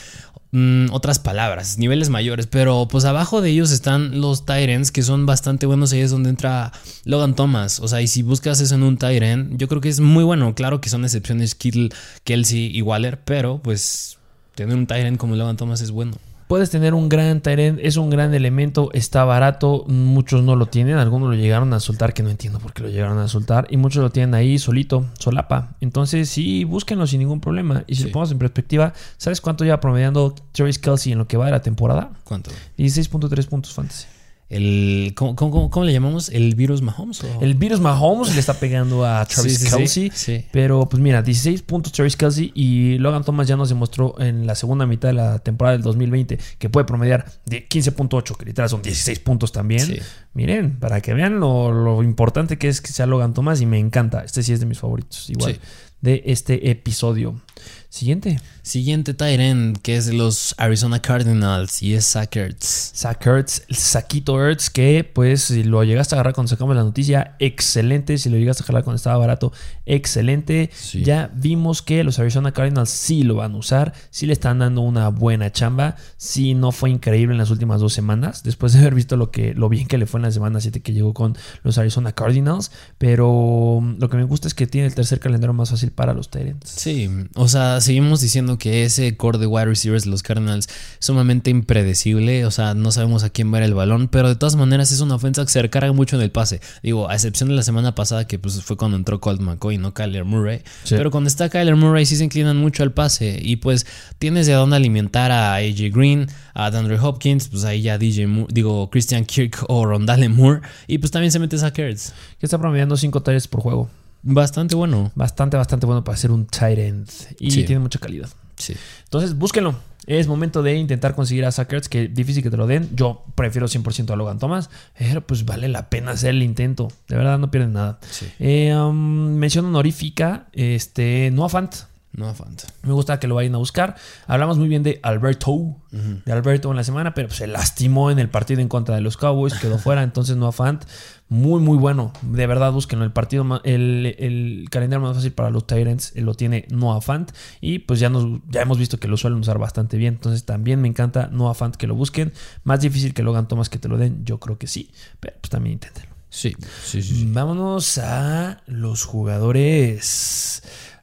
mm, 0.52 0.87
otras 0.92 1.18
palabras, 1.18 1.78
niveles 1.78 2.08
mayores. 2.08 2.46
Pero 2.46 2.88
pues 2.88 3.04
abajo 3.04 3.40
de 3.42 3.50
ellos 3.50 3.70
están 3.70 4.20
los 4.20 4.46
Tyrants 4.46 4.92
que 4.92 5.02
son 5.02 5.26
bastante 5.26 5.66
buenos. 5.66 5.92
Ahí 5.92 6.00
es 6.00 6.11
donde 6.11 6.30
entra 6.30 6.72
Logan 7.04 7.35
Thomas. 7.35 7.80
O 7.80 7.88
sea, 7.88 8.00
y 8.00 8.06
si 8.06 8.22
buscas 8.22 8.61
eso 8.61 8.74
en 8.74 8.82
un 8.82 8.96
Tyrant, 8.96 9.56
yo 9.58 9.68
creo 9.68 9.80
que 9.80 9.88
es 9.88 10.00
muy 10.00 10.24
bueno. 10.24 10.54
Claro 10.54 10.80
que 10.80 10.88
son 10.88 11.04
excepciones 11.04 11.54
Kittle, 11.54 11.90
Kelsey 12.24 12.76
y 12.76 12.82
Waller, 12.82 13.20
pero 13.24 13.58
pues 13.58 14.18
tener 14.54 14.76
un 14.76 14.87
Tyrant 14.87 15.18
como 15.18 15.37
Logan 15.37 15.56
Thomas 15.56 15.80
es 15.80 15.90
bueno. 15.90 16.12
Puedes 16.53 16.69
tener 16.69 16.93
un 16.93 17.09
gran 17.09 17.41
Tyrant, 17.41 17.79
es 17.83 17.97
un 17.97 18.11
gran 18.11 18.35
elemento, 18.35 18.91
está 18.93 19.25
barato, 19.25 19.87
muchos 19.88 20.43
no 20.43 20.55
lo 20.55 20.67
tienen, 20.67 20.99
algunos 20.99 21.31
lo 21.31 21.35
llegaron 21.35 21.73
a 21.73 21.81
soltar, 21.81 22.12
que 22.12 22.23
no 22.23 22.29
entiendo 22.29 22.59
por 22.59 22.75
qué 22.75 22.83
lo 22.83 22.91
llegaron 22.91 23.19
a 23.21 23.29
soltar, 23.29 23.67
y 23.71 23.79
muchos 23.79 24.03
lo 24.03 24.11
tienen 24.11 24.35
ahí 24.35 24.59
solito, 24.59 25.07
solapa. 25.19 25.77
Entonces 25.81 26.29
sí, 26.29 26.65
búsquenlo 26.65 27.07
sin 27.07 27.21
ningún 27.21 27.41
problema. 27.41 27.85
Y 27.87 27.95
si 27.95 28.05
lo 28.05 28.12
ponemos 28.12 28.33
en 28.33 28.38
perspectiva, 28.38 28.93
¿sabes 29.17 29.41
cuánto 29.41 29.65
lleva 29.65 29.81
promediando 29.81 30.35
Travis 30.53 30.79
Kelsey 30.79 31.12
en 31.12 31.21
lo 31.21 31.27
que 31.27 31.38
va 31.38 31.47
de 31.47 31.53
la 31.53 31.62
temporada? 31.62 32.11
¿Cuánto? 32.25 32.51
16.3 32.77 33.49
puntos 33.49 33.73
fantasy 33.73 34.05
el 34.53 35.15
¿cómo, 35.17 35.35
cómo, 35.71 35.85
le 35.85 35.93
llamamos? 35.93 36.29
¿El 36.29 36.55
virus 36.55 36.83
Mahomes? 36.83 37.23
El 37.41 37.55
virus 37.55 37.81
Mahomes 37.81 38.35
le 38.35 38.41
está 38.41 38.55
pegando 38.55 39.07
a 39.07 39.25
Travis 39.25 39.65
Kelsey. 39.65 40.47
pero 40.53 40.88
pues 40.88 41.03
mira, 41.03 41.23
16 41.23 41.62
puntos 41.62 41.93
Travis 41.93 42.17
Kelsey 42.17 42.53
y 42.55 42.99
Logan 42.99 43.25
Thomas 43.25 43.49
ya 43.49 43.57
nos 43.57 43.71
demostró 43.71 44.15
en 44.21 44.47
la 44.47 44.55
segunda 44.55 44.87
mitad 44.87 45.09
de 45.09 45.15
la 45.15 45.38
temporada 45.38 45.77
del 45.77 45.83
2020 45.83 46.38
que 46.59 46.69
puede 46.69 46.85
promediar 46.85 47.25
de 47.47 47.67
15.8, 47.67 48.37
que 48.37 48.45
literal 48.45 48.69
son 48.69 48.83
16 48.83 49.21
puntos 49.21 49.53
también. 49.53 50.01
Miren, 50.35 50.79
para 50.79 51.01
que 51.01 51.15
vean 51.15 51.41
lo, 51.41 52.03
importante 52.03 52.59
que 52.59 52.69
es 52.69 52.83
que 52.83 52.93
sea 52.93 53.07
Logan 53.07 53.33
Thomas 53.33 53.62
y 53.62 53.67
me 53.67 53.79
encanta. 53.79 54.23
Este 54.23 54.43
sí 54.43 54.53
es 54.53 54.61
de 54.61 54.67
mis 54.67 54.79
favoritos, 54.79 55.31
igual, 55.31 55.59
de 56.03 56.23
este 56.27 56.71
episodio. 56.71 57.41
Siguiente. 57.88 58.41
Siguiente 58.62 59.12
Tyrant, 59.12 59.77
que 59.79 59.96
es 59.96 60.07
de 60.07 60.12
los 60.12 60.55
Arizona 60.57 61.03
Cardinals, 61.03 61.83
y 61.83 61.94
es 61.94 62.07
Zach 62.07 62.37
Ertz. 62.37 62.92
Zach 62.94 63.27
Ertz, 63.27 63.62
el 63.66 63.75
Saquito 63.75 64.40
Ertz, 64.40 64.70
que 64.70 65.03
pues 65.03 65.42
si 65.42 65.64
lo 65.64 65.83
llegaste 65.83 66.14
a 66.14 66.16
agarrar 66.16 66.33
cuando 66.33 66.48
sacamos 66.48 66.77
la 66.77 66.85
noticia, 66.85 67.35
excelente. 67.40 68.18
Si 68.18 68.31
lo 68.31 68.37
llegaste 68.37 68.62
a 68.62 68.64
agarrar 68.66 68.85
cuando 68.85 68.98
estaba 68.98 69.18
barato, 69.18 69.53
excelente. 69.85 70.70
Ya 70.94 71.29
vimos 71.35 71.83
que 71.83 72.05
los 72.05 72.20
Arizona 72.20 72.53
Cardinals 72.53 72.90
sí 72.90 73.25
lo 73.25 73.35
van 73.35 73.55
a 73.55 73.57
usar, 73.57 73.94
sí 74.11 74.27
le 74.27 74.33
están 74.33 74.61
dando 74.61 74.83
una 74.83 75.09
buena 75.09 75.51
chamba. 75.51 75.96
Sí, 76.16 76.55
no 76.55 76.70
fue 76.70 76.90
increíble 76.90 77.35
en 77.35 77.38
las 77.38 77.51
últimas 77.51 77.81
dos 77.81 77.92
semanas, 77.92 78.44
después 78.44 78.75
de 78.75 78.79
haber 78.79 78.94
visto 78.94 79.16
lo, 79.16 79.33
que, 79.33 79.55
lo 79.55 79.68
bien 79.70 79.88
que 79.88 79.98
le 79.98 80.07
fue 80.07 80.18
en 80.18 80.22
la 80.22 80.31
semana 80.31 80.61
7 80.61 80.83
que 80.83 80.92
llegó 80.92 81.14
con 81.14 81.37
los 81.64 81.79
Arizona 81.79 82.12
Cardinals. 82.12 82.70
Pero 82.98 83.83
lo 83.98 84.09
que 84.09 84.16
me 84.16 84.25
gusta 84.25 84.46
es 84.46 84.55
que 84.55 84.68
tiene 84.68 84.87
el 84.87 84.94
tercer 84.94 85.18
calendario 85.18 85.53
más 85.53 85.70
fácil 85.70 85.90
para 85.90 86.14
los 86.14 86.31
Tyrants. 86.31 86.70
Sí, 86.70 87.11
o 87.35 87.48
sea, 87.48 87.81
seguimos 87.81 88.20
diciendo 88.20 88.52
que 88.59 88.85
ese 88.85 89.17
core 89.17 89.38
de 89.38 89.47
wide 89.47 89.67
receivers 89.67 90.05
de 90.05 90.11
los 90.11 90.23
Cardinals 90.23 90.69
es 90.69 90.75
sumamente 90.99 91.51
impredecible. 91.51 92.47
O 92.47 92.51
sea, 92.51 92.75
no 92.75 92.91
sabemos 92.93 93.25
a 93.25 93.31
quién 93.31 93.53
va 93.53 93.62
el 93.62 93.75
balón, 93.75 94.09
pero 94.09 94.29
de 94.29 94.37
todas 94.37 94.57
maneras 94.57 94.91
es 94.93 95.01
una 95.01 95.15
ofensa 95.15 95.45
que 95.45 95.51
se 95.51 95.62
recarga 95.62 95.93
mucho 95.93 96.17
en 96.17 96.23
el 96.23 96.31
pase. 96.31 96.61
Digo, 96.83 97.09
a 97.09 97.15
excepción 97.15 97.49
de 97.49 97.55
la 97.55 97.62
semana 97.62 97.95
pasada, 97.95 98.27
que 98.27 98.38
pues 98.38 98.62
fue 98.62 98.77
cuando 98.77 98.97
entró 98.97 99.21
Colt 99.21 99.41
McCoy, 99.41 99.79
no 99.79 99.95
Kyler 99.95 100.25
Murray. 100.25 100.62
Pero 100.88 101.11
cuando 101.11 101.29
está 101.29 101.49
Kyler 101.49 101.77
Murray, 101.77 102.07
sí 102.07 102.17
se 102.17 102.25
inclinan 102.25 102.57
mucho 102.57 102.83
al 102.83 102.93
pase. 102.93 103.38
Y 103.41 103.57
pues 103.57 103.87
tienes 104.19 104.47
de 104.47 104.55
dónde 104.55 104.77
alimentar 104.77 105.31
a 105.31 105.55
AJ 105.55 105.93
Green, 105.93 106.27
a 106.55 106.71
DeAndre 106.71 106.99
Hopkins, 106.99 107.49
pues 107.49 107.65
ahí 107.65 107.83
ya 107.83 107.99
DJ 107.99 108.47
digo, 108.49 108.91
Christian 108.91 109.25
Kirk 109.25 109.65
o 109.69 109.87
Rondale 109.87 110.29
Moore. 110.29 110.61
Y 110.87 110.99
pues 110.99 111.11
también 111.11 111.33
se 111.33 111.38
mete 111.38 111.57
a 111.65 111.73
Kurtz. 111.73 112.12
Que 112.38 112.47
está 112.47 112.59
promediando 112.59 112.97
5 112.97 113.23
talleres 113.23 113.49
por 113.49 113.61
juego. 113.61 113.91
Bastante 114.22 114.74
bueno. 114.74 115.11
Bastante, 115.14 115.56
bastante 115.56 115.87
bueno 115.87 116.04
para 116.04 116.16
ser 116.16 116.30
un 116.30 116.46
tight 116.46 116.78
end. 116.78 117.08
Y 117.38 117.50
tiene 117.64 117.80
mucha 117.80 117.98
calidad. 117.98 118.28
Sí. 118.56 118.74
Entonces, 119.04 119.37
búsquenlo. 119.37 119.74
Es 120.06 120.26
momento 120.26 120.62
de 120.64 120.74
intentar 120.74 121.14
conseguir 121.14 121.44
a 121.44 121.52
Sackers, 121.52 121.88
que 121.88 122.08
difícil 122.08 122.42
que 122.42 122.50
te 122.50 122.56
lo 122.56 122.66
den. 122.66 122.90
Yo 122.96 123.24
prefiero 123.37 123.68
100% 123.68 124.11
a 124.11 124.16
Logan 124.16 124.38
Thomas, 124.38 124.68
pero 124.98 125.24
pues 125.24 125.44
vale 125.44 125.68
la 125.68 125.90
pena 125.90 126.12
hacer 126.12 126.30
el 126.30 126.42
intento. 126.42 126.88
De 127.08 127.16
verdad, 127.16 127.38
no 127.38 127.50
pierden 127.52 127.74
nada. 127.74 128.00
Eh, 128.40 128.74
um, 128.74 129.37
mención 129.37 129.66
honorífica, 129.66 130.48
este, 130.52 131.30
Noah 131.32 131.48
Fant. 131.48 131.74
Noah 132.12 132.35
Fant. 132.35 132.62
Me 132.83 132.92
gusta 132.92 133.18
que 133.18 133.27
lo 133.27 133.35
vayan 133.35 133.55
a 133.55 133.59
buscar. 133.59 133.96
Hablamos 134.27 134.59
muy 134.59 134.68
bien 134.68 134.83
de 134.83 135.01
Alberto, 135.03 135.77
de 135.90 136.33
Alberto 136.33 136.70
en 136.70 136.77
la 136.77 136.85
semana, 136.85 137.14
pero 137.14 137.31
se 137.31 137.46
lastimó 137.46 138.11
en 138.11 138.18
el 138.18 138.29
partido 138.29 138.61
en 138.61 138.68
contra 138.68 138.94
de 138.94 139.01
los 139.01 139.16
Cowboys, 139.16 139.55
quedó 139.55 139.79
fuera. 139.79 140.03
Entonces, 140.03 140.37
Noah 140.37 140.53
Fant, 140.53 140.85
muy, 141.29 141.61
muy 141.61 141.79
bueno. 141.79 142.12
De 142.20 142.46
verdad, 142.46 142.70
búsquenlo. 142.72 143.05
El 143.07 143.12
partido, 143.12 143.62
el, 143.64 144.14
el 144.18 144.66
calendario 144.70 145.07
más 145.07 145.16
fácil 145.16 145.33
para 145.33 145.48
los 145.48 145.66
Tyrants 145.66 146.12
lo 146.16 146.35
tiene 146.35 146.66
Noah 146.70 147.01
Fant. 147.01 147.33
Y 147.62 147.81
pues 147.81 147.98
ya, 147.98 148.11
nos, 148.11 148.27
ya 148.48 148.62
hemos 148.62 148.79
visto 148.79 148.98
que 148.98 149.09
lo 149.09 149.16
suelen 149.16 149.38
usar 149.40 149.59
bastante 149.59 149.96
bien. 149.96 150.14
Entonces 150.14 150.44
también 150.44 150.83
me 150.83 150.88
encanta 150.88 151.29
Noah 151.33 151.55
Fant 151.55 151.77
que 151.77 151.87
lo 151.87 151.94
busquen. 151.94 152.33
Más 152.64 152.81
difícil 152.81 153.14
que 153.14 153.22
Logan 153.22 153.48
Thomas 153.48 153.70
que 153.70 153.79
te 153.79 153.88
lo 153.88 153.96
den. 153.96 154.25
Yo 154.27 154.38
creo 154.38 154.59
que 154.59 154.66
sí. 154.66 154.90
Pero 155.18 155.37
pues 155.40 155.51
también 155.51 155.75
inténtenlo. 155.75 156.12
Sí, 156.29 156.57
sí, 156.83 157.03
sí, 157.03 157.27
Vámonos 157.31 157.98
a 157.98 158.62
los 158.66 159.05
jugadores. 159.05 160.62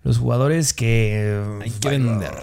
Los 0.10 0.17
jugadores 0.17 0.74
que. 0.74 1.39
Hay 1.62 1.69
que 1.69 1.89
vender. 1.89 2.34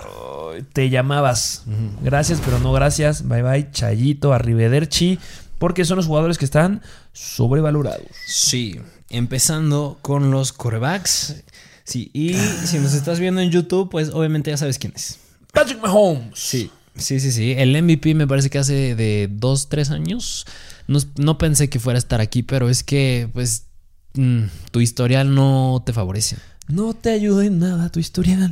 Te 0.73 0.89
llamabas. 0.89 1.65
Gracias, 2.01 2.41
pero 2.45 2.61
no 2.61 2.73
gracias. 2.73 3.27
Bye 3.27 3.43
bye. 3.43 3.71
Chayito, 3.73 4.33
Arrivederci 4.33 5.19
porque 5.59 5.85
son 5.85 5.97
los 5.97 6.07
jugadores 6.07 6.39
que 6.39 6.45
están 6.45 6.83
sobrevalorados. 7.13 8.07
Sí, 8.27 8.79
empezando 9.11 9.99
con 10.03 10.31
los 10.31 10.53
corebacks. 10.53 11.43
Sí, 11.85 12.11
y 12.13 12.35
si 12.35 12.79
nos 12.79 12.95
estás 12.95 13.21
viendo 13.21 13.41
en 13.41 13.51
YouTube, 13.51 13.91
pues 13.91 14.11
obviamente 14.11 14.51
ya 14.51 14.57
sabes 14.57 14.79
quién 14.79 14.93
es. 14.95 15.19
Patrick 15.53 15.81
Mahomes. 15.81 16.39
Sí, 16.39 16.71
sí, 16.97 17.21
sí, 17.21 17.33
sí. 17.33 17.53
El 17.57 17.81
MVP 17.83 18.15
me 18.15 18.27
parece 18.27 18.51
que 18.51 18.59
hace 18.59 18.95
de 18.95 19.29
dos, 19.31 19.69
tres 19.69 19.91
años. 19.91 20.47
No, 20.87 21.39
pensé 21.39 21.69
que 21.69 21.81
fuera 21.81 21.97
a 21.97 21.99
estar 21.99 22.21
aquí, 22.21 22.43
pero 22.43 22.69
es 22.69 22.83
que, 22.83 23.29
pues, 23.33 23.67
mm, 24.15 24.45
tu 24.71 24.81
historial 24.81 25.35
no 25.35 25.83
te 25.85 25.93
favorece. 25.93 26.37
No 26.69 26.95
te 26.95 27.11
ayuda 27.11 27.45
en 27.45 27.61
nada 27.61 27.91
tu 27.91 28.01
historial. 28.01 28.51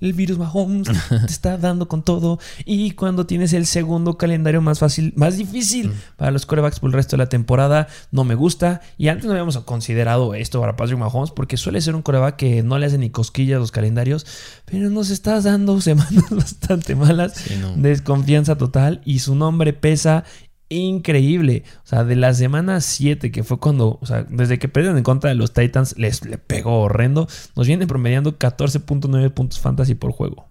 El 0.00 0.12
virus 0.12 0.38
Mahomes 0.38 0.88
te 1.08 1.32
está 1.32 1.56
dando 1.56 1.88
con 1.88 2.02
todo. 2.02 2.38
Y 2.66 2.90
cuando 2.90 3.26
tienes 3.26 3.54
el 3.54 3.66
segundo 3.66 4.18
calendario 4.18 4.60
más 4.60 4.78
fácil, 4.78 5.14
más 5.16 5.38
difícil 5.38 5.92
para 6.16 6.30
los 6.30 6.44
corebacks 6.44 6.80
por 6.80 6.90
el 6.90 6.94
resto 6.94 7.16
de 7.16 7.22
la 7.22 7.28
temporada, 7.28 7.88
no 8.10 8.24
me 8.24 8.34
gusta. 8.34 8.82
Y 8.98 9.08
antes 9.08 9.24
no 9.24 9.32
habíamos 9.32 9.56
considerado 9.58 10.34
esto 10.34 10.60
para 10.60 10.76
Patrick 10.76 10.98
Mahomes 10.98 11.30
porque 11.30 11.56
suele 11.56 11.80
ser 11.80 11.94
un 11.94 12.02
coreback 12.02 12.36
que 12.36 12.62
no 12.62 12.78
le 12.78 12.86
hace 12.86 12.98
ni 12.98 13.10
cosquillas 13.10 13.56
a 13.56 13.60
los 13.60 13.72
calendarios, 13.72 14.26
pero 14.66 14.90
nos 14.90 15.08
estás 15.10 15.44
dando 15.44 15.80
semanas 15.80 16.28
bastante 16.30 16.94
malas. 16.94 17.44
Desconfianza 17.76 18.58
total 18.58 19.00
y 19.04 19.20
su 19.20 19.34
nombre 19.34 19.72
pesa 19.72 20.24
increíble. 20.68 21.64
O 21.84 21.86
sea, 21.86 22.04
de 22.04 22.16
la 22.16 22.34
semana 22.34 22.80
7, 22.80 23.30
que 23.30 23.44
fue 23.44 23.58
cuando, 23.58 23.98
o 24.00 24.06
sea, 24.06 24.26
desde 24.28 24.58
que 24.58 24.68
perdieron 24.68 24.98
en 24.98 25.04
contra 25.04 25.30
de 25.30 25.36
los 25.36 25.52
Titans, 25.52 25.96
les 25.98 26.24
le 26.24 26.38
pegó 26.38 26.82
horrendo. 26.82 27.28
Nos 27.56 27.66
vienen 27.66 27.88
promediando 27.88 28.38
14.9 28.38 29.30
puntos 29.30 29.60
fantasy 29.60 29.94
por 29.94 30.12
juego. 30.12 30.48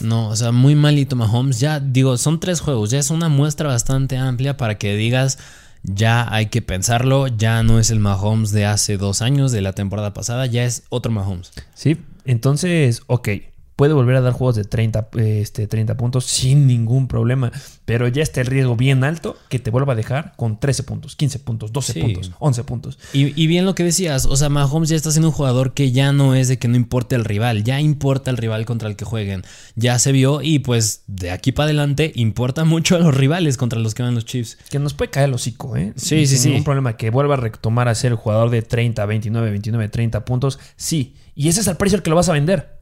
No, 0.00 0.28
o 0.28 0.36
sea, 0.36 0.52
muy 0.52 0.74
malito 0.74 1.16
Mahomes. 1.16 1.60
Ya 1.60 1.80
digo, 1.80 2.16
son 2.16 2.40
tres 2.40 2.60
juegos, 2.60 2.90
ya 2.90 2.98
es 2.98 3.10
una 3.10 3.28
muestra 3.28 3.68
bastante 3.68 4.16
amplia 4.16 4.56
para 4.56 4.76
que 4.76 4.96
digas, 4.96 5.38
ya 5.82 6.26
hay 6.32 6.46
que 6.46 6.62
pensarlo, 6.62 7.28
ya 7.28 7.62
no 7.62 7.78
es 7.78 7.90
el 7.90 8.00
Mahomes 8.00 8.50
de 8.50 8.66
hace 8.66 8.96
dos 8.96 9.22
años, 9.22 9.52
de 9.52 9.60
la 9.60 9.72
temporada 9.72 10.12
pasada, 10.14 10.46
ya 10.46 10.64
es 10.64 10.84
otro 10.88 11.12
Mahomes. 11.12 11.52
Sí, 11.74 11.98
entonces, 12.24 13.02
ok, 13.06 13.28
puede 13.76 13.92
volver 13.92 14.16
a 14.16 14.20
dar 14.20 14.32
juegos 14.32 14.56
de 14.56 14.64
30, 14.64 15.08
este, 15.16 15.66
30 15.66 15.96
puntos 15.96 16.24
sin 16.26 16.66
ningún 16.66 17.08
problema. 17.08 17.50
Pero 17.84 18.06
ya 18.08 18.22
está 18.22 18.40
el 18.40 18.46
riesgo 18.46 18.76
bien 18.76 19.04
alto 19.04 19.36
que 19.48 19.58
te 19.58 19.70
vuelva 19.70 19.92
a 19.94 19.96
dejar 19.96 20.32
con 20.36 20.58
13 20.60 20.84
puntos, 20.84 21.16
15 21.16 21.38
puntos, 21.40 21.72
12 21.72 21.92
Sí. 21.92 22.00
puntos, 22.00 22.32
11 22.38 22.64
puntos. 22.64 22.98
Y, 23.12 23.40
y 23.40 23.46
bien 23.46 23.64
lo 23.64 23.74
que 23.74 23.82
decías, 23.84 24.24
o 24.26 24.36
sea, 24.36 24.48
Mahomes 24.48 24.88
ya 24.88 24.96
está 24.96 25.10
siendo 25.10 25.28
un 25.28 25.34
jugador 25.34 25.74
que 25.74 25.90
ya 25.92 26.12
no 26.12 26.34
es 26.34 26.48
de 26.48 26.58
que 26.58 26.68
no 26.68 26.76
importe 26.76 27.14
el 27.16 27.24
rival, 27.24 27.64
ya 27.64 27.80
importa 27.80 28.30
el 28.30 28.36
rival 28.36 28.64
contra 28.64 28.88
el 28.88 28.96
que 28.96 29.04
jueguen. 29.04 29.42
Ya 29.74 29.98
se 29.98 30.12
vio 30.12 30.40
y 30.40 30.60
pues 30.60 31.02
de 31.06 31.30
aquí 31.30 31.52
para 31.52 31.64
adelante 31.66 32.12
importa 32.14 32.64
mucho 32.64 32.96
a 32.96 33.00
los 33.00 33.14
rivales 33.14 33.56
contra 33.56 33.78
los 33.80 33.94
que 33.94 34.02
van 34.02 34.14
los 34.14 34.24
Chiefs. 34.24 34.56
Que 34.70 34.78
nos 34.78 34.94
puede 34.94 35.10
caer 35.10 35.28
el 35.28 35.34
hocico, 35.34 35.76
¿eh? 35.76 35.92
Sí, 35.96 36.26
sí, 36.26 36.26
Sin 36.26 36.38
sí. 36.38 36.48
ningún 36.50 36.64
problema. 36.64 36.96
Que 36.96 37.10
vuelva 37.10 37.34
a 37.34 37.38
retomar 37.38 37.88
a 37.88 37.94
ser 37.94 38.12
el 38.12 38.16
jugador 38.18 38.50
de 38.50 38.62
30, 38.62 39.04
29, 39.04 39.50
29, 39.50 39.88
30 39.88 40.24
puntos. 40.24 40.58
Sí. 40.76 41.14
Y 41.34 41.48
ese 41.48 41.60
es 41.60 41.66
el 41.66 41.76
precio 41.76 41.96
al 41.96 42.02
que 42.02 42.10
lo 42.10 42.16
vas 42.16 42.28
a 42.28 42.32
vender. 42.32 42.74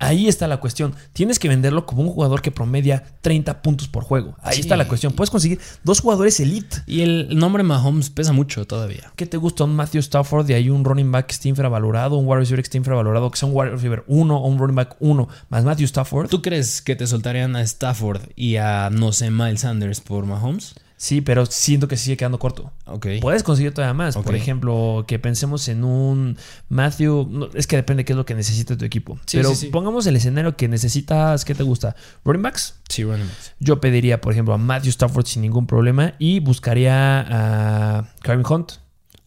Ahí 0.00 0.28
está 0.28 0.46
la 0.46 0.58
cuestión. 0.58 0.94
Tienes 1.12 1.38
que 1.38 1.48
venderlo 1.48 1.84
como 1.86 2.02
un 2.02 2.08
jugador 2.08 2.40
que 2.40 2.50
promedia 2.52 3.04
30 3.20 3.62
puntos 3.62 3.88
por 3.88 4.04
juego. 4.04 4.36
Ahí 4.42 4.54
Sí. 4.56 4.60
está 4.60 4.76
la 4.76 4.86
cuestión. 4.86 5.12
Puedes 5.12 5.30
conseguir 5.30 5.58
dos 5.82 6.00
jugadores 6.00 6.38
elite. 6.40 6.78
Y 6.86 7.00
el 7.00 7.36
nombre 7.36 7.62
Mahomes 7.64 8.08
pesa 8.10 8.32
mucho 8.32 8.64
todavía. 8.66 9.12
¿Qué 9.16 9.26
te 9.26 9.36
gusta? 9.36 9.64
Un 9.64 9.74
Matthew 9.74 10.00
Stafford 10.00 10.48
y 10.50 10.54
hay 10.54 10.70
un 10.70 10.84
running 10.84 11.10
back 11.10 11.26
que 11.26 11.32
esté 11.32 11.48
infravalorado, 11.48 12.16
un 12.16 12.26
wide 12.28 12.38
receiver 12.40 12.62
que 12.62 12.66
esté 12.66 12.78
infravalorado, 12.78 13.30
que 13.30 13.38
sea 13.38 13.48
un 13.48 13.56
wide 13.56 13.70
receiver 13.70 14.04
1 14.06 14.36
o 14.36 14.46
un 14.46 14.58
running 14.58 14.76
back 14.76 14.96
1 15.00 15.28
más 15.48 15.64
Matthew 15.64 15.86
Stafford. 15.86 16.28
¿Tú 16.28 16.42
crees 16.42 16.80
que 16.80 16.94
te 16.94 17.06
soltarían 17.06 17.56
a 17.56 17.62
Stafford 17.62 18.22
y 18.36 18.56
a, 18.56 18.90
no 18.90 19.12
sé, 19.12 19.30
Miles 19.30 19.60
Sanders 19.62 20.00
por 20.00 20.24
Mahomes? 20.26 20.74
Sí, 21.00 21.20
pero 21.20 21.46
siento 21.46 21.86
que 21.86 21.96
sigue 21.96 22.16
quedando 22.16 22.40
corto. 22.40 22.72
Ok. 22.84 23.06
Puedes 23.20 23.44
conseguir 23.44 23.72
todavía 23.72 23.94
más. 23.94 24.16
Por 24.16 24.34
ejemplo, 24.34 25.04
que 25.06 25.20
pensemos 25.20 25.68
en 25.68 25.84
un 25.84 26.36
Matthew. 26.68 27.28
no, 27.30 27.48
es 27.54 27.68
que 27.68 27.76
depende 27.76 28.00
de 28.00 28.04
qué 28.04 28.14
es 28.14 28.16
lo 28.16 28.26
que 28.26 28.34
necesita 28.34 28.76
tu 28.76 28.84
equipo. 28.84 29.16
Sí, 29.24 29.36
Pero 29.36 29.50
sí, 29.50 29.54
sí. 29.54 29.66
pongamos 29.68 30.08
el 30.08 30.16
escenario 30.16 30.56
que 30.56 30.66
necesitas. 30.66 31.44
¿Qué 31.44 31.54
te 31.54 31.62
gusta? 31.62 31.94
¿Running 32.24 32.42
backs? 32.42 32.80
Sí, 32.88 33.04
running 33.04 33.28
backs. 33.28 33.54
Yo 33.60 33.80
pediría, 33.80 34.20
por 34.20 34.32
ejemplo, 34.32 34.54
a 34.54 34.58
Matthew 34.58 34.90
Stafford 34.90 35.26
sin 35.26 35.42
ningún 35.42 35.68
problema. 35.68 36.14
Y 36.18 36.40
buscaría 36.40 37.20
a 37.20 38.08
Kareem 38.22 38.44
Hunt. 38.50 38.72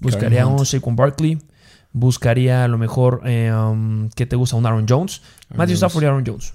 Buscaría 0.01 0.43
a 0.43 0.47
un. 0.47 0.65
Saquon 0.65 0.97
Barkley. 0.97 1.37
Buscaría 1.93 2.65
a 2.65 2.67
lo 2.67 2.77
mejor. 2.79 3.21
Eh, 3.23 3.49
um, 3.53 4.09
¿Qué 4.09 4.25
te 4.25 4.35
gusta? 4.35 4.57
Un 4.57 4.65
Aaron 4.65 4.85
Jones. 4.89 5.21
Aaron 5.45 5.57
Matthew 5.57 5.75
Jones. 5.75 5.77
Stafford 5.77 6.03
y 6.03 6.05
Aaron 6.07 6.23
Jones. 6.27 6.53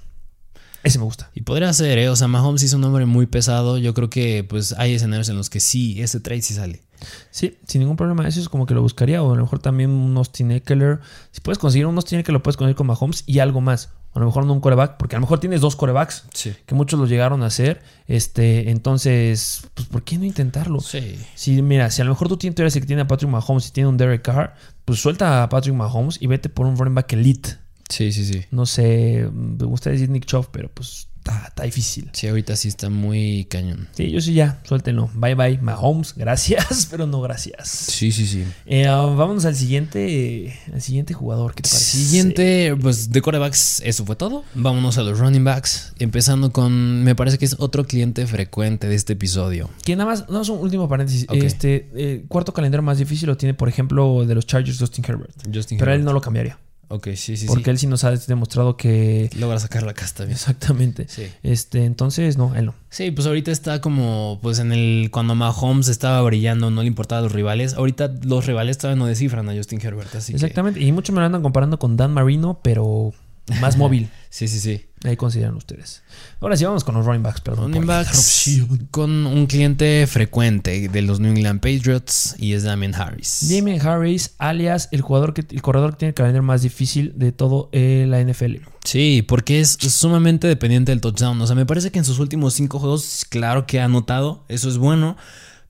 Ese 0.87 0.99
me 0.99 1.05
gusta. 1.05 1.29
Y 1.35 1.41
podría 1.41 1.71
ser, 1.73 1.97
¿eh? 1.97 2.09
O 2.09 2.15
sea, 2.15 2.27
Mahomes 2.27 2.63
es 2.63 2.73
un 2.73 2.83
hombre 2.83 3.05
muy 3.05 3.25
pesado. 3.25 3.77
Yo 3.77 3.93
creo 3.93 4.09
que 4.09 4.43
pues 4.43 4.73
hay 4.77 4.93
escenarios 4.93 5.27
en 5.29 5.35
los 5.37 5.49
que 5.49 5.59
sí, 5.59 6.01
ese 6.01 6.19
trade 6.19 6.41
sí 6.41 6.53
sale. 6.53 6.81
Sí, 7.29 7.57
sin 7.67 7.81
ningún 7.81 7.97
problema. 7.97 8.27
Eso 8.27 8.39
es 8.39 8.49
como 8.49 8.65
que 8.65 8.73
lo 8.73 8.81
buscaría. 8.81 9.21
O 9.21 9.33
a 9.33 9.35
lo 9.35 9.43
mejor 9.43 9.59
también 9.59 9.89
un 9.91 10.15
Austin 10.17 10.51
Eckler. 10.51 10.99
Si 11.31 11.41
puedes 11.41 11.57
conseguir 11.59 11.85
un 11.85 11.95
Austin 11.95 12.19
Eckler, 12.19 12.33
lo 12.33 12.41
puedes 12.43 12.57
conseguir 12.57 12.75
con 12.75 12.87
Mahomes 12.87 13.23
y 13.27 13.39
algo 13.39 13.61
más. 13.61 13.89
O 14.13 14.17
a 14.17 14.21
lo 14.21 14.25
mejor 14.27 14.45
no 14.45 14.53
un 14.53 14.61
coreback, 14.61 14.97
porque 14.97 15.15
a 15.15 15.19
lo 15.19 15.21
mejor 15.25 15.39
tienes 15.39 15.61
dos 15.61 15.75
corebacks, 15.75 16.23
Sí. 16.33 16.53
que 16.65 16.73
muchos 16.73 16.99
lo 16.99 17.05
llegaron 17.05 17.43
a 17.43 17.47
hacer. 17.47 17.81
Este, 18.07 18.71
entonces, 18.71 19.63
pues, 19.75 19.87
¿por 19.87 20.03
qué 20.03 20.17
no 20.17 20.25
intentarlo? 20.25 20.79
Sí. 20.79 21.19
Si, 21.35 21.61
mira, 21.61 21.91
si 21.91 22.01
a 22.01 22.05
lo 22.05 22.11
mejor 22.11 22.29
tú 22.29 22.37
tienes, 22.37 22.75
el 22.75 22.81
que 22.81 22.87
tiene 22.87 23.01
a 23.03 23.07
Patrick 23.07 23.29
Mahomes 23.29 23.67
y 23.67 23.71
tiene 23.71 23.89
un 23.89 23.97
Derek 23.97 24.21
Carr, 24.23 24.55
pues 24.85 24.99
suelta 25.01 25.43
a 25.43 25.49
Patrick 25.49 25.75
Mahomes 25.75 26.17
y 26.21 26.27
vete 26.27 26.49
por 26.49 26.65
un 26.65 26.77
running 26.77 26.95
back 26.95 27.13
elite. 27.13 27.57
Sí, 27.89 28.11
sí, 28.11 28.25
sí. 28.25 28.45
No 28.51 28.65
sé, 28.65 29.29
me 29.33 29.65
gusta 29.65 29.89
decir 29.89 30.09
Nick 30.09 30.25
Chubb, 30.25 30.49
pero 30.51 30.69
pues 30.69 31.07
está, 31.27 31.47
está 31.47 31.63
difícil. 31.63 32.09
Sí, 32.13 32.27
ahorita 32.27 32.55
sí 32.55 32.67
está 32.67 32.89
muy 32.89 33.45
cañón. 33.49 33.87
Sí, 33.93 34.11
yo 34.11 34.21
sí 34.21 34.33
ya, 34.33 34.61
suéltenlo. 34.63 35.09
Bye 35.13 35.35
bye, 35.35 35.57
Mahomes. 35.59 36.13
Gracias, 36.15 36.87
pero 36.91 37.05
no 37.05 37.21
gracias. 37.21 37.69
Sí, 37.69 38.11
sí, 38.11 38.25
sí. 38.25 38.43
Eh, 38.65 38.87
ah, 38.87 39.05
vámonos 39.05 39.45
al 39.45 39.55
siguiente, 39.55 40.57
al 40.73 40.81
siguiente 40.81 41.13
jugador. 41.13 41.53
¿Qué 41.53 41.63
te 41.63 41.69
parece? 41.69 41.97
Siguiente, 41.97 42.75
pues 42.81 43.11
de 43.11 43.21
corebacks, 43.21 43.81
eso 43.83 44.05
fue 44.05 44.15
todo. 44.15 44.43
Vámonos 44.55 44.97
a 44.97 45.03
los 45.03 45.19
running 45.19 45.43
backs. 45.43 45.93
Empezando 45.99 46.51
con, 46.51 47.03
me 47.03 47.15
parece 47.15 47.37
que 47.37 47.45
es 47.45 47.55
otro 47.59 47.85
cliente 47.85 48.25
frecuente 48.27 48.87
de 48.87 48.95
este 48.95 49.13
episodio. 49.13 49.69
Que 49.83 49.95
nada 49.95 50.09
más, 50.09 50.29
no 50.29 50.41
es 50.41 50.49
un 50.49 50.59
último 50.59 50.87
paréntesis. 50.87 51.25
Ok. 51.29 51.35
Este 51.35 51.89
eh, 51.95 52.25
cuarto 52.27 52.53
calendario 52.53 52.83
más 52.83 52.97
difícil 52.97 53.27
lo 53.27 53.37
tiene, 53.37 53.53
por 53.53 53.69
ejemplo, 53.69 54.25
de 54.25 54.35
los 54.35 54.45
Chargers 54.45 54.79
Justin 54.79 55.05
Herbert. 55.07 55.35
Justin 55.53 55.77
Pero 55.77 55.93
él 55.93 56.03
no 56.03 56.13
lo 56.13 56.21
cambiaría. 56.21 56.57
Ok, 56.89 57.09
sí, 57.15 57.35
sí, 57.35 57.47
porque 57.47 57.65
sí. 57.65 57.69
él 57.71 57.77
sí 57.79 57.87
nos 57.87 58.03
ha 58.05 58.11
demostrado 58.11 58.77
que. 58.77 59.29
Logra 59.37 59.59
sacar 59.59 59.83
la 59.83 59.93
casta 59.93 60.23
bien. 60.23 60.35
Exactamente. 60.37 61.05
Sí. 61.09 61.23
Este, 61.43 61.83
entonces, 61.83 62.37
no, 62.37 62.55
él 62.55 62.67
no. 62.67 62.75
Sí, 62.89 63.11
pues 63.11 63.27
ahorita 63.27 63.51
está 63.51 63.81
como, 63.81 64.39
pues 64.41 64.59
en 64.59 64.71
el, 64.71 65.09
cuando 65.11 65.35
Mahomes 65.35 65.89
estaba 65.89 66.21
brillando, 66.21 66.71
no 66.71 66.81
le 66.81 66.87
importaba 66.87 67.19
a 67.19 67.23
los 67.23 67.33
rivales. 67.33 67.73
Ahorita 67.73 68.13
los 68.23 68.45
rivales 68.45 68.77
todavía 68.77 68.99
no 68.99 69.05
descifran 69.05 69.49
a 69.49 69.53
Justin 69.55 69.81
Herbert, 69.83 70.15
así 70.15 70.31
que- 70.31 70.37
Exactamente. 70.37 70.79
Y 70.81 70.91
muchos 70.93 71.13
me 71.13 71.19
lo 71.19 71.25
andan 71.25 71.41
comparando 71.41 71.77
con 71.77 71.97
Dan 71.97 72.13
Marino, 72.13 72.59
pero 72.63 73.13
más 73.59 73.77
móvil. 73.77 74.09
Sí, 74.29 74.47
sí, 74.47 74.59
sí. 74.59 74.85
Ahí 75.03 75.15
consideran 75.15 75.55
ustedes. 75.55 76.01
Ahora 76.41 76.57
sí, 76.57 76.65
vamos 76.65 76.83
con 76.83 76.95
los 76.95 77.05
running 77.05 77.21
backs, 77.21 77.41
perdón. 77.41 77.65
Running 77.71 77.85
backs 77.85 78.61
con 78.89 79.27
un 79.27 79.45
cliente 79.45 80.05
frecuente 80.07 80.89
de 80.89 81.01
los 81.03 81.19
New 81.19 81.31
England 81.31 81.61
Patriots 81.61 82.35
y 82.39 82.53
es 82.53 82.63
Damien 82.63 82.95
Harris. 82.95 83.47
Damien 83.49 83.79
Harris, 83.79 84.33
alias 84.39 84.89
el 84.91 85.01
jugador 85.01 85.33
que 85.33 85.45
el 85.49 85.61
corredor 85.61 85.91
que 85.91 85.97
tiene 85.97 86.09
el 86.09 86.15
calendario 86.15 86.43
más 86.43 86.63
difícil 86.63 87.13
de 87.15 87.31
todo 87.31 87.69
eh, 87.73 88.05
la 88.07 88.23
NFL. 88.23 88.55
Sí, 88.83 89.23
porque 89.27 89.59
es 89.59 89.77
sumamente 89.79 90.47
dependiente 90.47 90.91
del 90.91 91.01
touchdown. 91.01 91.39
O 91.41 91.45
sea, 91.45 91.55
me 91.55 91.65
parece 91.65 91.91
que 91.91 91.99
en 91.99 92.05
sus 92.05 92.19
últimos 92.19 92.55
cinco 92.55 92.79
juegos, 92.79 93.25
claro 93.29 93.67
que 93.67 93.79
ha 93.79 93.85
anotado, 93.85 94.45
eso 94.47 94.67
es 94.67 94.77
bueno, 94.77 95.15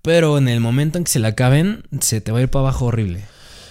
pero 0.02 0.38
en 0.38 0.48
el 0.48 0.62
momento 0.62 0.98
en 0.98 1.04
que 1.04 1.12
se 1.12 1.20
le 1.20 1.28
acaben, 1.28 1.84
se 2.00 2.22
te 2.22 2.32
va 2.32 2.40
a 2.40 2.44
ir 2.44 2.50
para 2.50 2.62
abajo 2.62 2.86
horrible. 2.86 3.26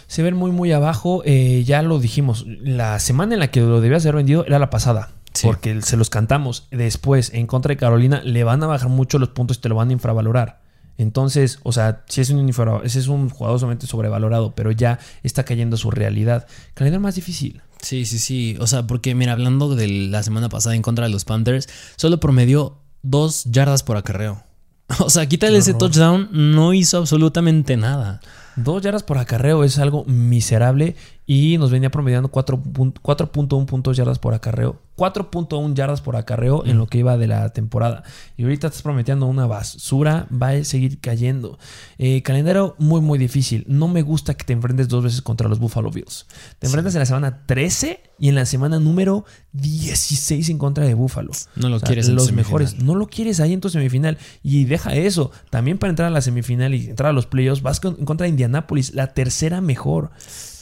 Se 0.06 0.22
ven 0.22 0.36
muy, 0.36 0.50
muy 0.50 0.72
abajo. 0.72 1.22
eh, 1.24 1.64
ya 1.64 1.82
lo 1.82 1.98
dijimos. 1.98 2.44
La 2.46 2.98
semana 2.98 3.34
en 3.34 3.40
la 3.40 3.50
que 3.50 3.60
lo 3.60 3.80
debía 3.80 3.98
haber 3.98 4.16
vendido 4.16 4.44
era 4.46 4.58
la 4.58 4.70
pasada. 4.70 5.10
Sí. 5.32 5.46
Porque 5.46 5.82
se 5.82 5.96
los 5.96 6.10
cantamos. 6.10 6.66
Después, 6.70 7.32
en 7.34 7.46
contra 7.46 7.70
de 7.70 7.76
Carolina, 7.76 8.22
le 8.24 8.44
van 8.44 8.62
a 8.62 8.66
bajar 8.66 8.88
mucho 8.88 9.18
los 9.18 9.30
puntos 9.30 9.58
y 9.58 9.60
te 9.60 9.68
lo 9.68 9.74
van 9.74 9.90
a 9.90 9.92
infravalorar. 9.92 10.60
Entonces, 10.98 11.58
o 11.62 11.72
sea, 11.72 12.04
si 12.08 12.22
es 12.22 12.30
un, 12.30 12.48
ese 12.84 12.98
es 12.98 13.08
un 13.08 13.28
jugador 13.28 13.60
solamente 13.60 13.86
sobrevalorado, 13.86 14.54
pero 14.54 14.70
ya 14.70 14.98
está 15.22 15.44
cayendo 15.44 15.76
su 15.76 15.90
realidad. 15.90 16.46
Calendario 16.74 17.02
más 17.02 17.16
difícil. 17.16 17.60
Sí, 17.82 18.06
sí, 18.06 18.18
sí. 18.18 18.56
O 18.60 18.66
sea, 18.66 18.86
porque 18.86 19.14
mira, 19.14 19.32
hablando 19.32 19.74
de 19.76 19.88
la 19.88 20.22
semana 20.22 20.48
pasada 20.48 20.74
en 20.74 20.82
contra 20.82 21.04
de 21.04 21.12
los 21.12 21.24
Panthers, 21.24 21.68
solo 21.96 22.18
promedió 22.18 22.78
dos 23.02 23.44
yardas 23.44 23.82
por 23.82 23.96
acarreo. 23.96 24.42
O 25.00 25.10
sea, 25.10 25.26
quítale 25.26 25.58
ese 25.58 25.74
touchdown, 25.74 26.28
no 26.32 26.72
hizo 26.72 26.98
absolutamente 26.98 27.76
nada. 27.76 28.20
Dos 28.56 28.82
yardas 28.82 29.02
por 29.02 29.18
acarreo 29.18 29.64
es 29.64 29.78
algo 29.78 30.04
miserable 30.06 30.96
y 31.26 31.58
nos 31.58 31.70
venía 31.72 31.90
promediando 31.90 32.28
4 32.30 32.62
pun- 32.62 32.94
4.1 33.02 33.66
puntos 33.66 33.96
yardas 33.96 34.18
por 34.18 34.32
acarreo. 34.34 34.80
4.1 34.96 35.74
yardas 35.74 36.00
por 36.00 36.16
acarreo 36.16 36.64
en 36.64 36.78
lo 36.78 36.86
que 36.86 36.98
iba 36.98 37.18
de 37.18 37.26
la 37.26 37.50
temporada. 37.50 38.02
Y 38.38 38.44
ahorita 38.44 38.68
estás 38.68 38.80
prometiendo 38.80 39.26
una 39.26 39.46
basura, 39.46 40.26
va 40.32 40.50
a 40.50 40.64
seguir 40.64 41.00
cayendo. 41.00 41.58
Eh, 41.98 42.22
calendario 42.22 42.76
muy, 42.78 43.02
muy 43.02 43.18
difícil. 43.18 43.64
No 43.68 43.88
me 43.88 44.00
gusta 44.02 44.32
que 44.34 44.44
te 44.44 44.54
enfrentes 44.54 44.88
dos 44.88 45.04
veces 45.04 45.20
contra 45.20 45.48
los 45.48 45.58
Buffalo 45.58 45.90
Bills. 45.90 46.26
Te 46.58 46.66
enfrentas 46.66 46.94
en 46.94 47.00
la 47.00 47.06
semana 47.06 47.44
13 47.44 48.00
y 48.18 48.28
en 48.30 48.36
la 48.36 48.46
semana 48.46 48.78
número 48.78 49.26
16 49.52 50.48
en 50.48 50.58
contra 50.58 50.86
de 50.86 50.94
Buffalo. 50.94 51.32
No 51.56 51.68
lo 51.68 51.76
O 51.76 51.78
sea, 51.80 51.86
quieres 51.88 52.08
en 52.08 52.14
los 52.14 52.26
semifinal. 52.26 52.46
mejores. 52.46 52.78
No 52.78 52.94
lo 52.94 53.06
quieres 53.08 53.40
ahí 53.40 53.52
en 53.52 53.60
tu 53.60 53.68
semifinal. 53.68 54.16
Y 54.42 54.64
deja 54.64 54.94
eso. 54.94 55.30
También 55.50 55.76
para 55.76 55.90
entrar 55.90 56.08
a 56.08 56.10
la 56.10 56.20
semifinal 56.22 56.72
y 56.74 56.88
entrar 56.88 57.10
a 57.10 57.12
los 57.12 57.26
playoffs, 57.26 57.60
vas 57.62 57.80
con- 57.80 57.96
en 57.98 58.04
contra 58.06 58.24
de 58.24 58.30
Indianapolis, 58.30 58.94
la 58.94 59.08
tercera 59.12 59.60
mejor. 59.60 60.10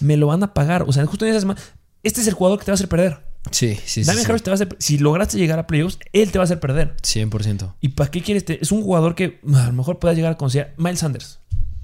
Me 0.05 0.17
lo 0.17 0.27
van 0.29 0.43
a 0.43 0.53
pagar. 0.55 0.85
O 0.87 0.93
sea, 0.93 1.05
justo 1.07 1.25
en 1.25 1.31
esa 1.33 1.41
semana. 1.41 1.61
Este 2.03 2.21
es 2.21 2.27
el 2.29 2.35
jugador 2.35 2.59
que 2.59 2.65
te 2.67 2.71
va 2.71 2.75
a 2.75 2.77
hacer 2.77 2.89
perder. 2.89 3.25
Sí, 3.51 3.75
sí, 3.85 4.03
sí. 4.03 4.05
Damien 4.05 4.25
sí. 4.25 4.31
Harris 4.31 4.43
te 4.43 4.51
va 4.51 4.55
a 4.55 4.57
hacer. 4.57 4.77
Si 4.79 4.99
lograste 4.99 5.37
llegar 5.39 5.59
a 5.59 5.67
playoffs, 5.67 5.99
él 6.13 6.31
te 6.31 6.39
va 6.39 6.43
a 6.43 6.47
hacer 6.47 6.61
perder. 6.61 6.95
100%. 7.03 7.75
¿Y 7.81 7.89
para 7.91 8.11
qué 8.11 8.23
quieres? 8.23 8.45
te- 8.45 8.59
Es 8.63 8.73
un 8.73 8.83
jugador 8.83 9.15
que 9.15 9.41
a 9.55 9.67
lo 9.67 9.73
mejor 9.73 9.99
puedas 9.99 10.17
llegar 10.17 10.33
a 10.33 10.37
considerar. 10.37 10.75
Miles 10.79 11.01
Sanders. 11.01 11.41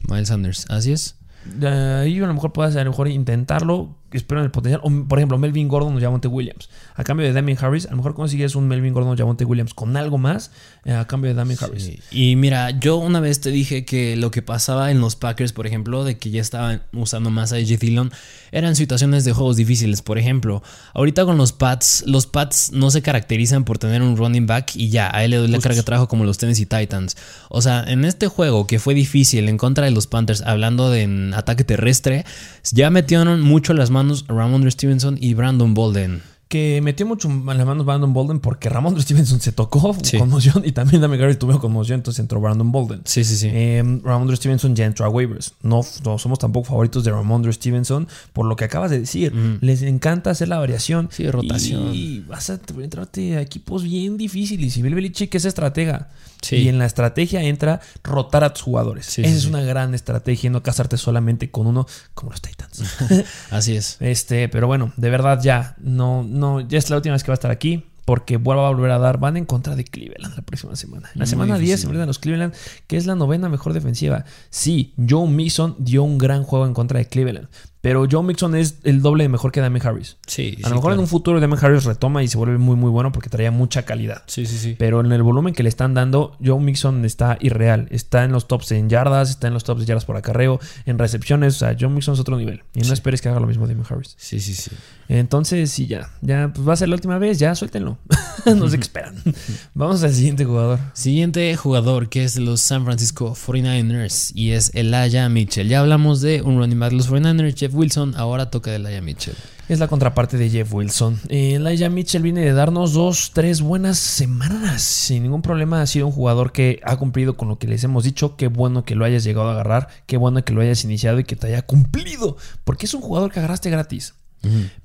Miles 0.09 0.29
Sanders, 0.29 0.67
así 0.69 0.93
es. 0.93 1.17
Ahí 1.63 2.19
a 2.19 2.27
lo 2.27 2.35
mejor 2.35 2.53
puedas 2.53 2.77
a 2.77 2.85
lo 2.85 2.91
mejor 2.91 3.09
intentarlo. 3.09 3.97
Espero 4.13 4.41
en 4.41 4.47
el 4.47 4.51
potencial. 4.51 4.81
O, 4.83 4.91
por 5.09 5.19
ejemplo, 5.19 5.39
Melvin 5.39 5.69
Gordon 5.69 5.97
o 5.97 6.01
Javonte 6.01 6.29
Williams. 6.29 6.69
A 6.95 7.05
cambio 7.05 7.27
de 7.27 7.33
Damien 7.33 7.57
Harris, 7.61 7.87
a 7.87 7.91
lo 7.91 7.97
mejor 7.97 8.15
consigues 8.15 8.57
un 8.57 8.67
Melvin 8.67 8.93
Gordon 8.93 9.13
o 9.13 9.17
Javonte 9.17 9.45
Williams 9.45 9.75
con 9.75 9.97
algo 9.97 10.19
más 10.19 10.51
eh, 10.85 10.93
a 10.93 11.07
cambio 11.07 11.31
de 11.31 11.35
Damien 11.35 11.59
Harris. 11.61 11.93
Y 12.11 12.37
mira, 12.37 12.71
yo 12.71 12.97
una 12.97 13.21
vez 13.21 13.41
te 13.41 13.51
dije 13.51 13.85
que 13.85 14.17
lo 14.17 14.31
que 14.31 14.43
pasaba 14.43 14.91
en 14.91 15.01
los 15.01 15.17
Packers, 15.17 15.53
por 15.53 15.67
ejemplo, 15.67 16.05
de 16.05 16.19
que 16.19 16.31
ya 16.31 16.41
estaban 16.41 16.83
usando 16.93 17.31
más 17.31 17.53
a 17.53 17.57
AJ 17.57 17.79
Dillon, 17.79 18.11
eran 18.51 18.75
situaciones 18.75 19.25
de 19.25 19.33
juegos 19.33 19.57
difíciles. 19.57 20.03
Por 20.03 20.19
ejemplo, 20.19 20.63
ahorita 20.95 21.25
con 21.25 21.37
los 21.37 21.53
Pats, 21.53 22.03
los 22.07 22.27
Pats 22.27 22.73
no 22.73 22.91
se 22.91 23.03
caracterizan 23.03 23.65
por 23.65 23.79
tener 23.79 24.03
un 24.03 24.17
running 24.17 24.47
back 24.47 24.75
y 24.75 24.89
ya, 24.89 25.15
a 25.15 25.25
él 25.25 25.31
le 25.31 25.37
doy 25.37 25.49
la 25.49 25.59
carga 25.61 25.77
de 25.77 25.83
trabajo 25.85 26.09
como 26.09 26.25
los 26.25 26.39
Tennessee 26.39 26.67
Titans. 26.67 27.17
O 27.49 27.63
sea, 27.63 27.85
en 27.87 28.05
este 28.05 28.27
juego 28.27 28.67
que 28.67 28.79
fue 28.79 28.95
difícil 28.95 29.49
en 29.49 29.57
contra 29.57 29.85
de 29.85 29.93
los 29.93 30.07
Panthers, 30.07 30.43
hablando 30.43 30.91
de 30.91 31.03
en 31.03 31.35
ataque 31.35 31.65
terrestre, 31.65 32.25
ya 32.73 32.91
metieron 32.91 33.41
mucho 33.41 33.73
las 33.73 33.91
manos 33.91 34.00
Ramondre 34.29 34.71
Stevenson 34.71 35.19
y 35.21 35.35
Brandon 35.35 35.75
Bolden. 35.75 36.23
que 36.49 36.81
metió 36.83 37.07
mucho 37.07 37.29
en 37.31 37.47
las 37.47 37.65
manos 37.65 37.87
Brandon 37.87 38.13
Bolden 38.13 38.41
porque 38.41 38.69
Ramondre 38.69 39.01
Stevenson 39.05 39.41
se 39.41 39.53
tocó 39.53 39.95
Sí. 40.03 40.19
conmoción 40.19 40.65
y 40.67 40.73
también 40.73 41.01
Dami 41.01 41.17
Garrett 41.17 41.39
tuvo 41.39 41.61
conmoción, 41.61 42.01
entonces 42.01 42.19
entró 42.19 42.41
Brandon 42.41 42.73
Bolden. 42.73 43.03
Sí, 43.05 43.23
sí, 43.23 43.37
sí. 43.37 43.47
Eh, 43.53 44.01
Ramondre 44.03 44.35
Stevenson 44.35 44.75
ya 44.75 44.85
entró 44.85 45.05
a 45.07 45.09
waivers. 45.11 45.53
No, 45.63 45.83
no 46.05 46.19
somos 46.19 46.41
tampoco 46.41 46.67
favoritos 46.67 47.05
de 47.05 47.13
Ramondre 47.13 47.53
Stevenson 47.53 48.09
por 48.33 48.47
lo 48.47 48.57
que 48.57 48.65
acabas 48.65 48.91
de 48.91 48.99
decir. 48.99 49.33
Les 49.61 49.83
encanta 49.83 50.31
hacer 50.31 50.49
la 50.49 50.59
variación. 50.59 51.09
Sí, 51.13 51.31
rotación. 51.31 51.95
Y 51.95 52.19
vas 52.27 52.51
a 52.51 52.59
entrarte 52.83 53.37
a 53.37 53.43
equipos 53.43 53.85
bien 53.85 54.17
difíciles. 54.17 54.77
Y 54.77 54.83
Bill 54.83 54.97
Belichick 54.97 55.33
es 55.37 55.45
estratega. 55.45 56.09
Sí. 56.43 56.57
Y 56.57 56.69
en 56.69 56.79
la 56.79 56.87
estrategia 56.87 57.43
entra 57.43 57.81
rotar 58.03 58.45
a 58.45 58.53
tus 58.53 58.63
jugadores. 58.63 59.07
Sí, 59.07 59.23
Esa 59.23 59.31
sí, 59.31 59.37
es 59.39 59.45
una 59.47 59.63
gran 59.63 59.95
estrategia, 59.95 60.51
no 60.51 60.63
casarte 60.63 60.97
solamente 60.97 61.51
con 61.51 61.67
uno 61.67 61.87
como 62.15 62.33
los 62.33 62.41
Titans. 62.41 62.83
Así 63.51 63.77
es. 63.77 63.97
Este, 64.01 64.49
pero 64.49 64.67
bueno, 64.67 64.93
de 64.97 65.11
verdad 65.11 65.41
ya, 65.43 65.77
no, 65.81 66.23
no, 66.23 66.61
ya 66.61 66.79
es 66.79 66.89
la 66.91 66.97
última 66.97 67.13
vez 67.15 67.23
que 67.23 67.29
va 67.31 67.35
a 67.35 67.41
estar 67.41 67.51
aquí. 67.51 67.87
Porque 68.07 68.39
vuelva 68.39 68.67
a 68.67 68.71
volver 68.71 68.91
a 68.91 68.99
dar. 68.99 69.19
Van 69.19 69.37
en 69.37 69.45
contra 69.45 69.77
de 69.77 69.85
Cleveland 69.85 70.35
la 70.35 70.43
próxima 70.43 70.75
semana. 70.75 71.09
La 71.15 71.21
Muy 71.21 71.27
semana 71.29 71.55
10 71.55 71.61
difícil. 71.61 71.79
se 71.79 71.85
enfrentan 71.85 72.07
los 72.09 72.19
Cleveland, 72.19 72.55
que 72.89 72.97
es 72.97 73.07
la 73.07 73.15
novena 73.15 73.49
mejor 73.49 73.73
defensiva. 73.73 74.25
Sí, 74.49 74.95
Joe 75.09 75.29
Mixon 75.29 75.77
dio 75.79 76.03
un 76.03 76.19
gran 76.19 76.43
juego 76.43 76.67
en 76.67 76.75
contra 76.75 76.99
de 76.99 77.07
Cleveland. 77.07 77.47
Pero 77.83 78.07
Joe 78.11 78.23
Mixon 78.23 78.55
es 78.55 78.77
el 78.85 79.01
doble 79.01 79.25
de 79.25 79.29
mejor 79.31 79.53
que 79.53 79.61
Damien 79.61 79.87
Harris. 79.87 80.19
Sí, 80.27 80.59
A 80.65 80.69
lo 80.69 80.75
mejor 80.77 80.93
en 80.93 80.99
un 80.99 81.07
futuro 81.07 81.41
Damien 81.41 81.59
Harris 81.65 81.85
retoma 81.85 82.23
y 82.23 82.29
se 82.29 82.37
vuelve 82.37 82.59
muy, 82.59 82.77
muy 82.77 82.91
bueno 82.91 83.11
porque 83.11 83.31
traía 83.31 83.51
mucha 83.51 83.85
calidad. 83.87 84.23
Sí, 84.27 84.45
sí, 84.45 84.59
sí. 84.59 84.77
Pero 84.79 85.01
en 85.01 85.11
el 85.13 85.23
volumen 85.23 85.55
que 85.55 85.63
le 85.63 85.71
están 85.71 85.95
dando, 85.95 86.37
Joe 86.45 86.61
Mixon 86.61 87.05
está 87.07 87.39
irreal. 87.41 87.89
Está 87.91 88.25
en 88.25 88.33
los 88.33 88.49
tops 88.49 88.73
en 88.73 88.91
yardas, 88.91 89.31
está 89.31 89.49
en 89.49 89.55
los 89.55 89.65
tops 89.65 89.81
de 89.81 89.87
yardas 89.87 90.05
por 90.05 90.17
acarreo, 90.17 90.61
en 90.85 90.99
recepciones. 90.99 91.57
O 91.57 91.59
sea, 91.61 91.75
Joe 91.79 91.89
Mixon 91.89 92.15
es 92.15 92.21
otro 92.21 92.37
nivel. 92.37 92.63
Y 92.75 92.81
no 92.81 92.85
Sí. 92.87 92.93
esperes 92.93 93.23
que 93.23 93.31
haga 93.31 93.41
lo 93.41 93.47
mismo 93.47 93.67
Damien 93.67 93.87
Harris. 93.89 94.15
Sí, 94.19 94.41
sí, 94.41 94.55
sí. 94.55 94.71
Entonces, 95.09 95.71
sí, 95.71 95.87
ya. 95.87 96.11
Ya, 96.21 96.53
pues 96.55 96.69
va 96.69 96.75
a 96.75 96.77
ser 96.77 96.89
la 96.91 96.95
última 96.97 97.19
vez. 97.19 97.39
Ya, 97.39 97.55
suéltenlo. 97.55 97.97
no 98.57 98.69
se 98.69 98.77
esperan. 98.77 99.15
Vamos 99.75 100.03
al 100.03 100.13
siguiente 100.13 100.45
jugador. 100.45 100.79
Siguiente 100.93 101.57
jugador 101.57 102.09
que 102.11 102.25
es 102.25 102.35
de 102.35 102.43
los 102.43 102.61
San 102.61 102.85
Francisco 102.85 103.35
49ers 103.35 104.33
y 104.35 104.53
es 104.53 104.71
Elijah 104.75 105.29
Mitchell. 105.29 105.69
Ya 105.69 105.81
hablamos 105.81 106.21
de 106.21 106.43
un 106.43 106.59
running 106.59 106.79
back 106.79 106.91
de 106.91 106.97
los 106.97 107.11
49ers, 107.11 107.57
Jeff 107.57 107.70
Wilson, 107.75 108.15
ahora 108.17 108.51
toca 108.51 108.71
de 108.71 108.77
Elijah 108.77 109.01
Mitchell. 109.01 109.35
Es 109.69 109.79
la 109.79 109.89
contraparte 109.89 110.37
de 110.37 110.51
Jeff 110.51 110.73
Wilson. 110.73 111.21
Eh, 111.29 111.55
Elijah 111.55 111.89
Mitchell 111.91 112.23
viene 112.23 112.41
de 112.41 112.53
darnos 112.53 112.93
dos, 112.93 113.31
tres 113.33 113.61
buenas 113.61 113.99
semanas. 113.99 114.83
Sin 114.83 115.23
ningún 115.23 115.43
problema 115.43 115.81
ha 115.81 115.87
sido 115.87 116.07
un 116.07 116.13
jugador 116.13 116.53
que 116.53 116.81
ha 116.85 116.97
cumplido 116.97 117.37
con 117.37 117.49
lo 117.49 117.59
que 117.59 117.69
les 117.69 117.85
hemos 117.85 118.05
dicho. 118.05 118.37
Qué 118.37 118.49
bueno 118.49 118.85
que 118.85 118.95
lo 118.95 119.05
hayas 119.05 119.23
llegado 119.23 119.49
a 119.49 119.53
agarrar. 119.53 119.89
Qué 120.07 120.17
bueno 120.17 120.45
que 120.45 120.53
lo 120.53 120.61
hayas 120.61 120.85
iniciado 120.85 121.21
y 121.21 121.25
que 121.25 121.37
te 121.37 121.47
haya 121.47 121.63
cumplido. 121.63 122.37
Porque 122.65 122.87
es 122.87 122.95
un 122.95 123.01
jugador 123.01 123.31
que 123.31 123.39
agarraste 123.39 123.71
gratis. 123.71 124.15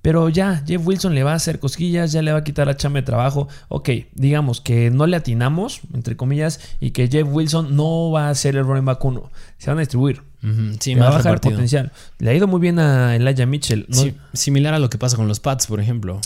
Pero 0.02 0.28
ya, 0.30 0.64
Jeff 0.68 0.86
Wilson 0.86 1.16
le 1.16 1.24
va 1.24 1.32
a 1.32 1.36
hacer 1.36 1.60
cosquillas, 1.60 2.12
ya 2.12 2.22
le 2.22 2.34
va 2.34 2.40
a 2.40 2.44
quitar 2.44 2.68
la 2.68 2.76
chamba 2.76 3.00
de 3.00 3.06
trabajo. 3.06 3.48
Ok, 3.70 3.90
digamos 4.14 4.60
que 4.60 4.92
no 4.92 5.08
le 5.08 5.16
atinamos, 5.16 5.82
entre 5.94 6.18
comillas, 6.18 6.60
y 6.80 6.92
que 6.92 7.08
Jeff 7.08 7.28
Wilson 7.30 7.76
no 7.76 8.12
va 8.12 8.30
a 8.30 8.36
ser 8.36 8.58
el 8.58 8.66
running 8.66 8.86
back 8.86 9.04
uno. 9.06 9.32
Se 9.58 9.70
van 9.70 9.78
a 9.78 9.82
distribuir. 9.82 10.24
Sí, 10.80 10.93
Le 10.96 11.02
va 11.02 11.08
a 11.08 11.10
más 11.10 11.18
bajar 11.20 11.32
el 11.32 11.36
repartido. 11.36 11.52
potencial. 11.54 11.91
Le 12.20 12.30
ha 12.30 12.34
ido 12.34 12.48
muy 12.48 12.60
bien 12.60 12.80
a 12.80 13.16
Elijah 13.16 13.46
Mitchell. 13.46 13.86
No- 13.89 13.96
Sí, 13.98 14.16
similar 14.34 14.74
a 14.74 14.80
lo 14.80 14.89
que 14.89 14.98
pasa 14.98 15.16
con 15.18 15.28
los 15.28 15.39
Pats, 15.39 15.68
por 15.68 15.80
ejemplo. 15.80 16.22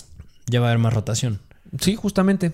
Ya 0.47 0.59
va 0.59 0.67
a 0.67 0.69
haber 0.71 0.79
más 0.79 0.93
rotación. 0.93 1.39
Sí, 1.79 1.95
justamente. 1.95 2.53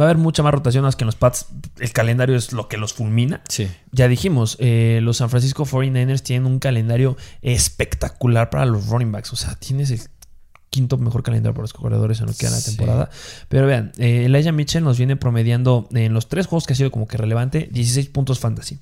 Va 0.00 0.04
a 0.06 0.08
haber 0.08 0.16
mucha 0.16 0.42
más 0.42 0.54
rotación 0.54 0.84
más 0.84 0.96
que 0.96 1.04
en 1.04 1.06
los 1.06 1.16
Pats. 1.16 1.46
El 1.78 1.92
calendario 1.92 2.34
es 2.34 2.52
lo 2.52 2.66
que 2.68 2.78
los 2.78 2.94
fulmina. 2.94 3.42
Sí. 3.48 3.68
Ya 3.92 4.08
dijimos, 4.08 4.56
eh, 4.58 5.00
los 5.02 5.18
San 5.18 5.28
Francisco 5.28 5.66
49ers 5.66 6.22
tienen 6.22 6.46
un 6.50 6.58
calendario 6.58 7.16
espectacular 7.42 8.50
para 8.50 8.64
los 8.66 8.86
running 8.88 9.12
backs. 9.12 9.32
O 9.32 9.36
sea, 9.36 9.54
tienes 9.56 9.90
el 9.90 10.00
quinto 10.70 10.96
mejor 10.96 11.22
calendario 11.22 11.54
para 11.54 11.62
los 11.64 11.72
corredores 11.72 12.20
en 12.20 12.26
lo 12.26 12.32
que 12.32 12.38
queda 12.38 12.50
la 12.50 12.56
Sí. 12.60 12.70
temporada. 12.76 13.10
Pero 13.48 13.66
vean, 13.66 13.92
eh, 13.98 14.24
Elijah 14.24 14.50
Mitchell 14.52 14.82
nos 14.82 14.96
viene 14.98 15.16
promediando 15.16 15.88
en 15.92 16.12
los 16.14 16.28
tres 16.28 16.46
juegos 16.46 16.66
que 16.66 16.72
ha 16.72 16.76
sido 16.76 16.90
como 16.90 17.06
que 17.06 17.16
relevante 17.18 17.68
16 17.70 18.08
puntos 18.08 18.38
fantasy. 18.40 18.80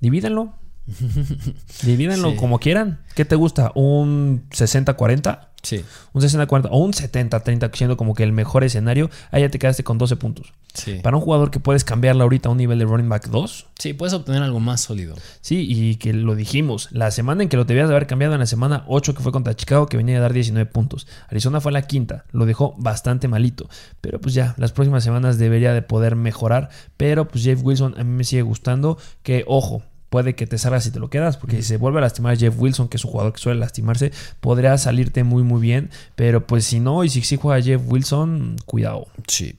Divídanlo. 0.00 0.54
Divídanlo 1.82 2.30
Sí. 2.32 2.36
como 2.36 2.58
quieran. 2.58 3.00
¿Qué 3.14 3.24
te 3.24 3.36
gusta? 3.36 3.72
¿Un 3.74 4.44
60-40? 4.50 5.48
Sí. 5.62 5.84
Un 6.12 6.22
60-40 6.22 6.68
o 6.72 6.78
un 6.78 6.92
70-30 6.92 7.70
siendo 7.76 7.96
como 7.96 8.14
que 8.14 8.24
el 8.24 8.32
mejor 8.32 8.64
escenario. 8.64 9.10
Ahí 9.30 9.42
ya 9.42 9.48
te 9.48 9.60
quedaste 9.60 9.84
con 9.84 9.96
12 9.96 10.16
puntos. 10.16 10.52
Sí. 10.74 10.98
Para 11.02 11.16
un 11.16 11.22
jugador 11.22 11.52
que 11.52 11.60
puedes 11.60 11.84
cambiarla 11.84 12.24
ahorita 12.24 12.48
a 12.48 12.52
un 12.52 12.58
nivel 12.58 12.80
de 12.80 12.84
running 12.84 13.08
back 13.08 13.28
2, 13.28 13.66
Sí, 13.78 13.92
puedes 13.94 14.12
obtener 14.12 14.42
algo 14.42 14.58
más 14.60 14.80
sólido. 14.80 15.14
Sí, 15.40 15.66
y 15.68 15.96
que 15.96 16.12
lo 16.12 16.34
dijimos. 16.34 16.88
La 16.90 17.10
semana 17.12 17.42
en 17.44 17.48
que 17.48 17.56
lo 17.56 17.64
debías 17.64 17.88
de 17.88 17.94
haber 17.94 18.06
cambiado 18.08 18.34
en 18.34 18.40
la 18.40 18.46
semana 18.46 18.84
8 18.88 19.14
que 19.14 19.22
fue 19.22 19.30
contra 19.32 19.54
Chicago, 19.54 19.86
que 19.86 19.96
venía 19.96 20.18
a 20.18 20.20
dar 20.20 20.32
19 20.32 20.68
puntos. 20.70 21.06
Arizona 21.28 21.60
fue 21.60 21.70
la 21.72 21.82
quinta, 21.82 22.24
lo 22.32 22.44
dejó 22.46 22.74
bastante 22.78 23.28
malito. 23.28 23.68
Pero 24.00 24.20
pues 24.20 24.34
ya, 24.34 24.54
las 24.56 24.72
próximas 24.72 25.04
semanas 25.04 25.38
debería 25.38 25.72
de 25.74 25.82
poder 25.82 26.16
mejorar. 26.16 26.70
Pero 26.96 27.28
pues 27.28 27.44
Jeff 27.44 27.60
Wilson 27.62 27.94
a 27.98 28.04
mí 28.04 28.10
me 28.10 28.24
sigue 28.24 28.42
gustando. 28.42 28.98
Que 29.22 29.44
ojo. 29.46 29.84
Puede 30.12 30.34
que 30.34 30.46
te 30.46 30.58
salgas 30.58 30.84
si 30.84 30.90
te 30.90 31.00
lo 31.00 31.08
quedas, 31.08 31.38
porque 31.38 31.56
si 31.56 31.62
se 31.62 31.78
vuelve 31.78 31.96
a 31.96 32.02
lastimar 32.02 32.36
Jeff 32.36 32.54
Wilson, 32.58 32.88
que 32.88 32.98
es 32.98 33.04
un 33.06 33.12
jugador 33.12 33.32
que 33.32 33.40
suele 33.40 33.58
lastimarse, 33.58 34.12
podría 34.40 34.76
salirte 34.76 35.24
muy 35.24 35.42
muy 35.42 35.58
bien. 35.58 35.88
Pero 36.16 36.46
pues 36.46 36.66
si 36.66 36.80
no, 36.80 37.02
y 37.02 37.08
si 37.08 37.22
sí 37.22 37.38
juega 37.40 37.62
Jeff 37.62 37.80
Wilson, 37.86 38.56
cuidado. 38.66 39.06
Sí. 39.26 39.56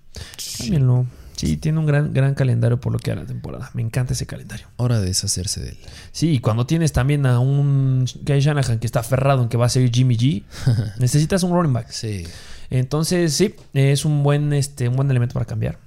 Cámbienlo. 0.59 1.07
Sí, 1.35 1.57
tiene 1.57 1.79
un 1.79 1.87
gran, 1.87 2.13
gran 2.13 2.35
calendario 2.35 2.79
por 2.79 2.93
lo 2.93 2.99
que 2.99 3.09
era 3.09 3.21
la 3.21 3.27
temporada. 3.27 3.71
Me 3.73 3.81
encanta 3.81 4.13
ese 4.13 4.27
calendario. 4.27 4.67
Hora 4.77 4.99
de 4.99 5.07
deshacerse 5.07 5.59
de 5.59 5.69
él. 5.69 5.77
Sí, 6.11 6.33
y 6.33 6.37
cuando 6.37 6.67
tienes 6.67 6.93
también 6.93 7.25
a 7.25 7.39
un 7.39 8.05
Guy 8.21 8.39
Shanahan 8.39 8.77
que 8.77 8.85
está 8.85 8.99
aferrado 8.99 9.41
en 9.41 9.49
que 9.49 9.57
va 9.57 9.65
a 9.65 9.69
ser 9.69 9.89
Jimmy 9.91 10.17
G, 10.17 10.43
necesitas 10.99 11.41
un 11.41 11.51
running 11.51 11.73
back. 11.73 11.89
Sí. 11.89 12.27
Entonces, 12.73 13.35
sí, 13.35 13.53
es 13.75 14.03
un 14.03 14.23
buen, 14.23 14.51
este, 14.51 14.89
un 14.89 14.95
buen 14.95 15.09
elemento 15.11 15.33
para 15.33 15.45
cambiar. 15.45 15.77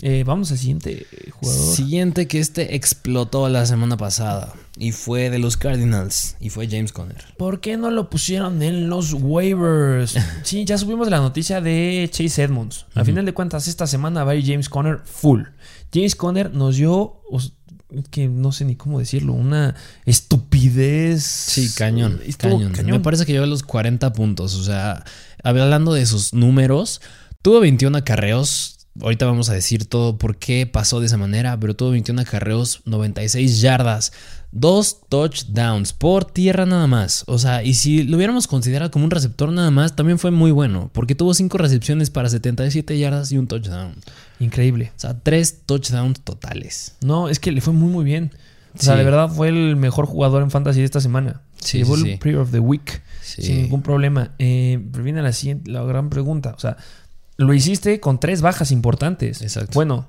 Eh, 0.00 0.22
vamos 0.24 0.50
al 0.52 0.58
siguiente 0.58 1.06
jugador. 1.32 1.74
Siguiente 1.74 2.28
que 2.28 2.38
este 2.38 2.76
explotó 2.76 3.48
la 3.48 3.66
semana 3.66 3.96
pasada 3.96 4.54
y 4.78 4.92
fue 4.92 5.28
de 5.28 5.40
los 5.40 5.56
Cardinals 5.56 6.36
y 6.40 6.50
fue 6.50 6.68
James 6.68 6.92
Conner. 6.92 7.22
¿Por 7.36 7.60
qué 7.60 7.76
no 7.76 7.90
lo 7.90 8.08
pusieron 8.08 8.62
en 8.62 8.88
los 8.88 9.12
waivers? 9.12 10.16
Sí, 10.44 10.64
ya 10.64 10.78
subimos 10.78 11.10
la 11.10 11.18
noticia 11.18 11.60
de 11.60 12.08
Chase 12.10 12.44
Edmonds. 12.44 12.86
A 12.94 13.04
final 13.04 13.26
de 13.26 13.34
cuentas, 13.34 13.66
esta 13.66 13.88
semana 13.88 14.22
va 14.22 14.32
a 14.32 14.34
ir 14.36 14.46
James 14.46 14.68
Conner 14.68 15.00
full. 15.04 15.42
James 15.92 16.14
Conner 16.14 16.54
nos 16.54 16.76
dio, 16.76 17.20
que 18.10 18.28
no 18.28 18.52
sé 18.52 18.64
ni 18.64 18.76
cómo 18.76 19.00
decirlo, 19.00 19.32
una 19.32 19.74
estupidez. 20.06 21.24
Sí, 21.24 21.70
cañón, 21.76 22.20
Estuvo 22.24 22.58
cañón. 22.72 22.92
Me 22.92 23.00
parece 23.00 23.26
que 23.26 23.32
lleva 23.32 23.46
los 23.46 23.64
40 23.64 24.12
puntos. 24.12 24.54
O 24.54 24.62
sea, 24.62 25.04
hablando 25.42 25.92
de 25.92 26.06
sus 26.06 26.34
números, 26.34 27.00
tuvo 27.42 27.60
21 27.60 27.98
acarreos. 27.98 28.76
Ahorita 29.00 29.24
vamos 29.24 29.48
a 29.48 29.54
decir 29.54 29.86
todo 29.86 30.18
por 30.18 30.36
qué 30.36 30.66
pasó 30.66 31.00
de 31.00 31.06
esa 31.06 31.16
manera, 31.16 31.58
pero 31.58 31.74
tuvo 31.76 31.90
21 31.90 32.20
acarreos, 32.20 32.82
96 32.86 33.60
yardas, 33.60 34.12
dos 34.50 35.02
touchdowns 35.08 35.92
por 35.92 36.24
tierra 36.24 36.66
nada 36.66 36.86
más. 36.88 37.22
O 37.26 37.38
sea, 37.38 37.62
y 37.62 37.74
si 37.74 38.02
lo 38.02 38.16
hubiéramos 38.16 38.48
considerado 38.48 38.90
como 38.90 39.04
un 39.04 39.10
receptor 39.12 39.52
nada 39.52 39.70
más, 39.70 39.94
también 39.94 40.18
fue 40.18 40.32
muy 40.32 40.50
bueno, 40.50 40.90
porque 40.92 41.14
tuvo 41.14 41.34
5 41.34 41.56
recepciones 41.56 42.10
para 42.10 42.28
77 42.28 42.98
yardas 42.98 43.30
y 43.30 43.38
un 43.38 43.46
touchdown. 43.46 43.94
Increíble. 44.40 44.92
O 44.96 45.00
sea, 45.00 45.18
3 45.18 45.62
touchdowns 45.66 46.20
totales. 46.20 46.96
No, 47.00 47.28
es 47.28 47.38
que 47.38 47.52
le 47.52 47.60
fue 47.60 47.72
muy, 47.72 47.90
muy 47.90 48.04
bien. 48.04 48.32
O 48.74 48.78
sea, 48.82 48.94
Sí. 48.94 48.98
de 48.98 49.04
verdad 49.04 49.28
fue 49.28 49.48
el 49.48 49.76
mejor 49.76 50.06
jugador 50.06 50.42
en 50.42 50.50
fantasy 50.50 50.80
de 50.80 50.84
esta 50.84 51.00
semana. 51.00 51.42
Sí, 51.60 51.78
Llevó 51.78 51.96
sí, 51.96 52.12
el. 52.12 52.18
Player 52.18 52.38
of 52.38 52.50
the 52.50 52.60
Week 52.60 53.02
Sí. 53.22 53.42
sin 53.42 53.62
ningún 53.62 53.82
problema. 53.82 54.34
Eh, 54.38 54.82
pero 54.92 55.04
viene 55.04 55.22
la 55.22 55.32
siguiente, 55.32 55.70
la 55.70 55.82
gran 55.84 56.08
pregunta. 56.10 56.54
O 56.56 56.60
sea, 56.60 56.76
lo 57.36 57.52
hiciste 57.54 58.00
con 58.00 58.20
tres 58.20 58.42
bajas 58.42 58.70
importantes. 58.72 59.42
Exacto. 59.42 59.72
Bueno, 59.74 60.08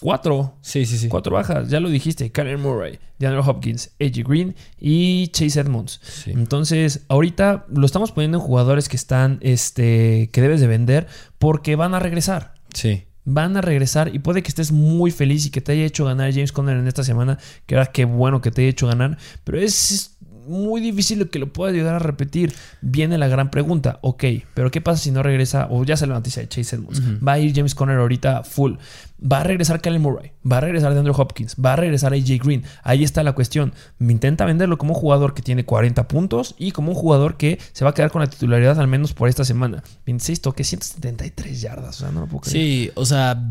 cuatro. 0.00 0.56
Sí, 0.62 0.86
sí, 0.86 0.96
sí. 0.98 1.08
Cuatro 1.08 1.34
bajas, 1.34 1.68
ya 1.68 1.80
lo 1.80 1.88
dijiste. 1.88 2.30
Kyler 2.30 2.58
Murray, 2.58 2.98
DeAndre 3.18 3.42
Hopkins, 3.46 3.90
AJ 4.00 4.22
Green 4.26 4.54
y 4.78 5.28
Chase 5.28 5.60
Edmonds. 5.60 6.00
Sí. 6.02 6.30
Entonces, 6.32 7.02
ahorita 7.08 7.66
lo 7.72 7.84
estamos 7.86 8.12
poniendo 8.12 8.38
en 8.38 8.44
jugadores 8.44 8.88
que 8.88 8.96
están, 8.96 9.38
este, 9.42 10.30
que 10.32 10.40
debes 10.40 10.60
de 10.60 10.66
vender 10.66 11.06
porque 11.38 11.76
van 11.76 11.94
a 11.94 11.98
regresar. 11.98 12.54
Sí. 12.74 13.04
Van 13.24 13.56
a 13.56 13.60
regresar 13.60 14.14
y 14.14 14.18
puede 14.18 14.42
que 14.42 14.48
estés 14.48 14.72
muy 14.72 15.10
feliz 15.10 15.46
y 15.46 15.50
que 15.50 15.60
te 15.60 15.72
haya 15.72 15.84
hecho 15.84 16.04
ganar 16.04 16.32
James 16.32 16.52
Conner 16.52 16.76
en 16.76 16.88
esta 16.88 17.04
semana, 17.04 17.38
que 17.66 17.74
era 17.76 17.86
qué 17.86 18.04
bueno 18.04 18.40
que 18.40 18.50
te 18.50 18.62
haya 18.62 18.70
hecho 18.70 18.86
ganar, 18.88 19.16
pero 19.44 19.58
es 19.58 20.16
muy 20.46 20.80
difícil 20.80 21.28
que 21.30 21.38
lo 21.38 21.52
puedas 21.52 21.74
llegar 21.74 21.94
a 21.94 21.98
repetir. 21.98 22.52
Viene 22.80 23.18
la 23.18 23.28
gran 23.28 23.50
pregunta, 23.50 23.98
ok, 24.02 24.24
pero 24.54 24.70
¿qué 24.70 24.80
pasa 24.80 25.02
si 25.02 25.10
no 25.10 25.22
regresa? 25.22 25.68
O 25.70 25.84
ya 25.84 25.96
sale 25.96 26.10
la 26.10 26.18
noticia 26.18 26.42
de 26.42 26.48
Chase 26.48 26.76
Edmonds. 26.76 27.00
Va 27.26 27.32
a 27.32 27.38
ir 27.38 27.54
James 27.54 27.74
Conner 27.74 27.98
ahorita 27.98 28.42
full. 28.44 28.74
Va 29.24 29.40
a 29.40 29.44
regresar 29.44 29.80
Kellen 29.80 30.02
Murray, 30.02 30.32
va 30.50 30.58
a 30.58 30.60
regresar 30.60 30.92
DeAndre 30.92 31.14
Hopkins, 31.16 31.56
va 31.64 31.74
a 31.74 31.76
regresar 31.76 32.12
AJ 32.12 32.42
Green. 32.42 32.64
Ahí 32.82 33.04
está 33.04 33.22
la 33.22 33.34
cuestión. 33.34 33.72
Me 33.98 34.12
intenta 34.12 34.44
venderlo 34.44 34.78
como 34.78 34.94
un 34.94 35.00
jugador 35.00 35.34
que 35.34 35.42
tiene 35.42 35.64
40 35.64 36.08
puntos 36.08 36.54
y 36.58 36.72
como 36.72 36.90
un 36.90 36.96
jugador 36.96 37.36
que 37.36 37.58
se 37.72 37.84
va 37.84 37.90
a 37.90 37.94
quedar 37.94 38.10
con 38.10 38.20
la 38.20 38.28
titularidad 38.28 38.80
al 38.80 38.88
menos 38.88 39.12
por 39.12 39.28
esta 39.28 39.44
semana. 39.44 39.82
26 40.06 40.40
toques, 40.40 40.66
173 40.68 41.60
yardas. 41.60 41.96
O 41.96 42.00
sea, 42.00 42.10
no 42.10 42.20
lo 42.20 42.26
puedo 42.26 42.40
creer. 42.40 42.52
Sí, 42.52 42.90
o 42.94 43.04
sea, 43.04 43.50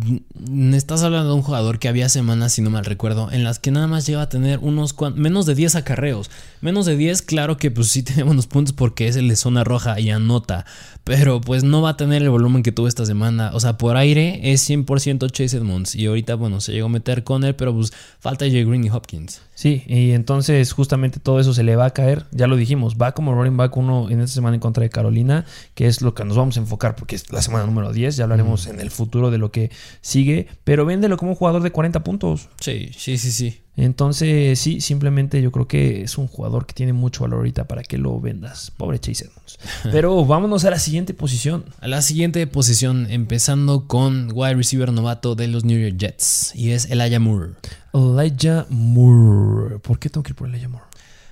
estás 0.73 1.03
hablando 1.03 1.29
de 1.29 1.35
un 1.35 1.41
jugador 1.41 1.79
que 1.79 1.87
había 1.87 2.09
semanas, 2.09 2.53
si 2.53 2.61
no 2.61 2.69
mal 2.69 2.85
recuerdo, 2.85 3.31
en 3.31 3.43
las 3.43 3.59
que 3.59 3.71
nada 3.71 3.87
más 3.87 4.05
llega 4.05 4.23
a 4.23 4.29
tener 4.29 4.59
unos 4.59 4.95
menos 5.15 5.45
de 5.45 5.55
10 5.55 5.75
acarreos. 5.75 6.29
Menos 6.59 6.85
de 6.85 6.97
10, 6.97 7.21
claro 7.21 7.57
que 7.57 7.71
pues 7.71 7.87
sí 7.87 8.03
tiene 8.03 8.23
buenos 8.23 8.47
puntos 8.47 8.73
porque 8.73 9.07
es 9.07 9.15
el 9.15 9.27
de 9.27 9.35
zona 9.35 9.63
roja 9.63 9.99
y 9.99 10.09
anota. 10.09 10.65
Pero 11.03 11.41
pues 11.41 11.63
no 11.63 11.81
va 11.81 11.91
a 11.91 11.97
tener 11.97 12.21
el 12.21 12.29
volumen 12.29 12.63
que 12.63 12.71
tuvo 12.71 12.87
esta 12.87 13.05
semana. 13.05 13.51
O 13.53 13.59
sea, 13.59 13.77
por 13.77 13.97
aire 13.97 14.39
es 14.51 14.69
100% 14.69 15.31
Chase 15.31 15.57
Edmonds. 15.57 15.95
Y 15.95 16.05
ahorita, 16.05 16.35
bueno, 16.35 16.61
se 16.61 16.71
llegó 16.71 16.85
a 16.87 16.89
meter 16.89 17.23
con 17.23 17.43
él, 17.43 17.55
pero 17.55 17.73
pues 17.73 17.91
falta 18.19 18.45
Jay 18.45 18.63
Green 18.63 18.83
y 18.83 18.89
Hopkins. 18.89 19.41
Sí, 19.55 19.83
y 19.87 20.11
entonces 20.11 20.71
justamente 20.73 21.19
todo 21.19 21.39
eso 21.39 21.53
se 21.53 21.63
le 21.63 21.75
va 21.75 21.85
a 21.85 21.89
caer. 21.91 22.25
Ya 22.31 22.47
lo 22.47 22.55
dijimos, 22.55 22.97
va 23.01 23.11
como 23.11 23.33
running 23.33 23.57
back 23.57 23.75
uno 23.77 24.09
en 24.09 24.21
esta 24.21 24.33
semana 24.33 24.55
en 24.55 24.59
contra 24.59 24.83
de 24.83 24.89
Carolina, 24.89 25.45
que 25.75 25.87
es 25.87 26.01
lo 26.01 26.13
que 26.13 26.25
nos 26.25 26.37
vamos 26.37 26.57
a 26.57 26.59
enfocar 26.59 26.95
porque 26.95 27.15
es 27.15 27.31
la 27.31 27.41
semana 27.41 27.65
número 27.65 27.91
10. 27.91 28.17
Ya 28.17 28.23
hablaremos 28.23 28.67
en 28.67 28.79
el 28.79 28.91
futuro 28.91 29.31
de 29.31 29.37
lo 29.37 29.51
que 29.51 29.71
sigue, 30.01 30.47
pero 30.63 30.85
véndelo 30.85 31.17
como 31.17 31.31
un 31.31 31.37
jugador 31.37 31.61
de 31.63 31.71
40 31.71 32.03
puntos. 32.03 32.49
Sí, 32.59 32.91
sí, 32.97 33.17
sí, 33.17 33.31
sí. 33.31 33.61
Entonces, 33.77 34.59
sí, 34.59 34.81
simplemente 34.81 35.41
yo 35.41 35.51
creo 35.51 35.67
que 35.67 36.01
es 36.01 36.17
un 36.17 36.27
jugador 36.27 36.65
que 36.65 36.73
tiene 36.73 36.93
mucho 36.93 37.21
valor 37.21 37.39
ahorita 37.39 37.67
para 37.67 37.83
que 37.83 37.97
lo 37.97 38.19
vendas. 38.19 38.71
Pobre 38.71 38.99
Chase 38.99 39.25
Edmonds. 39.25 39.59
Pero 39.91 40.25
vámonos 40.25 40.65
a 40.65 40.69
la 40.69 40.79
siguiente 40.79 41.13
posición. 41.13 41.65
A 41.79 41.87
la 41.87 42.01
siguiente 42.01 42.45
posición, 42.47 43.07
empezando 43.09 43.87
con 43.87 44.29
wide 44.33 44.55
receiver 44.55 44.91
novato 44.91 45.35
de 45.35 45.47
los 45.47 45.63
New 45.63 45.79
York 45.79 45.97
Jets. 45.97 46.53
Y 46.53 46.71
es 46.71 46.91
Elijah 46.91 47.19
Moore. 47.19 47.53
Elijah 47.93 48.65
Moore. 48.69 49.79
¿Por 49.79 49.99
qué 49.99 50.09
tengo 50.09 50.23
que 50.23 50.31
ir 50.31 50.35
por 50.35 50.49
Elijah 50.49 50.67
Moore? 50.67 50.85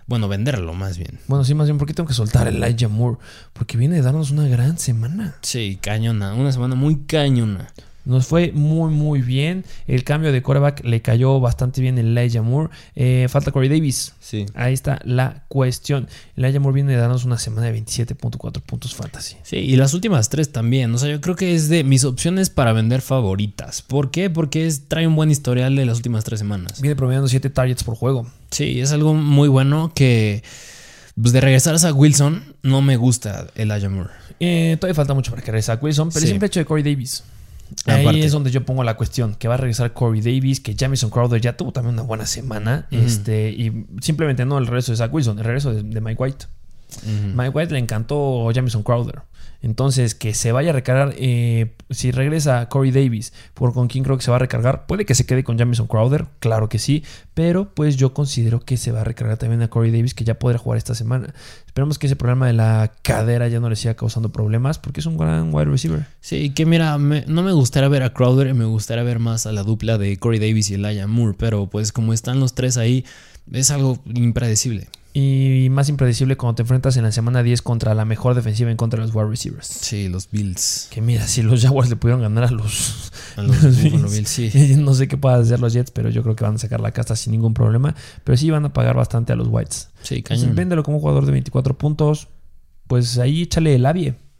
Bueno, 0.07 0.27
venderlo 0.27 0.73
más 0.73 0.97
bien. 0.97 1.19
Bueno, 1.27 1.43
sí, 1.43 1.53
más 1.53 1.67
bien, 1.67 1.77
¿por 1.77 1.87
qué 1.87 1.93
tengo 1.93 2.07
que 2.07 2.15
soltar 2.15 2.47
a 2.47 2.49
Elijah 2.49 2.87
Moore? 2.87 3.19
Porque 3.53 3.77
viene 3.77 3.95
de 3.95 4.01
darnos 4.01 4.31
una 4.31 4.47
gran 4.47 4.79
semana. 4.79 5.35
Sí, 5.41 5.77
cañona. 5.79 6.33
Una 6.33 6.51
semana 6.51 6.73
muy 6.73 7.01
cañona. 7.03 7.71
Nos 8.09 8.25
fue 8.25 8.51
muy, 8.53 8.91
muy 8.91 9.21
bien. 9.21 9.63
El 9.87 10.03
cambio 10.03 10.31
de 10.31 10.41
quarterback 10.41 10.83
le 10.83 11.01
cayó 11.01 11.39
bastante 11.39 11.79
bien 11.79 11.97
el 11.99 12.17
Elijah 12.17 12.41
Moore. 12.41 12.69
Eh, 12.95 13.27
falta 13.29 13.51
Corey 13.51 13.69
Davis. 13.69 14.13
Sí. 14.19 14.47
Ahí 14.55 14.73
está 14.73 14.99
la 15.05 15.43
cuestión. 15.47 16.07
Elijah 16.35 16.59
Moore 16.59 16.73
viene 16.75 16.91
de 16.93 16.97
darnos 16.97 17.23
una 17.23 17.37
semana 17.37 17.67
de 17.67 17.79
27.4 17.83 18.61
puntos 18.61 18.95
fantasy. 18.95 19.35
Sí, 19.43 19.57
y 19.57 19.75
las 19.75 19.93
últimas 19.93 20.29
tres 20.29 20.51
también. 20.51 20.93
O 20.93 20.97
sea, 20.97 21.09
yo 21.09 21.21
creo 21.21 21.35
que 21.35 21.53
es 21.53 21.69
de 21.69 21.83
mis 21.83 22.03
opciones 22.03 22.49
para 22.49 22.73
vender 22.73 23.01
favoritas. 23.01 23.83
¿Por 23.83 24.09
qué? 24.09 24.29
Porque 24.29 24.65
es, 24.65 24.87
trae 24.87 25.05
un 25.05 25.15
buen 25.15 25.29
historial 25.29 25.75
de 25.75 25.85
las 25.85 25.97
últimas 25.97 26.23
tres 26.23 26.39
semanas. 26.39 26.81
Viene 26.81 26.95
promediando 26.95 27.27
7 27.27 27.49
targets 27.51 27.83
por 27.83 27.95
juego. 27.95 28.25
Sí, 28.49 28.79
es 28.81 28.91
algo 28.91 29.13
muy 29.13 29.47
bueno 29.49 29.91
que. 29.93 30.41
Pues 31.21 31.33
de 31.33 31.41
regresar 31.41 31.75
a 31.85 31.93
Wilson, 31.93 32.55
no 32.63 32.81
me 32.81 32.95
gusta 32.95 33.47
Elijah 33.55 33.89
Moore. 33.89 34.09
Eh, 34.39 34.77
todavía 34.79 34.95
falta 34.95 35.13
mucho 35.13 35.31
para 35.31 35.43
que 35.43 35.51
regrese 35.51 35.71
a 35.73 35.75
Wilson, 35.75 36.09
pero 36.09 36.21
Sí. 36.21 36.25
el 36.27 36.31
simple 36.31 36.47
hecho 36.47 36.61
de 36.61 36.65
Corey 36.65 36.81
Davis. 36.83 37.23
Ahí 37.85 38.01
Aparte. 38.01 38.25
es 38.25 38.31
donde 38.31 38.51
yo 38.51 38.65
pongo 38.65 38.83
la 38.83 38.97
cuestión, 38.97 39.35
que 39.35 39.47
va 39.47 39.53
a 39.53 39.57
regresar 39.57 39.93
Corey 39.93 40.21
Davis, 40.21 40.59
que 40.59 40.75
Jamison 40.77 41.09
Crowder 41.09 41.39
ya 41.39 41.55
tuvo 41.55 41.71
también 41.71 41.93
una 41.93 42.03
buena 42.03 42.25
semana, 42.25 42.87
este, 42.91 43.49
y 43.51 43.85
simplemente 44.01 44.45
no 44.45 44.57
el 44.57 44.67
regreso 44.67 44.91
de 44.91 44.97
Zach 44.97 45.13
Wilson, 45.13 45.39
el 45.39 45.45
regreso 45.45 45.73
de, 45.73 45.83
de 45.83 46.01
Mike 46.01 46.21
White. 46.21 46.45
Mike 47.35 47.49
White 47.49 47.73
le 47.73 47.79
encantó 47.79 48.49
Jamison 48.53 48.83
Crowder. 48.83 49.21
Entonces, 49.61 50.15
que 50.15 50.33
se 50.33 50.51
vaya 50.53 50.69
a 50.69 50.73
recargar, 50.73 51.13
eh, 51.17 51.73
si 51.89 52.11
regresa 52.11 52.69
Corey 52.69 52.91
Davis, 52.91 53.33
por 53.53 53.73
con 53.73 53.87
quién 53.89 54.05
creo 54.05 54.15
que 54.17 54.23
se 54.23 54.31
va 54.31 54.37
a 54.37 54.39
recargar, 54.39 54.85
puede 54.85 55.05
que 55.05 55.15
se 55.15 55.25
quede 55.25 55.43
con 55.43 55.57
Jamison 55.59 55.85
Crowder, 55.87 56.27
claro 56.39 56.69
que 56.69 56.79
sí, 56.79 57.03
pero 57.33 57.69
pues 57.73 57.97
yo 57.97 58.13
considero 58.13 58.61
que 58.61 58.77
se 58.77 58.91
va 58.93 59.01
a 59.01 59.03
recargar 59.03 59.35
también 59.37 59.61
a 59.61 59.67
Corey 59.67 59.91
Davis, 59.91 60.13
que 60.13 60.23
ya 60.23 60.39
podrá 60.39 60.57
jugar 60.59 60.77
esta 60.77 60.95
semana. 60.95 61.33
Esperemos 61.65 61.99
que 61.99 62.07
ese 62.07 62.15
problema 62.15 62.47
de 62.47 62.53
la 62.53 62.93
cadera 63.01 63.49
ya 63.49 63.59
no 63.59 63.69
le 63.69 63.75
siga 63.75 63.95
causando 63.95 64.29
problemas, 64.29 64.79
porque 64.79 65.01
es 65.01 65.05
un 65.05 65.17
gran 65.17 65.53
wide 65.53 65.65
receiver. 65.65 66.05
Sí, 66.21 66.51
que 66.51 66.65
mira, 66.65 66.97
me- 66.97 67.25
no 67.27 67.43
me 67.43 67.51
gustaría 67.51 67.89
ver 67.89 68.03
a 68.03 68.13
Crowder 68.13 68.53
me 68.53 68.65
gustaría 68.65 69.03
ver 69.03 69.19
más 69.19 69.45
a 69.45 69.51
la 69.51 69.63
dupla 69.63 69.97
de 69.97 70.15
Corey 70.17 70.39
Davis 70.39 70.69
y 70.69 70.75
Elijah 70.75 71.07
Moore, 71.07 71.35
pero 71.37 71.67
pues 71.69 71.91
como 71.91 72.13
están 72.13 72.39
los 72.39 72.55
tres 72.55 72.77
ahí, 72.77 73.03
es 73.51 73.71
algo 73.71 73.99
impredecible. 74.13 74.87
Y 75.11 75.69
más 75.71 75.89
impredecible 75.89 76.37
cuando 76.37 76.55
te 76.55 76.61
enfrentas 76.61 76.95
en 76.95 77.03
la 77.03 77.11
semana 77.11 77.41
10 77.41 77.63
contra 77.63 77.95
la 77.95 78.05
mejor 78.05 78.35
defensiva 78.35 78.69
en 78.69 78.77
contra 78.77 78.99
de 78.99 79.07
los 79.07 79.15
wide 79.15 79.27
receivers. 79.29 79.65
Sí, 79.67 80.07
los 80.07 80.29
Bills. 80.29 80.87
Que 80.91 81.01
mira, 81.01 81.25
si 81.27 81.41
los 81.41 81.61
Jaguars 81.61 81.89
le 81.89 81.95
pudieron 81.95 82.21
ganar 82.21 82.43
a 82.43 82.51
los, 82.51 83.11
A 83.35 83.41
los 83.41 83.59
Bills, 83.83 84.11
Bills, 84.11 84.29
sí. 84.29 84.51
no 84.77 84.93
sé 84.93 85.07
qué 85.07 85.17
puedan 85.17 85.41
hacer 85.41 85.59
los 85.59 85.73
Jets, 85.73 85.89
pero 85.91 86.09
yo 86.09 86.21
creo 86.21 86.35
que 86.35 86.43
van 86.43 86.55
a 86.55 86.59
sacar 86.59 86.79
la 86.79 86.91
casta 86.91 87.15
sin 87.15 87.31
ningún 87.31 87.55
problema. 87.55 87.95
Pero 88.23 88.37
sí 88.37 88.51
van 88.51 88.65
a 88.65 88.73
pagar 88.73 88.95
bastante 88.95 89.33
a 89.33 89.35
los 89.35 89.47
Whites. 89.49 89.89
Sí, 90.03 90.21
cañón. 90.21 90.53
véndelo 90.55 90.83
como 90.83 90.97
un 90.97 91.01
jugador 91.01 91.25
de 91.25 91.31
24 91.31 91.77
puntos. 91.77 92.27
Pues 92.87 93.17
ahí 93.17 93.43
échale 93.43 93.75
el 93.75 93.85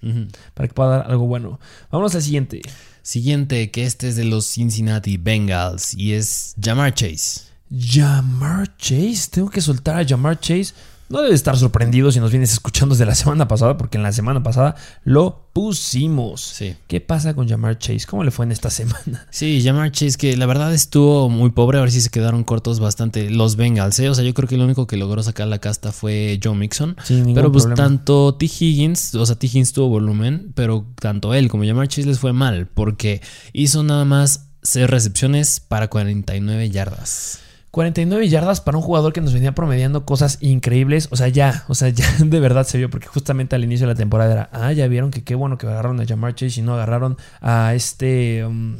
Ujú. 0.01 0.27
para 0.53 0.67
que 0.67 0.73
pueda 0.73 0.89
dar 0.89 1.11
algo 1.11 1.25
bueno. 1.27 1.59
Vámonos 1.91 2.13
al 2.15 2.21
siguiente. 2.21 2.61
Siguiente, 3.01 3.71
que 3.71 3.85
este 3.85 4.07
es 4.07 4.15
de 4.15 4.23
los 4.25 4.45
Cincinnati 4.45 5.17
Bengals 5.17 5.93
y 5.95 6.13
es 6.13 6.55
Jamar 6.61 6.93
Chase. 6.93 7.48
Jamar 7.71 8.75
Chase. 8.77 9.29
Tengo 9.31 9.49
que 9.49 9.61
soltar 9.61 9.97
a 9.99 10.05
Jamar 10.07 10.39
Chase. 10.39 10.73
No 11.11 11.23
debes 11.23 11.37
estar 11.37 11.57
sorprendido 11.57 12.11
si 12.11 12.19
nos 12.19 12.29
vienes 12.29 12.53
escuchando 12.53 12.93
desde 12.93 13.07
la 13.07 13.15
semana 13.15 13.47
pasada, 13.47 13.77
porque 13.77 13.97
en 13.97 14.03
la 14.03 14.11
semana 14.11 14.43
pasada 14.43 14.75
lo 15.03 15.49
pusimos. 15.53 16.39
Sí. 16.39 16.75
¿Qué 16.87 17.01
pasa 17.01 17.33
con 17.33 17.49
Jamar 17.49 17.79
Chase? 17.79 18.05
¿Cómo 18.07 18.23
le 18.23 18.29
fue 18.29 18.45
en 18.45 18.51
esta 18.51 18.69
semana? 18.69 19.25
Sí, 19.31 19.59
Jamar 19.63 19.91
Chase, 19.91 20.19
que 20.19 20.37
la 20.37 20.45
verdad 20.45 20.71
estuvo 20.71 21.27
muy 21.27 21.49
pobre, 21.49 21.79
a 21.79 21.81
ver 21.81 21.89
si 21.91 21.99
se 22.01 22.09
quedaron 22.11 22.43
cortos 22.43 22.79
bastante 22.79 23.31
los 23.31 23.55
Bengals, 23.55 23.97
¿eh? 23.99 24.09
O 24.09 24.13
sea, 24.13 24.23
yo 24.23 24.35
creo 24.35 24.47
que 24.47 24.53
el 24.53 24.61
único 24.61 24.85
que 24.85 24.97
logró 24.97 25.23
sacar 25.23 25.47
la 25.47 25.57
casta 25.57 25.91
fue 25.91 26.39
Joe 26.43 26.53
Mixon. 26.55 26.95
Sin 27.03 27.17
ningún 27.21 27.33
Pero 27.33 27.51
pues 27.51 27.63
problema. 27.65 27.87
tanto 27.87 28.35
T. 28.35 28.45
Higgins, 28.45 29.15
o 29.15 29.25
sea, 29.25 29.35
T. 29.35 29.47
Higgins 29.47 29.73
tuvo 29.73 29.89
volumen, 29.89 30.51
pero 30.53 30.85
tanto 31.01 31.33
él 31.33 31.49
como 31.49 31.65
Jamar 31.65 31.87
Chase 31.87 32.05
les 32.07 32.19
fue 32.19 32.33
mal, 32.33 32.67
porque 32.67 33.23
hizo 33.51 33.81
nada 33.83 34.05
más 34.05 34.45
6 34.61 34.87
recepciones 34.87 35.59
para 35.59 35.87
49 35.87 36.69
yardas. 36.69 37.39
49 37.71 38.27
yardas 38.29 38.61
para 38.61 38.77
un 38.77 38.83
jugador 38.83 39.13
que 39.13 39.21
nos 39.21 39.33
venía 39.33 39.53
promediando 39.53 40.05
cosas 40.05 40.37
increíbles. 40.41 41.07
O 41.11 41.15
sea, 41.15 41.27
ya, 41.27 41.65
o 41.67 41.75
sea, 41.75 41.89
ya 41.89 42.05
de 42.19 42.39
verdad 42.39 42.65
se 42.65 42.77
vio, 42.77 42.89
porque 42.89 43.07
justamente 43.07 43.55
al 43.55 43.63
inicio 43.63 43.87
de 43.87 43.93
la 43.93 43.97
temporada 43.97 44.31
era, 44.31 44.49
ah, 44.51 44.71
ya 44.73 44.87
vieron 44.87 45.11
que 45.11 45.23
qué 45.23 45.35
bueno 45.35 45.57
que 45.57 45.67
agarraron 45.67 45.99
a 45.99 46.05
Jamar 46.05 46.35
Chase 46.35 46.59
y 46.59 46.63
no 46.63 46.73
agarraron 46.73 47.17
a 47.41 47.73
este. 47.75 48.45
um, 48.45 48.77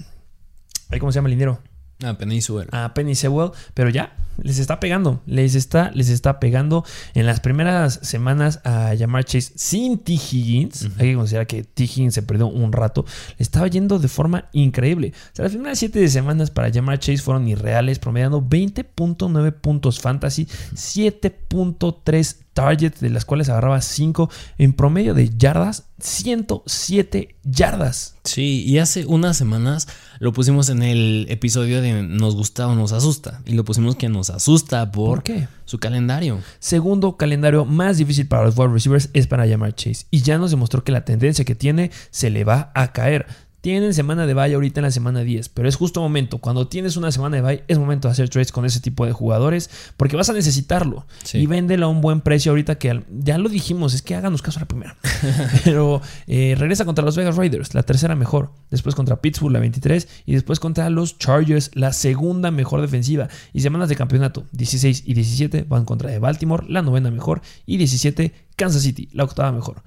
¿Cómo 0.99 1.11
se 1.11 1.17
llama 1.17 1.29
el 1.29 1.35
dinero? 1.35 1.59
Ah, 2.03 2.17
Penny 2.17 2.41
Sewell. 2.41 2.67
a 2.71 2.93
Penny 2.93 3.13
Sewell, 3.13 3.51
pero 3.73 3.89
ya 3.89 4.13
les 4.37 4.59
está 4.59 4.79
pegando, 4.79 5.21
les 5.25 5.55
está, 5.55 5.91
les 5.93 6.09
está 6.09 6.39
pegando 6.39 6.85
en 7.13 7.25
las 7.25 7.39
primeras 7.39 7.99
semanas 8.03 8.61
a 8.63 8.93
llamar 8.93 9.25
Chase 9.25 9.53
sin 9.55 9.99
T. 9.99 10.13
Higgins. 10.13 10.89
Hay 10.97 11.09
que 11.09 11.15
considerar 11.15 11.47
que 11.47 11.63
T. 11.63 11.83
Higgins 11.83 12.13
se 12.13 12.23
perdió 12.23 12.47
un 12.47 12.71
rato, 12.71 13.05
le 13.37 13.43
estaba 13.43 13.67
yendo 13.67 13.99
de 13.99 14.07
forma 14.07 14.49
increíble. 14.53 15.13
O 15.33 15.35
sea, 15.35 15.43
las 15.43 15.53
primeras 15.53 15.79
7 15.79 16.07
semanas 16.09 16.51
para 16.51 16.69
llamar 16.69 16.99
Chase 16.99 17.19
fueron 17.19 17.47
irreales, 17.47 17.99
promediando 17.99 18.41
20.9 18.41 19.53
puntos 19.53 19.99
fantasy, 19.99 20.47
7.3 20.73 22.35
targets, 22.53 22.99
de 22.99 23.09
las 23.09 23.25
cuales 23.25 23.49
agarraba 23.49 23.81
5 23.81 24.29
en 24.57 24.73
promedio 24.73 25.13
de 25.13 25.29
yardas, 25.29 25.85
107 25.99 27.35
yardas. 27.43 28.15
Sí, 28.23 28.63
y 28.65 28.79
hace 28.79 29.05
unas 29.05 29.37
semanas 29.37 29.87
lo 30.19 30.33
pusimos 30.33 30.69
en 30.69 30.83
el 30.83 31.25
episodio 31.29 31.81
de 31.81 32.03
Nos 32.03 32.35
gusta 32.35 32.67
o 32.67 32.75
nos 32.75 32.91
asusta. 32.91 33.41
Y 33.45 33.53
lo 33.53 33.63
pusimos 33.63 33.95
que 33.95 34.09
nos 34.09 34.28
asusta 34.29 34.91
por, 34.91 35.17
¿Por 35.17 35.23
qué? 35.23 35.47
su 35.65 35.79
calendario. 35.79 36.39
Segundo 36.59 37.17
calendario 37.17 37.65
más 37.65 37.97
difícil 37.97 38.27
para 38.27 38.45
los 38.45 38.57
wide 38.57 38.73
receivers 38.73 39.09
es 39.13 39.27
para 39.27 39.45
llamar 39.45 39.75
Chase. 39.75 40.05
Y 40.11 40.21
ya 40.21 40.37
nos 40.37 40.51
demostró 40.51 40.83
que 40.83 40.91
la 40.91 41.05
tendencia 41.05 41.45
que 41.45 41.55
tiene 41.55 41.91
se 42.11 42.29
le 42.29 42.43
va 42.43 42.71
a 42.73 42.91
caer. 42.91 43.27
Tienen 43.61 43.93
semana 43.93 44.25
de 44.25 44.33
bye 44.33 44.53
ahorita 44.53 44.79
en 44.79 44.85
la 44.85 44.91
semana 44.91 45.19
10, 45.19 45.49
pero 45.49 45.67
es 45.67 45.75
justo 45.75 45.99
momento. 46.01 46.37
Cuando 46.37 46.67
tienes 46.67 46.95
una 46.95 47.11
semana 47.11 47.35
de 47.35 47.41
bye, 47.41 47.63
es 47.67 47.77
momento 47.77 48.07
de 48.07 48.13
hacer 48.13 48.29
trades 48.29 48.53
con 48.53 48.65
ese 48.65 48.79
tipo 48.79 49.05
de 49.05 49.11
jugadores 49.11 49.69
porque 49.97 50.15
vas 50.15 50.29
a 50.29 50.33
necesitarlo. 50.33 51.05
Sí. 51.23 51.39
Y 51.39 51.45
véndelo 51.45 51.87
a 51.87 51.89
un 51.89 51.99
buen 51.99 52.21
precio 52.21 52.51
ahorita 52.51 52.77
que 52.77 53.03
ya 53.09 53.37
lo 53.37 53.49
dijimos, 53.49 53.93
es 53.93 54.01
que 54.01 54.15
háganos 54.15 54.41
caso 54.41 54.59
a 54.59 54.61
la 54.61 54.67
primera. 54.67 54.95
pero 55.65 56.01
eh, 56.27 56.55
regresa 56.57 56.85
contra 56.85 57.03
los 57.03 57.17
Vegas 57.17 57.35
Raiders, 57.35 57.73
la 57.73 57.83
tercera 57.83 58.15
mejor. 58.15 58.51
Después 58.69 58.95
contra 58.95 59.21
Pittsburgh, 59.21 59.51
la 59.51 59.59
23. 59.59 60.07
Y 60.25 60.33
después 60.33 60.59
contra 60.59 60.89
los 60.89 61.17
Chargers, 61.17 61.71
la 61.73 61.91
segunda 61.91 62.51
mejor 62.51 62.79
defensiva. 62.79 63.27
Y 63.51 63.59
semanas 63.59 63.89
de 63.89 63.95
campeonato, 63.97 64.45
16 64.53 65.03
y 65.05 65.13
17 65.13 65.65
van 65.67 65.83
contra 65.83 66.09
de 66.09 66.19
Baltimore, 66.19 66.65
la 66.69 66.81
novena 66.81 67.11
mejor. 67.11 67.41
Y 67.65 67.77
17, 67.77 68.33
Kansas 68.55 68.83
City, 68.83 69.09
la 69.11 69.25
octava 69.25 69.51
mejor. 69.51 69.83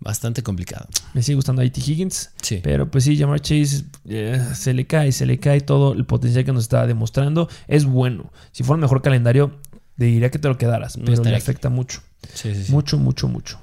Bastante 0.00 0.42
complicado. 0.42 0.88
Me 1.12 1.22
sigue 1.22 1.36
gustando 1.36 1.60
ahí 1.60 1.70
T. 1.70 1.80
Higgins. 1.80 2.30
Sí. 2.40 2.60
Pero 2.62 2.90
pues 2.90 3.04
sí, 3.04 3.18
Jamar 3.18 3.40
Chase 3.40 3.84
eh, 4.08 4.42
se 4.54 4.72
le 4.72 4.86
cae, 4.86 5.12
se 5.12 5.26
le 5.26 5.38
cae 5.38 5.60
todo 5.60 5.92
el 5.92 6.06
potencial 6.06 6.44
que 6.44 6.52
nos 6.52 6.64
está 6.64 6.86
demostrando. 6.86 7.48
Es 7.68 7.84
bueno. 7.84 8.32
Si 8.52 8.62
fuera 8.62 8.76
un 8.76 8.80
mejor 8.80 9.02
calendario, 9.02 9.58
te 9.98 10.06
diría 10.06 10.30
que 10.30 10.38
te 10.38 10.48
lo 10.48 10.56
quedaras. 10.56 10.96
No 10.96 11.04
pero 11.04 11.22
le 11.22 11.30
aquí. 11.30 11.38
afecta 11.38 11.68
mucho. 11.68 12.00
Sí, 12.32 12.54
sí, 12.54 12.64
sí. 12.64 12.72
Mucho, 12.72 12.98
mucho, 12.98 13.28
mucho. 13.28 13.60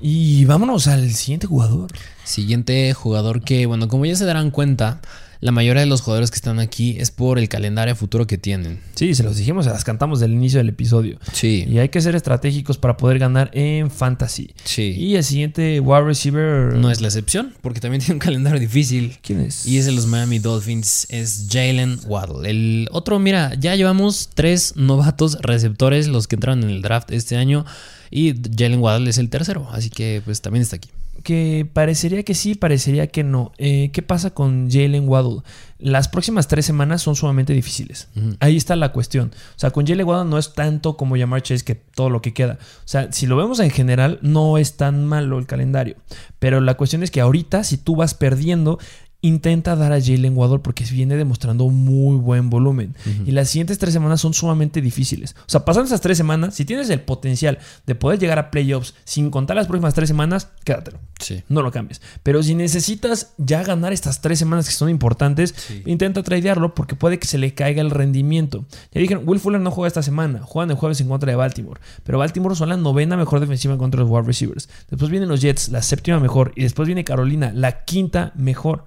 Y 0.00 0.44
vámonos 0.46 0.86
al 0.88 1.10
siguiente 1.12 1.46
jugador. 1.46 1.90
Siguiente 2.24 2.92
jugador 2.94 3.42
que, 3.42 3.66
bueno, 3.66 3.88
como 3.88 4.06
ya 4.06 4.16
se 4.16 4.24
darán 4.24 4.50
cuenta, 4.50 5.00
la 5.40 5.52
mayoría 5.52 5.80
de 5.80 5.86
los 5.86 6.00
jugadores 6.00 6.30
que 6.30 6.36
están 6.36 6.58
aquí 6.58 6.96
es 6.98 7.10
por 7.10 7.38
el 7.38 7.48
calendario 7.48 7.94
futuro 7.94 8.26
que 8.26 8.38
tienen. 8.38 8.80
Sí, 8.94 9.14
se 9.14 9.22
los 9.22 9.36
dijimos, 9.36 9.64
se 9.64 9.70
las 9.70 9.84
cantamos 9.84 10.20
del 10.20 10.32
inicio 10.32 10.58
del 10.58 10.70
episodio. 10.70 11.18
Sí. 11.32 11.66
Y 11.68 11.78
hay 11.78 11.88
que 11.88 12.00
ser 12.00 12.14
estratégicos 12.14 12.78
para 12.78 12.96
poder 12.96 13.18
ganar 13.18 13.50
en 13.52 13.90
fantasy. 13.90 14.52
Sí. 14.64 14.94
Y 14.96 15.16
el 15.16 15.24
siguiente 15.24 15.80
wide 15.80 16.02
receiver. 16.02 16.74
No 16.74 16.90
es 16.90 17.00
la 17.00 17.08
excepción, 17.08 17.54
porque 17.60 17.80
también 17.80 18.00
tiene 18.02 18.14
un 18.14 18.20
calendario 18.20 18.60
difícil. 18.60 19.18
¿Quién 19.22 19.40
es? 19.40 19.66
Y 19.66 19.78
es 19.78 19.86
de 19.86 19.92
los 19.92 20.06
Miami 20.06 20.38
Dolphins, 20.38 21.06
es 21.10 21.46
Jalen 21.50 22.00
Waddle. 22.06 22.48
El 22.48 22.88
otro, 22.92 23.18
mira, 23.18 23.54
ya 23.54 23.74
llevamos 23.74 24.30
tres 24.34 24.74
novatos 24.76 25.38
receptores, 25.42 26.08
los 26.08 26.26
que 26.26 26.36
entraron 26.36 26.62
en 26.62 26.70
el 26.70 26.82
draft 26.82 27.10
este 27.10 27.36
año. 27.36 27.64
Y 28.10 28.34
Jalen 28.56 28.80
Waddle 28.80 29.10
es 29.10 29.18
el 29.18 29.30
tercero, 29.30 29.68
así 29.72 29.90
que 29.90 30.22
pues 30.24 30.40
también 30.40 30.62
está 30.62 30.76
aquí. 30.76 30.90
Que 31.22 31.68
parecería 31.72 32.22
que 32.22 32.34
sí, 32.34 32.54
parecería 32.54 33.08
que 33.08 33.24
no. 33.24 33.52
Eh, 33.58 33.90
¿Qué 33.92 34.02
pasa 34.02 34.30
con 34.30 34.70
Jalen 34.70 35.08
Waddle? 35.08 35.42
Las 35.78 36.08
próximas 36.08 36.48
tres 36.48 36.64
semanas 36.64 37.02
son 37.02 37.16
sumamente 37.16 37.52
difíciles. 37.52 38.08
Ahí 38.40 38.56
está 38.56 38.76
la 38.76 38.92
cuestión. 38.92 39.32
O 39.34 39.58
sea, 39.58 39.70
con 39.70 39.86
Jalen 39.86 40.06
Waddle 40.06 40.30
no 40.30 40.38
es 40.38 40.54
tanto 40.54 40.96
como 40.96 41.16
llamar 41.16 41.42
Chase 41.42 41.64
que 41.64 41.74
todo 41.74 42.08
lo 42.08 42.22
que 42.22 42.32
queda. 42.32 42.58
O 42.60 42.88
sea, 42.88 43.12
si 43.12 43.26
lo 43.26 43.36
vemos 43.36 43.60
en 43.60 43.70
general, 43.70 44.18
no 44.22 44.56
es 44.58 44.76
tan 44.76 45.04
malo 45.04 45.38
el 45.38 45.46
calendario. 45.46 45.96
Pero 46.38 46.60
la 46.60 46.74
cuestión 46.74 47.02
es 47.02 47.10
que 47.10 47.20
ahorita, 47.20 47.64
si 47.64 47.76
tú 47.76 47.96
vas 47.96 48.14
perdiendo, 48.14 48.78
intenta 49.26 49.76
dar 49.76 49.92
a 49.92 50.00
Jalen 50.00 50.36
Waddle 50.36 50.58
porque 50.60 50.84
viene 50.84 51.16
demostrando 51.16 51.68
muy 51.68 52.16
buen 52.16 52.50
volumen. 52.50 52.94
Y 53.24 53.32
las 53.32 53.48
siguientes 53.50 53.78
tres 53.78 53.92
semanas 53.92 54.20
son 54.20 54.34
sumamente 54.34 54.80
difíciles. 54.80 55.34
O 55.40 55.44
sea, 55.48 55.64
pasando 55.64 55.86
esas 55.86 56.00
tres 56.00 56.16
semanas, 56.16 56.54
si 56.54 56.64
tienes 56.64 56.88
el 56.90 57.00
potencial 57.00 57.58
de 57.86 57.94
poder 57.94 58.18
llegar 58.18 58.38
a 58.38 58.50
playoffs 58.50 58.94
sin 59.04 59.30
contar 59.30 59.56
las 59.56 59.66
próximas 59.66 59.94
tres 59.94 60.08
semanas, 60.08 60.48
quédatelo. 60.64 60.98
Sí. 61.18 61.42
No 61.48 61.62
lo 61.62 61.72
cambies. 61.72 62.00
Pero 62.22 62.42
si 62.42 62.54
necesitas 62.54 63.32
ya 63.38 63.62
ganar 63.62 63.92
estas 63.92 64.20
tres 64.20 64.38
semanas 64.38 64.66
que 64.66 64.74
son 64.74 64.88
importantes, 64.90 65.54
Sí. 65.56 65.82
intenta 65.86 66.22
tradearlo 66.22 66.74
porque 66.74 66.94
puede 66.94 67.18
que 67.18 67.26
se 67.26 67.38
le 67.38 67.54
caiga 67.54 67.80
el 67.82 67.90
rendimiento. 67.90 68.64
Ya 68.92 69.00
dijeron, 69.00 69.24
Will 69.26 69.40
Fuller 69.40 69.60
no 69.60 69.70
juega 69.70 69.88
esta 69.88 70.02
semana, 70.02 70.40
juegan 70.42 70.70
el 70.70 70.76
jueves 70.76 71.00
en 71.00 71.08
contra 71.08 71.30
de 71.30 71.36
Baltimore. 71.36 71.80
Pero 72.04 72.18
Baltimore 72.18 72.54
son 72.54 72.68
la 72.68 72.76
novena 72.76 73.16
mejor 73.16 73.40
defensiva 73.40 73.72
en 73.74 73.78
contra 73.78 73.98
de 73.98 74.04
los 74.04 74.10
wide 74.12 74.26
receivers. 74.26 74.68
Después 74.90 75.10
vienen 75.10 75.28
los 75.28 75.40
Jets, 75.40 75.68
la 75.70 75.82
séptima 75.82 76.20
mejor. 76.20 76.52
Y 76.54 76.62
después 76.62 76.86
viene 76.86 77.04
Carolina, 77.04 77.52
la 77.54 77.84
quinta 77.84 78.32
mejor. 78.36 78.84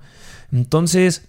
Entonces, 0.52 1.26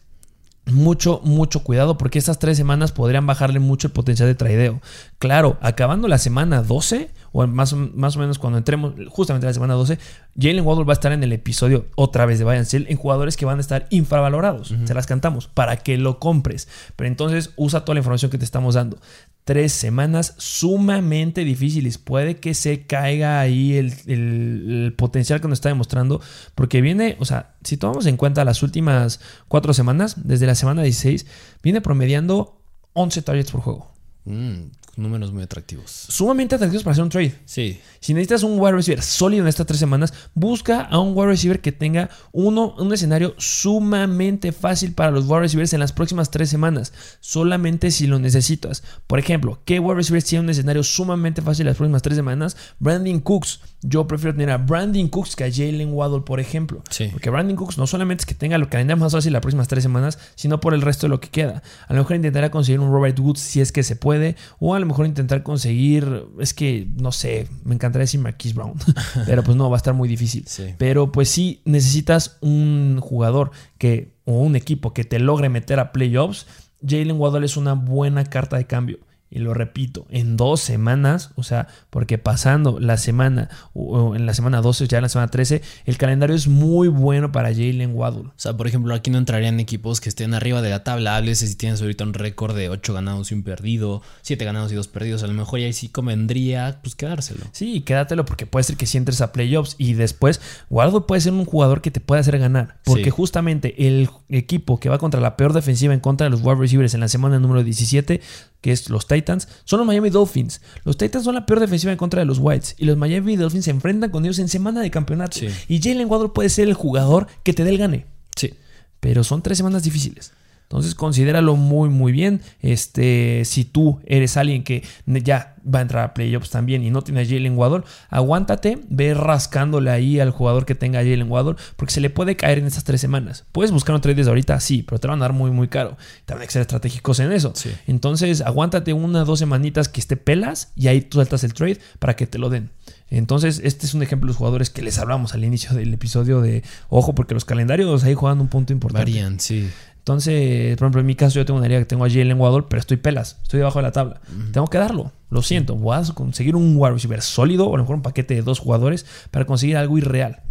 mucho, 0.66 1.20
mucho 1.24 1.64
cuidado 1.64 1.98
porque 1.98 2.18
estas 2.18 2.38
tres 2.38 2.56
semanas 2.56 2.92
podrían 2.92 3.26
bajarle 3.26 3.58
mucho 3.58 3.88
el 3.88 3.92
potencial 3.92 4.28
de 4.28 4.34
tradeo. 4.34 4.80
Claro, 5.18 5.58
acabando 5.62 6.06
la 6.06 6.18
semana 6.18 6.62
12, 6.62 7.10
o 7.32 7.46
más, 7.46 7.72
o- 7.72 7.76
más 7.76 8.14
o 8.16 8.20
menos 8.20 8.38
cuando 8.38 8.58
entremos 8.58 8.94
justamente 9.08 9.46
la 9.46 9.54
semana 9.54 9.74
12, 9.74 9.98
Jalen 10.38 10.64
Waddle 10.64 10.84
va 10.84 10.92
a 10.92 10.94
estar 10.94 11.12
en 11.12 11.24
el 11.24 11.32
episodio 11.32 11.86
otra 11.96 12.24
vez 12.26 12.38
de 12.38 12.44
Bayern 12.44 12.66
Sale 12.66 12.86
en 12.88 12.96
jugadores 12.98 13.36
que 13.36 13.46
van 13.46 13.58
a 13.58 13.60
estar 13.62 13.86
infravalorados. 13.90 14.72
Se 14.84 14.94
las 14.94 15.06
cantamos 15.06 15.48
para 15.48 15.76
que 15.78 15.96
lo 15.98 16.18
compres. 16.18 16.68
Pero 16.94 17.08
entonces 17.08 17.50
usa 17.56 17.80
toda 17.84 17.94
la 17.94 18.00
información 18.00 18.30
que 18.30 18.38
te 18.38 18.44
estamos 18.44 18.74
dando. 18.74 18.98
Tres 19.44 19.72
semanas 19.72 20.34
sumamente 20.38 21.44
difíciles. 21.44 21.98
Puede 21.98 22.36
que 22.36 22.54
se 22.54 22.82
caiga 22.86 23.40
ahí 23.40 23.74
el, 23.74 23.94
el- 24.06 24.94
potencial 24.96 25.40
que 25.40 25.48
nos 25.48 25.56
está 25.58 25.70
demostrando. 25.70 26.20
Porque 26.54 26.80
viene, 26.80 27.16
o 27.18 27.24
sea, 27.24 27.54
si 27.64 27.76
tomamos 27.76 28.06
en 28.06 28.16
cuenta 28.16 28.44
las 28.44 28.62
últimas 28.62 29.20
cuatro 29.48 29.72
semanas, 29.74 30.14
desde 30.28 30.46
la 30.46 30.54
semana 30.54 30.82
16, 30.82 31.26
viene 31.62 31.80
promediando 31.80 32.60
11 32.92 33.22
targets 33.22 33.50
por 33.50 33.60
juego. 33.62 33.90
Mm, 34.26 34.70
números 35.00 35.32
muy 35.32 35.42
atractivos. 35.42 35.90
Sumamente 35.90 36.54
atractivos 36.54 36.82
para 36.82 36.92
hacer 36.92 37.04
un 37.04 37.10
trade. 37.10 37.34
Sí. 37.44 37.80
Si 38.00 38.14
necesitas 38.14 38.42
un 38.42 38.58
wide 38.58 38.72
receiver 38.72 39.02
sólido 39.02 39.42
en 39.42 39.48
estas 39.48 39.66
tres 39.66 39.80
semanas, 39.80 40.12
busca 40.34 40.82
a 40.82 40.98
un 40.98 41.16
wide 41.16 41.28
receiver 41.28 41.60
que 41.60 41.72
tenga 41.72 42.10
uno, 42.32 42.74
un 42.78 42.92
escenario 42.92 43.34
sumamente 43.38 44.52
fácil 44.52 44.92
para 44.92 45.10
los 45.10 45.26
wide 45.26 45.40
receivers 45.40 45.72
en 45.72 45.80
las 45.80 45.92
próximas 45.92 46.30
tres 46.30 46.50
semanas. 46.50 46.92
Solamente 47.20 47.90
si 47.90 48.06
lo 48.06 48.18
necesitas. 48.18 48.82
Por 49.06 49.18
ejemplo, 49.18 49.60
¿qué 49.64 49.80
wide 49.80 49.96
receivers 49.96 50.24
tiene 50.24 50.44
un 50.44 50.50
escenario 50.50 50.82
sumamente 50.82 51.42
fácil 51.42 51.66
las 51.66 51.76
próximas 51.76 52.02
tres 52.02 52.16
semanas? 52.16 52.56
Brandon 52.78 53.20
Cooks. 53.20 53.60
Yo 53.82 54.06
prefiero 54.06 54.34
tener 54.34 54.50
a 54.50 54.58
Brandon 54.58 55.08
Cooks 55.08 55.36
que 55.36 55.44
a 55.44 55.50
Jalen 55.50 55.92
Waddle, 55.92 56.20
por 56.20 56.40
ejemplo. 56.40 56.82
Sí. 56.90 57.08
Porque 57.10 57.30
Brandon 57.30 57.56
Cooks 57.56 57.78
no 57.78 57.86
solamente 57.86 58.22
es 58.22 58.26
que 58.26 58.34
tenga 58.34 58.56
el 58.56 58.68
calendario 58.68 59.02
más 59.02 59.12
fácil 59.12 59.32
las 59.32 59.40
próximas 59.40 59.68
tres 59.68 59.82
semanas, 59.82 60.18
sino 60.34 60.60
por 60.60 60.74
el 60.74 60.82
resto 60.82 61.06
de 61.06 61.10
lo 61.10 61.20
que 61.20 61.28
queda. 61.28 61.62
A 61.88 61.94
lo 61.94 62.00
mejor 62.00 62.16
intentará 62.16 62.50
conseguir 62.50 62.80
un 62.80 62.92
Robert 62.92 63.18
Woods 63.18 63.40
si 63.40 63.60
es 63.60 63.72
que 63.72 63.82
se 63.82 63.96
puede, 63.96 64.36
o 64.58 64.74
a 64.74 64.80
lo 64.80 64.86
mejor 64.90 65.06
intentar 65.06 65.42
conseguir, 65.42 66.26
es 66.38 66.54
que 66.54 66.88
no 66.96 67.12
sé, 67.12 67.48
me 67.64 67.74
encantaría 67.74 68.02
decir 68.02 68.20
Marquise 68.20 68.54
Brown, 68.54 68.74
pero 69.26 69.42
pues 69.42 69.56
no, 69.56 69.70
va 69.70 69.76
a 69.76 69.78
estar 69.78 69.94
muy 69.94 70.08
difícil. 70.08 70.44
Sí. 70.46 70.74
Pero 70.78 71.12
pues 71.12 71.28
sí 71.28 71.62
necesitas 71.64 72.36
un 72.40 72.98
jugador 73.00 73.50
que, 73.78 74.12
o 74.24 74.32
un 74.32 74.56
equipo 74.56 74.92
que 74.92 75.04
te 75.04 75.18
logre 75.18 75.48
meter 75.48 75.80
a 75.80 75.92
playoffs. 75.92 76.46
Jalen 76.86 77.18
Waddle 77.18 77.46
es 77.46 77.56
una 77.56 77.74
buena 77.74 78.24
carta 78.24 78.56
de 78.56 78.66
cambio. 78.66 78.98
Y 79.32 79.38
lo 79.38 79.54
repito, 79.54 80.06
en 80.10 80.36
dos 80.36 80.60
semanas, 80.60 81.30
o 81.36 81.44
sea, 81.44 81.68
porque 81.90 82.18
pasando 82.18 82.80
la 82.80 82.96
semana, 82.96 83.48
o- 83.74 84.16
en 84.16 84.26
la 84.26 84.34
semana 84.34 84.60
12, 84.60 84.88
ya 84.88 84.98
en 84.98 85.02
la 85.02 85.08
semana 85.08 85.30
13, 85.30 85.62
el 85.84 85.96
calendario 85.98 86.34
es 86.34 86.48
muy 86.48 86.88
bueno 86.88 87.30
para 87.30 87.50
Jalen 87.50 87.94
Waddle. 87.94 88.22
O 88.28 88.32
sea, 88.36 88.56
por 88.56 88.66
ejemplo, 88.66 88.92
aquí 88.92 89.10
no 89.10 89.18
entrarían 89.18 89.60
equipos 89.60 90.00
que 90.00 90.08
estén 90.08 90.34
arriba 90.34 90.62
de 90.62 90.70
la 90.70 90.82
tabla. 90.82 91.16
Háblese 91.16 91.46
si 91.46 91.54
tienes 91.54 91.80
ahorita 91.80 92.02
un 92.02 92.14
récord 92.14 92.56
de 92.56 92.68
8 92.70 92.92
ganados 92.92 93.30
y 93.30 93.34
un 93.34 93.44
perdido, 93.44 94.02
7 94.22 94.44
ganados 94.44 94.72
y 94.72 94.74
2 94.74 94.88
perdidos. 94.88 95.22
A 95.22 95.28
lo 95.28 95.32
mejor 95.34 95.60
ya 95.60 95.66
ahí 95.66 95.72
sí 95.72 95.88
convendría 95.88 96.80
pues 96.82 96.94
quedárselo. 96.96 97.44
Sí, 97.52 97.82
quédatelo 97.82 98.24
porque 98.24 98.46
puede 98.46 98.64
ser 98.64 98.76
que 98.76 98.86
si 98.86 98.98
entres 98.98 99.20
a 99.20 99.32
playoffs 99.32 99.76
y 99.78 99.94
después 99.94 100.40
Waddle 100.70 101.02
puede 101.02 101.20
ser 101.20 101.32
un 101.34 101.44
jugador 101.44 101.82
que 101.82 101.90
te 101.92 102.00
puede 102.00 102.20
hacer 102.20 102.36
ganar. 102.38 102.78
Porque 102.84 103.04
Sí. 103.04 103.10
justamente 103.10 103.86
el 103.86 104.10
equipo 104.28 104.80
que 104.80 104.88
va 104.88 104.98
contra 104.98 105.20
la 105.20 105.36
peor 105.36 105.52
defensiva 105.52 105.94
en 105.94 106.00
contra 106.00 106.24
de 106.24 106.30
los 106.30 106.40
wide 106.42 106.56
receivers 106.56 106.94
en 106.94 107.00
la 107.00 107.08
semana 107.08 107.38
número 107.38 107.62
17, 107.62 108.20
que 108.60 108.72
es 108.72 108.90
los 108.90 109.06
Titans, 109.06 109.48
son 109.64 109.78
los 109.78 109.86
Miami 109.86 110.10
Dolphins. 110.10 110.60
Los 110.84 110.96
Titans 110.96 111.24
son 111.24 111.34
la 111.34 111.46
peor 111.46 111.60
defensiva 111.60 111.92
en 111.92 111.98
contra 111.98 112.20
de 112.20 112.26
los 112.26 112.38
Whites. 112.38 112.74
Y 112.78 112.84
los 112.84 112.96
Miami 112.96 113.36
Dolphins 113.36 113.64
se 113.64 113.70
enfrentan 113.70 114.10
con 114.10 114.24
ellos 114.24 114.38
en 114.38 114.48
semana 114.48 114.80
de 114.80 114.90
campeonato. 114.90 115.38
Sí. 115.38 115.48
Y 115.68 115.80
Jalen 115.80 116.10
Waddle 116.10 116.30
puede 116.30 116.48
ser 116.48 116.68
el 116.68 116.74
jugador 116.74 117.26
que 117.42 117.52
te 117.52 117.64
dé 117.64 117.70
el 117.70 117.78
gane. 117.78 118.06
Sí. 118.36 118.54
pero 119.00 119.24
son 119.24 119.42
tres 119.42 119.58
semanas 119.58 119.82
difíciles. 119.82 120.32
Entonces 120.70 120.94
considéralo 120.94 121.56
muy 121.56 121.88
muy 121.88 122.12
bien. 122.12 122.42
Este, 122.60 123.42
si 123.44 123.64
tú 123.64 123.98
eres 124.06 124.36
alguien 124.36 124.62
que 124.62 124.84
ya 125.04 125.56
va 125.66 125.80
a 125.80 125.82
entrar 125.82 126.04
a 126.04 126.14
playoffs 126.14 126.50
también 126.50 126.84
y 126.84 126.90
no 126.90 127.02
tiene 127.02 127.22
a 127.22 127.24
Jalen 127.24 127.58
Waddle, 127.58 127.82
aguántate, 128.08 128.78
ve 128.88 129.12
rascándole 129.14 129.90
ahí 129.90 130.20
al 130.20 130.30
jugador 130.30 130.66
que 130.66 130.76
tenga 130.76 131.00
a 131.00 131.02
Jalen 131.02 131.28
Waddle, 131.28 131.56
porque 131.74 131.92
se 131.92 132.00
le 132.00 132.08
puede 132.08 132.36
caer 132.36 132.58
en 132.58 132.66
estas 132.66 132.84
tres 132.84 133.00
semanas. 133.00 133.44
Puedes 133.50 133.72
buscar 133.72 133.96
un 133.96 134.00
trade 134.00 134.14
desde 134.14 134.30
ahorita, 134.30 134.60
sí, 134.60 134.84
pero 134.84 135.00
te 135.00 135.08
van 135.08 135.18
a 135.18 135.22
dar 135.22 135.32
muy 135.32 135.50
muy 135.50 135.66
caro. 135.66 135.96
También 136.24 136.42
hay 136.42 136.46
que 136.46 136.52
ser 136.52 136.62
estratégicos 136.62 137.18
en 137.18 137.32
eso. 137.32 137.50
Sí. 137.56 137.72
Entonces 137.88 138.40
aguántate 138.40 138.92
una 138.92 139.24
dos 139.24 139.40
semanitas 139.40 139.88
que 139.88 139.98
esté 139.98 140.16
pelas 140.16 140.70
y 140.76 140.86
ahí 140.86 141.00
tú 141.00 141.16
sueltas 141.16 141.42
el 141.42 141.52
trade 141.52 141.80
para 141.98 142.14
que 142.14 142.28
te 142.28 142.38
lo 142.38 142.48
den. 142.48 142.70
Entonces, 143.10 143.60
este 143.64 143.86
es 143.86 143.94
un 143.94 144.04
ejemplo 144.04 144.26
de 144.26 144.28
los 144.28 144.36
jugadores 144.36 144.70
que 144.70 144.82
les 144.82 144.98
hablamos 144.98 145.34
al 145.34 145.44
inicio 145.44 145.74
del 145.74 145.92
episodio 145.92 146.40
de 146.40 146.62
ojo, 146.88 147.12
porque 147.14 147.34
los 147.34 147.44
calendarios 147.44 148.04
ahí 148.04 148.14
juegan 148.14 148.40
un 148.40 148.46
punto 148.46 148.72
importante. 148.72 149.10
Varían, 149.10 149.40
sí. 149.40 149.68
Entonces, 150.10 150.76
por 150.76 150.86
ejemplo, 150.86 151.00
en 151.00 151.06
mi 151.06 151.14
caso, 151.14 151.36
yo 151.36 151.44
tengo 151.46 151.58
una 151.58 151.68
idea 151.68 151.78
que 151.78 151.84
tengo 151.84 152.04
a 152.04 152.08
Jalen 152.08 152.38
Waddle, 152.40 152.64
pero 152.68 152.80
estoy 152.80 152.96
pelas, 152.96 153.38
estoy 153.42 153.58
debajo 153.58 153.78
de 153.78 153.84
la 153.84 153.92
tabla. 153.92 154.20
Tengo 154.52 154.66
que 154.66 154.78
darlo, 154.78 155.12
lo 155.30 155.42
siento. 155.42 155.76
Voy 155.76 155.96
a 155.96 156.02
conseguir 156.12 156.56
un 156.56 156.74
wide 156.76 156.94
receiver 156.94 157.22
sólido, 157.22 157.68
o 157.68 157.74
a 157.74 157.76
lo 157.76 157.84
mejor 157.84 157.96
un 157.96 158.02
paquete 158.02 158.34
de 158.34 158.42
dos 158.42 158.58
jugadores, 158.58 159.06
para 159.30 159.44
conseguir 159.44 159.76
algo 159.76 159.98
irreal. 159.98 160.42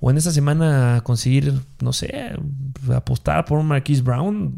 O 0.00 0.10
en 0.10 0.18
esta 0.18 0.30
semana 0.30 1.00
conseguir, 1.04 1.54
no 1.80 1.94
sé, 1.94 2.32
apostar 2.94 3.46
por 3.46 3.58
un 3.58 3.66
Marquise 3.66 4.02
Brown, 4.02 4.54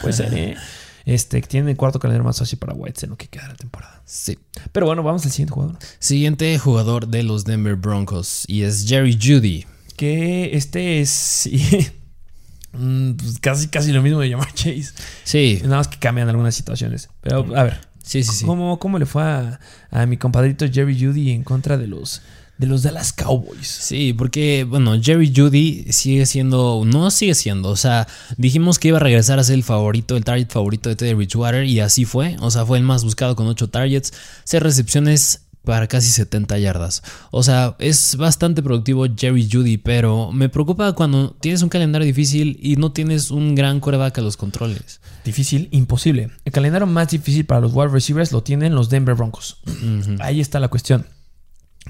puede 0.00 0.12
ser, 0.12 0.34
¿eh? 0.34 0.56
Este, 1.04 1.40
que 1.40 1.48
tiene 1.48 1.70
el 1.70 1.76
cuarto 1.78 1.98
calendario 1.98 2.22
más 2.22 2.38
fácil 2.38 2.58
para 2.58 2.74
Whites 2.74 3.02
en 3.04 3.08
lo 3.10 3.16
que 3.16 3.28
queda 3.28 3.44
de 3.44 3.48
la 3.48 3.54
temporada. 3.54 4.02
Sí. 4.04 4.38
Pero 4.72 4.84
bueno, 4.84 5.02
vamos 5.02 5.24
al 5.24 5.30
siguiente 5.30 5.54
jugador. 5.54 5.78
Siguiente 5.98 6.58
jugador 6.58 7.08
de 7.08 7.22
los 7.22 7.46
Denver 7.46 7.76
Broncos 7.76 8.44
y 8.46 8.64
es 8.64 8.86
Jerry 8.86 9.18
Judy. 9.18 9.64
Que 9.96 10.54
este 10.54 11.00
es 11.00 11.48
pues 12.72 13.38
casi, 13.40 13.68
casi 13.68 13.92
lo 13.92 14.02
mismo 14.02 14.20
de 14.20 14.28
llamar 14.28 14.52
Chase. 14.54 14.92
Sí, 15.24 15.60
Nada 15.62 15.78
más 15.78 15.88
que 15.88 15.98
cambian 15.98 16.28
algunas 16.28 16.54
situaciones. 16.54 17.08
Pero 17.22 17.46
a 17.56 17.62
ver, 17.64 17.80
sí, 18.02 18.22
sí, 18.22 18.32
sí. 18.32 18.44
¿cómo, 18.44 18.78
cómo 18.78 18.98
le 18.98 19.06
fue 19.06 19.22
a, 19.22 19.60
a 19.90 20.06
mi 20.06 20.16
compadrito 20.16 20.66
Jerry 20.70 20.98
Judy 20.98 21.30
en 21.30 21.44
contra 21.44 21.76
de 21.76 21.86
los, 21.86 22.22
de 22.58 22.66
los 22.66 22.82
Dallas 22.82 23.12
Cowboys? 23.12 23.66
Sí, 23.66 24.12
porque, 24.12 24.64
bueno, 24.64 25.00
Jerry 25.00 25.32
Judy 25.34 25.86
sigue 25.90 26.26
siendo, 26.26 26.82
no 26.84 27.10
sigue 27.10 27.34
siendo, 27.34 27.70
o 27.70 27.76
sea, 27.76 28.06
dijimos 28.36 28.78
que 28.78 28.88
iba 28.88 28.98
a 28.98 29.00
regresar 29.00 29.38
a 29.38 29.44
ser 29.44 29.54
el 29.54 29.64
favorito, 29.64 30.16
el 30.16 30.24
target 30.24 30.50
favorito 30.50 30.88
de 30.88 30.96
Teddy 30.96 31.14
Bridgewater 31.14 31.64
y 31.64 31.80
así 31.80 32.04
fue, 32.04 32.36
o 32.40 32.50
sea, 32.50 32.66
fue 32.66 32.78
el 32.78 32.84
más 32.84 33.04
buscado 33.04 33.34
con 33.34 33.46
8 33.46 33.68
targets, 33.68 34.12
6 34.44 34.62
recepciones 34.62 35.47
para 35.68 35.86
casi 35.86 36.08
70 36.08 36.58
yardas. 36.60 37.02
O 37.30 37.42
sea, 37.42 37.76
es 37.78 38.16
bastante 38.16 38.62
productivo 38.62 39.04
Jerry 39.14 39.46
Judy, 39.52 39.76
pero 39.76 40.32
me 40.32 40.48
preocupa 40.48 40.94
cuando 40.94 41.36
tienes 41.40 41.60
un 41.60 41.68
calendario 41.68 42.06
difícil 42.06 42.58
y 42.62 42.76
no 42.76 42.92
tienes 42.92 43.30
un 43.30 43.54
gran 43.54 43.78
coreback 43.78 44.16
a 44.16 44.22
los 44.22 44.38
controles. 44.38 45.02
Difícil, 45.26 45.68
imposible. 45.70 46.30
El 46.46 46.52
calendario 46.52 46.86
más 46.86 47.10
difícil 47.10 47.44
para 47.44 47.60
los 47.60 47.74
wide 47.74 47.88
receivers 47.88 48.32
lo 48.32 48.42
tienen 48.42 48.74
los 48.74 48.88
Denver 48.88 49.14
Broncos. 49.14 49.60
Ahí 50.20 50.40
está 50.40 50.58
la 50.58 50.68
cuestión. 50.68 51.04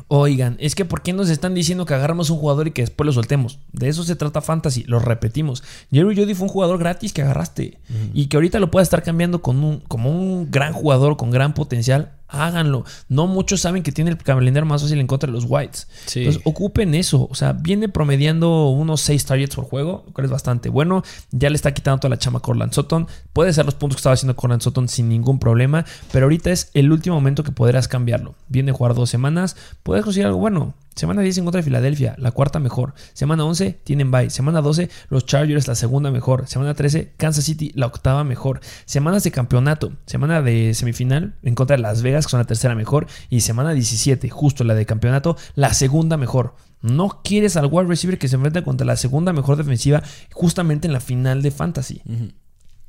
Oigan, 0.09 0.57
es 0.59 0.75
que 0.75 0.85
¿por 0.85 1.03
qué 1.03 1.13
nos 1.13 1.31
están 1.31 1.55
diciendo 1.55 1.87
que 1.87 1.95
agarramos 1.95 2.31
un 2.31 2.39
jugador 2.39 2.67
y 2.67 2.73
que 2.73 2.83
después 2.83 3.07
lo 3.07 3.13
soltemos? 3.13 3.61
De 3.73 3.89
eso 3.89 4.03
se 4.03 4.17
trata 4.17 4.41
Fantasy, 4.41 4.83
lo 4.89 4.99
repetimos. 4.99 5.63
Jerry 5.93 6.17
Jody 6.17 6.35
fue 6.35 6.49
un 6.49 6.53
jugador 6.53 6.79
gratis 6.79 7.13
que 7.13 7.23
agarraste 7.23 7.79
y 8.13 8.27
que 8.27 8.37
ahorita 8.37 8.59
lo 8.59 8.73
puedes 8.73 8.87
estar 8.87 9.05
cambiando 9.05 9.41
con 9.41 9.63
un, 9.63 9.81
como 9.83 10.11
un 10.11 10.51
gran 10.51 10.73
jugador 10.73 11.17
con 11.17 11.31
gran 11.31 11.55
potencial 11.55 12.18
háganlo. 12.29 12.85
No 13.09 13.27
muchos 13.27 13.61
saben 13.61 13.83
que 13.83 13.93
tiene 13.93 14.11
el 14.11 14.19
calendario 14.19 14.67
más 14.67 14.83
fácil 14.83 15.01
en 15.01 15.07
contra 15.07 15.27
de 15.27 15.33
los 15.33 15.45
Whites. 15.49 15.89
Entonces, 16.15 16.43
ocupen 16.45 16.95
eso. 16.95 17.27
O 17.31 17.35
sea, 17.35 17.53
viene 17.53 17.89
promediando 17.89 18.69
unos 18.69 19.01
6 19.01 19.25
targets 19.25 19.57
por 19.57 19.65
juego, 19.65 20.05
lo 20.07 20.13
cual 20.13 20.27
es 20.27 20.31
bastante 20.31 20.69
bueno. 20.69 21.03
Ya 21.31 21.51
le 21.51 21.57
está 21.57 21.73
quitando 21.73 22.01
toda 22.01 22.11
la 22.11 22.19
chama 22.19 22.39
a 22.39 22.43
Corland 22.43 22.73
Sutton. 22.73 23.07
Puede 23.33 23.53
ser 23.53 23.65
los 23.65 23.75
puntos 23.75 23.97
que 23.97 24.01
estaba 24.01 24.15
haciendo 24.15 24.37
Corland 24.37 24.63
Sutton 24.63 24.89
sin 24.89 25.09
ningún 25.09 25.39
problema, 25.39 25.85
pero 26.13 26.27
ahorita 26.27 26.51
es 26.51 26.71
el 26.75 26.93
último 26.93 27.17
momento 27.17 27.43
que 27.43 27.53
podrás 27.53 27.89
cambiarlo. 27.89 28.35
Viene 28.49 28.71
a 28.71 28.75
jugar 28.75 28.95
dos 28.95 29.11
semanas, 29.11 29.57
puedes 29.83 30.05
conseguir 30.05 30.27
algo 30.27 30.39
bueno. 30.39 30.75
Semana 30.99 31.23
10 31.23 31.39
en 31.39 31.45
contra 31.45 31.61
de 31.61 31.63
Filadelfia, 31.63 32.17
la 32.19 32.33
cuarta 32.33 32.59
mejor. 32.59 32.93
Semana 33.13 33.45
11 33.45 33.79
tienen 33.85 34.11
bye. 34.11 34.31
Semana 34.31 34.61
12 34.61 34.91
los 35.11 35.27
Chargers, 35.27 35.69
la 35.69 35.77
segunda 35.77 36.11
mejor. 36.11 36.49
Semana 36.49 36.75
13 36.75 37.13
Kansas 37.17 37.45
City, 37.45 37.71
la 37.77 37.87
octava 37.87 38.25
mejor. 38.25 38.59
Semanas 38.85 39.23
de 39.23 39.31
campeonato. 39.31 39.93
Semana 40.07 40.43
de 40.43 40.75
semifinal 40.75 41.37
en 41.45 41.55
contra 41.55 41.77
de 41.77 41.83
Las 41.83 42.03
Vegas, 42.03 42.27
que 42.27 42.31
son 42.33 42.41
la 42.41 42.47
tercera 42.47 42.75
mejor. 42.75 43.07
Y 43.31 43.43
semana 43.43 43.75
17, 43.75 44.29
justo 44.29 44.65
la 44.65 44.75
de 44.75 44.87
campeonato, 44.87 45.37
la 45.55 45.73
segunda 45.73 46.17
mejor. 46.17 46.57
No 46.83 47.21
quieres 47.23 47.57
al 47.57 47.69
wide 47.71 47.87
receiver 47.87 48.19
que 48.19 48.27
se 48.27 48.35
enfrenta 48.35 48.65
contra 48.65 48.85
la 48.85 48.97
segunda 48.97 49.33
mejor 49.33 49.57
defensiva 49.57 50.03
justamente 50.33 50.89
en 50.89 50.93
la 50.93 50.99
final 50.99 51.43
de 51.43 51.53
Fantasy. 51.53 52.03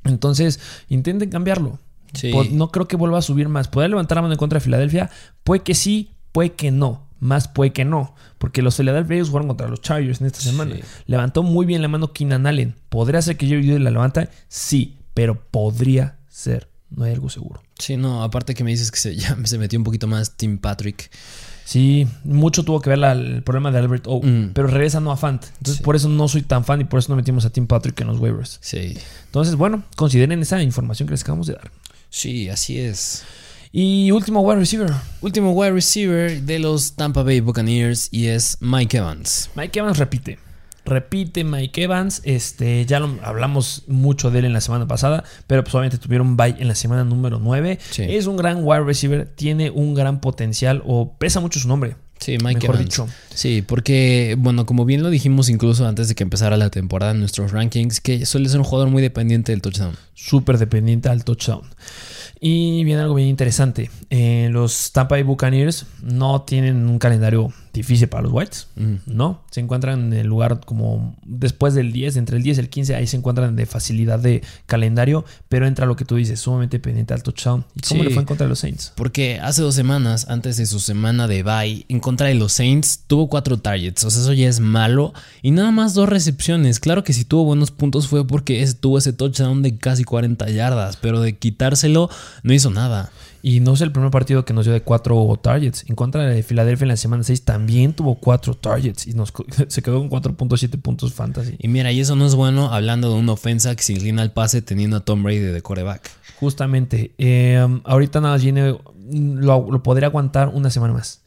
Entonces, 0.02 0.58
intenten 0.88 1.30
cambiarlo. 1.30 1.78
No 2.50 2.72
creo 2.72 2.88
que 2.88 2.96
vuelva 2.96 3.18
a 3.18 3.22
subir 3.22 3.48
más. 3.48 3.68
¿Puede 3.68 3.88
levantar 3.88 4.16
la 4.16 4.22
mano 4.22 4.34
en 4.34 4.38
contra 4.38 4.58
de 4.58 4.64
Filadelfia? 4.64 5.10
Puede 5.44 5.62
que 5.62 5.76
sí, 5.76 6.16
puede 6.32 6.54
que 6.54 6.72
no 6.72 7.08
más 7.20 7.48
puede 7.48 7.72
que 7.72 7.84
no. 7.84 8.14
Porque 8.38 8.62
los 8.62 8.76
Philadelphia 8.76 9.16
Eagles 9.16 9.28
jugaron 9.28 9.48
contra 9.48 9.68
los 9.68 9.80
Chargers 9.80 10.20
en 10.20 10.26
esta 10.26 10.40
semana. 10.40 10.76
Levantó 11.06 11.42
muy 11.42 11.66
bien 11.66 11.82
la 11.82 11.88
mano 11.88 12.12
Keenan 12.12 12.46
Allen. 12.46 12.74
¿Podría 12.88 13.22
ser 13.22 13.36
que 13.36 13.46
Jerry 13.46 13.66
Judy 13.66 13.78
la 13.78 13.90
levanta? 13.90 14.28
Sí, 14.48 14.98
pero 15.14 15.40
podría 15.50 16.18
ser. 16.28 16.68
No 16.90 17.04
hay 17.04 17.12
algo 17.12 17.28
seguro. 17.28 17.62
Sí, 17.78 17.96
no, 17.96 18.22
aparte 18.22 18.54
que 18.54 18.64
me 18.64 18.70
dices 18.70 18.90
que 18.90 18.98
se, 18.98 19.14
ya 19.16 19.36
se 19.44 19.58
metió 19.58 19.78
un 19.78 19.84
poquito 19.84 20.06
más 20.06 20.36
Tim 20.36 20.58
Patrick. 20.58 21.10
Sí, 21.64 22.08
mucho 22.24 22.64
tuvo 22.64 22.80
que 22.80 22.90
ver 22.90 22.98
el 22.98 23.44
problema 23.44 23.70
de 23.70 23.78
Albert 23.78 24.06
O, 24.08 24.20
mm. 24.20 24.50
pero 24.54 24.66
regresa 24.66 24.98
no 24.98 25.12
a 25.12 25.16
Fant. 25.16 25.44
Entonces, 25.58 25.80
por 25.80 25.94
eso 25.94 26.08
no 26.08 26.26
soy 26.26 26.42
tan 26.42 26.64
fan 26.64 26.80
y 26.80 26.84
por 26.84 26.98
eso 26.98 27.12
no 27.12 27.16
metimos 27.16 27.44
a 27.44 27.50
Tim 27.50 27.68
Patrick 27.68 28.00
en 28.00 28.08
los 28.08 28.18
waivers. 28.18 28.58
Sí. 28.60 28.98
Entonces, 29.26 29.54
bueno, 29.54 29.84
consideren 29.94 30.40
esa 30.40 30.60
información 30.60 31.06
que 31.06 31.12
les 31.12 31.22
acabamos 31.22 31.46
de 31.46 31.52
dar. 31.52 31.70
Sí, 32.08 32.48
así 32.48 32.80
es. 32.80 33.22
Y 33.72 34.10
último 34.10 34.40
wide 34.40 34.58
receiver. 34.58 34.90
Último 35.20 35.52
wide 35.52 35.70
receiver 35.70 36.42
de 36.42 36.58
los 36.58 36.94
Tampa 36.94 37.22
Bay 37.22 37.38
Buccaneers 37.38 38.08
y 38.10 38.26
es 38.26 38.56
Mike 38.60 38.96
Evans. 38.96 39.48
Mike 39.54 39.78
Evans 39.78 39.98
repite. 39.98 40.38
Repite 40.84 41.44
Mike 41.44 41.84
Evans. 41.84 42.20
Este, 42.24 42.84
ya 42.84 42.98
lo 42.98 43.16
hablamos 43.22 43.84
mucho 43.86 44.32
de 44.32 44.40
él 44.40 44.46
en 44.46 44.54
la 44.54 44.60
semana 44.60 44.88
pasada, 44.88 45.22
pero 45.46 45.62
pues 45.62 45.72
obviamente 45.76 45.98
tuvieron 45.98 46.26
un 46.26 46.36
bye 46.36 46.56
en 46.58 46.66
la 46.66 46.74
semana 46.74 47.04
número 47.04 47.38
9. 47.38 47.78
Es 47.98 48.26
un 48.26 48.36
gran 48.36 48.58
wide 48.62 48.82
receiver, 48.82 49.26
tiene 49.36 49.70
un 49.70 49.94
gran 49.94 50.20
potencial 50.20 50.82
o 50.84 51.14
pesa 51.16 51.38
mucho 51.38 51.60
su 51.60 51.68
nombre. 51.68 51.94
Sí, 52.18 52.36
Mike 52.42 52.60
Mejor 52.60 52.78
Dicho. 52.78 53.08
Sí, 53.34 53.62
porque, 53.62 54.36
bueno, 54.38 54.66
como 54.66 54.84
bien 54.84 55.02
lo 55.02 55.08
dijimos 55.08 55.48
incluso 55.48 55.86
antes 55.88 56.08
de 56.08 56.14
que 56.14 56.22
empezara 56.22 56.58
la 56.58 56.68
temporada 56.68 57.12
en 57.12 57.20
nuestros 57.20 57.52
rankings, 57.52 58.00
que 58.00 58.26
suele 58.26 58.48
ser 58.50 58.58
un 58.58 58.64
jugador 58.64 58.90
muy 58.90 59.00
dependiente 59.00 59.52
del 59.52 59.62
touchdown. 59.62 59.96
Súper 60.14 60.58
dependiente 60.58 61.08
al 61.08 61.24
touchdown. 61.24 61.62
Y 62.40 62.84
viene 62.84 63.02
algo 63.02 63.14
bien 63.14 63.28
interesante. 63.28 63.90
Eh, 64.08 64.48
los 64.50 64.92
Tampa 64.92 65.16
Bay 65.16 65.22
Buccaneers 65.22 65.86
no 66.02 66.42
tienen 66.42 66.88
un 66.88 66.98
calendario 66.98 67.52
difícil 67.72 68.08
para 68.08 68.24
los 68.24 68.32
Whites, 68.32 68.68
¿no? 69.06 69.42
Se 69.50 69.60
encuentran 69.60 70.06
en 70.06 70.12
el 70.12 70.26
lugar 70.26 70.60
como 70.64 71.16
después 71.24 71.74
del 71.74 71.92
10, 71.92 72.16
entre 72.16 72.36
el 72.36 72.42
10 72.42 72.58
y 72.58 72.60
el 72.60 72.68
15, 72.68 72.94
ahí 72.94 73.06
se 73.06 73.16
encuentran 73.16 73.56
de 73.56 73.66
facilidad 73.66 74.18
de 74.18 74.42
calendario, 74.66 75.24
pero 75.48 75.66
entra 75.66 75.86
lo 75.86 75.96
que 75.96 76.04
tú 76.04 76.16
dices, 76.16 76.40
sumamente 76.40 76.78
pendiente 76.80 77.14
al 77.14 77.22
touchdown. 77.22 77.64
¿Y 77.74 77.80
cómo 77.80 78.04
le 78.04 78.10
fue 78.10 78.20
en 78.20 78.26
contra 78.26 78.46
de 78.46 78.50
los 78.50 78.58
Saints? 78.58 78.92
Porque 78.96 79.38
hace 79.40 79.62
dos 79.62 79.74
semanas, 79.74 80.26
antes 80.28 80.56
de 80.56 80.66
su 80.66 80.80
semana 80.80 81.28
de 81.28 81.42
bye, 81.42 81.86
en 81.88 82.00
contra 82.00 82.26
de 82.26 82.34
los 82.34 82.52
Saints, 82.52 83.04
tuvo 83.06 83.28
cuatro 83.28 83.58
targets, 83.58 84.04
o 84.04 84.10
sea, 84.10 84.22
eso 84.22 84.32
ya 84.32 84.48
es 84.48 84.60
malo, 84.60 85.12
y 85.42 85.50
nada 85.50 85.70
más 85.70 85.94
dos 85.94 86.08
recepciones. 86.08 86.80
Claro 86.80 87.04
que 87.04 87.12
si 87.12 87.24
tuvo 87.24 87.44
buenos 87.44 87.70
puntos 87.70 88.08
fue 88.08 88.26
porque 88.26 88.66
tuvo 88.80 88.98
ese 88.98 89.12
touchdown 89.12 89.62
de 89.62 89.76
casi 89.76 90.04
40 90.04 90.50
yardas, 90.50 90.96
pero 90.96 91.20
de 91.20 91.36
quitárselo 91.36 92.10
no 92.42 92.52
hizo 92.52 92.70
nada. 92.70 93.10
Y 93.42 93.60
no 93.60 93.74
es 93.74 93.80
el 93.80 93.92
primer 93.92 94.10
partido 94.10 94.44
que 94.44 94.52
nos 94.52 94.66
dio 94.66 94.72
de 94.72 94.82
cuatro 94.82 95.38
targets. 95.42 95.84
En 95.88 95.96
contra 95.96 96.24
de 96.24 96.42
Filadelfia 96.42 96.84
en 96.84 96.88
la 96.88 96.96
semana 96.96 97.22
6 97.22 97.44
también 97.44 97.94
tuvo 97.94 98.16
cuatro 98.16 98.54
targets 98.54 99.06
y 99.06 99.14
nos, 99.14 99.32
se 99.68 99.82
quedó 99.82 100.06
con 100.06 100.10
4.7 100.10 100.80
puntos 100.80 101.12
fantasy. 101.12 101.56
Y 101.58 101.68
mira, 101.68 101.92
y 101.92 102.00
eso 102.00 102.16
no 102.16 102.26
es 102.26 102.34
bueno 102.34 102.72
hablando 102.72 103.12
de 103.12 103.18
una 103.18 103.32
ofensa 103.32 103.74
que 103.74 103.82
se 103.82 103.92
inclina 103.92 104.22
al 104.22 104.32
pase 104.32 104.62
teniendo 104.62 104.96
a 104.96 105.00
Tom 105.00 105.22
Brady 105.22 105.38
de 105.38 105.62
coreback. 105.62 106.10
Justamente. 106.38 107.12
Eh, 107.18 107.66
ahorita 107.84 108.20
nada, 108.20 108.38
Gine 108.38 108.76
lo 109.10 109.82
podría 109.82 110.08
aguantar 110.08 110.48
una 110.48 110.70
semana 110.70 110.94
más. 110.94 111.22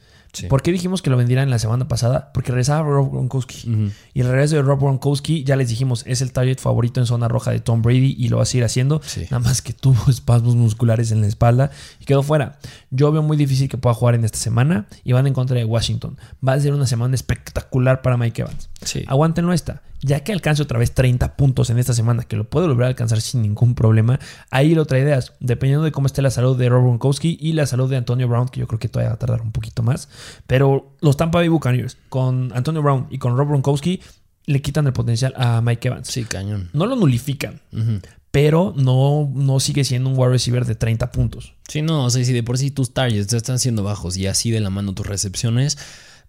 ¿Por 0.49 0.63
qué 0.63 0.71
dijimos 0.71 1.01
que 1.01 1.09
lo 1.09 1.17
vendieran 1.17 1.49
la 1.49 1.59
semana 1.59 1.87
pasada? 1.87 2.31
Porque 2.33 2.51
regresaba 2.51 2.87
Rob 2.87 3.11
Gronkowski. 3.11 3.91
Y 4.13 4.21
el 4.21 4.27
regreso 4.27 4.55
de 4.55 4.63
Rob 4.63 4.79
Gronkowski, 4.79 5.43
ya 5.43 5.55
les 5.55 5.69
dijimos, 5.69 6.03
es 6.07 6.21
el 6.21 6.31
target 6.31 6.59
favorito 6.59 6.99
en 6.99 7.05
zona 7.05 7.27
roja 7.27 7.51
de 7.51 7.59
Tom 7.59 7.81
Brady 7.81 8.15
y 8.17 8.29
lo 8.29 8.37
va 8.37 8.43
a 8.43 8.45
seguir 8.45 8.63
haciendo. 8.63 9.01
Nada 9.29 9.39
más 9.39 9.61
que 9.61 9.73
tuvo 9.73 9.97
espasmos 10.09 10.55
musculares 10.55 11.11
en 11.11 11.21
la 11.21 11.27
espalda 11.27 11.71
y 11.99 12.05
quedó 12.05 12.23
fuera. 12.23 12.57
Yo 12.89 13.11
veo 13.11 13.21
muy 13.21 13.37
difícil 13.37 13.69
que 13.69 13.77
pueda 13.77 13.93
jugar 13.93 14.15
en 14.15 14.25
esta 14.25 14.39
semana 14.39 14.87
y 15.03 15.13
van 15.13 15.27
en 15.27 15.33
contra 15.33 15.55
de 15.55 15.65
Washington. 15.65 16.17
Va 16.45 16.53
a 16.53 16.59
ser 16.59 16.73
una 16.73 16.87
semana 16.87 17.13
espectacular 17.13 18.01
para 18.01 18.17
Mike 18.17 18.41
Evans. 18.41 18.69
Aguántenlo 19.07 19.53
esta 19.53 19.81
ya 20.03 20.19
que 20.19 20.33
alcance 20.33 20.61
otra 20.61 20.77
vez 20.77 20.93
30 20.93 21.35
puntos 21.35 21.69
en 21.69 21.79
esta 21.79 21.93
semana, 21.93 22.23
que 22.23 22.35
lo 22.35 22.43
puede 22.43 22.67
volver 22.67 22.85
a 22.85 22.87
alcanzar 22.89 23.21
sin 23.21 23.41
ningún 23.41 23.73
problema, 23.73 24.19
ahí 24.51 24.75
la 24.75 24.83
otra 24.83 24.99
idea 24.99 25.17
es, 25.17 25.33
dependiendo 25.39 25.83
de 25.85 25.91
cómo 25.91 26.07
esté 26.07 26.21
la 26.21 26.29
salud 26.29 26.57
de 26.57 26.69
Rob 26.69 26.83
Gronkowski 26.83 27.37
y 27.39 27.53
la 27.53 27.65
salud 27.65 27.89
de 27.89 27.97
Antonio 27.97 28.27
Brown, 28.27 28.49
que 28.49 28.59
yo 28.59 28.67
creo 28.67 28.79
que 28.79 28.89
todavía 28.89 29.09
va 29.09 29.15
a 29.15 29.19
tardar 29.19 29.41
un 29.41 29.51
poquito 29.51 29.81
más, 29.81 30.09
pero 30.45 30.93
los 31.01 31.17
Tampa 31.17 31.39
Bay 31.39 31.47
Buccaneers 31.47 31.97
con 32.09 32.51
Antonio 32.53 32.81
Brown 32.81 33.07
y 33.09 33.17
con 33.17 33.37
Rob 33.37 33.47
Gronkowski 33.47 34.01
le 34.45 34.61
quitan 34.61 34.85
el 34.87 34.93
potencial 34.93 35.33
a 35.37 35.61
Mike 35.61 35.87
Evans. 35.87 36.09
Sí, 36.09 36.25
cañón. 36.25 36.69
No 36.73 36.85
lo 36.85 36.95
nulifican. 36.97 37.61
Pero 38.31 38.73
no, 38.75 39.31
no 39.33 39.59
sigue 39.59 39.83
siendo 39.83 40.09
un 40.09 40.17
wide 40.17 40.31
receiver 40.31 40.65
de 40.65 40.75
30 40.75 41.11
puntos. 41.11 41.53
Sí, 41.67 41.81
no, 41.81 42.05
o 42.05 42.09
sea, 42.09 42.25
si 42.25 42.33
de 42.33 42.43
por 42.43 42.57
sí 42.57 42.71
tus 42.71 42.93
targets 42.93 43.31
están 43.31 43.59
siendo 43.59 43.83
bajos 43.83 44.17
y 44.17 44.27
así 44.27 44.51
de 44.51 44.59
la 44.59 44.69
mano 44.69 44.93
tus 44.93 45.05
recepciones, 45.05 45.77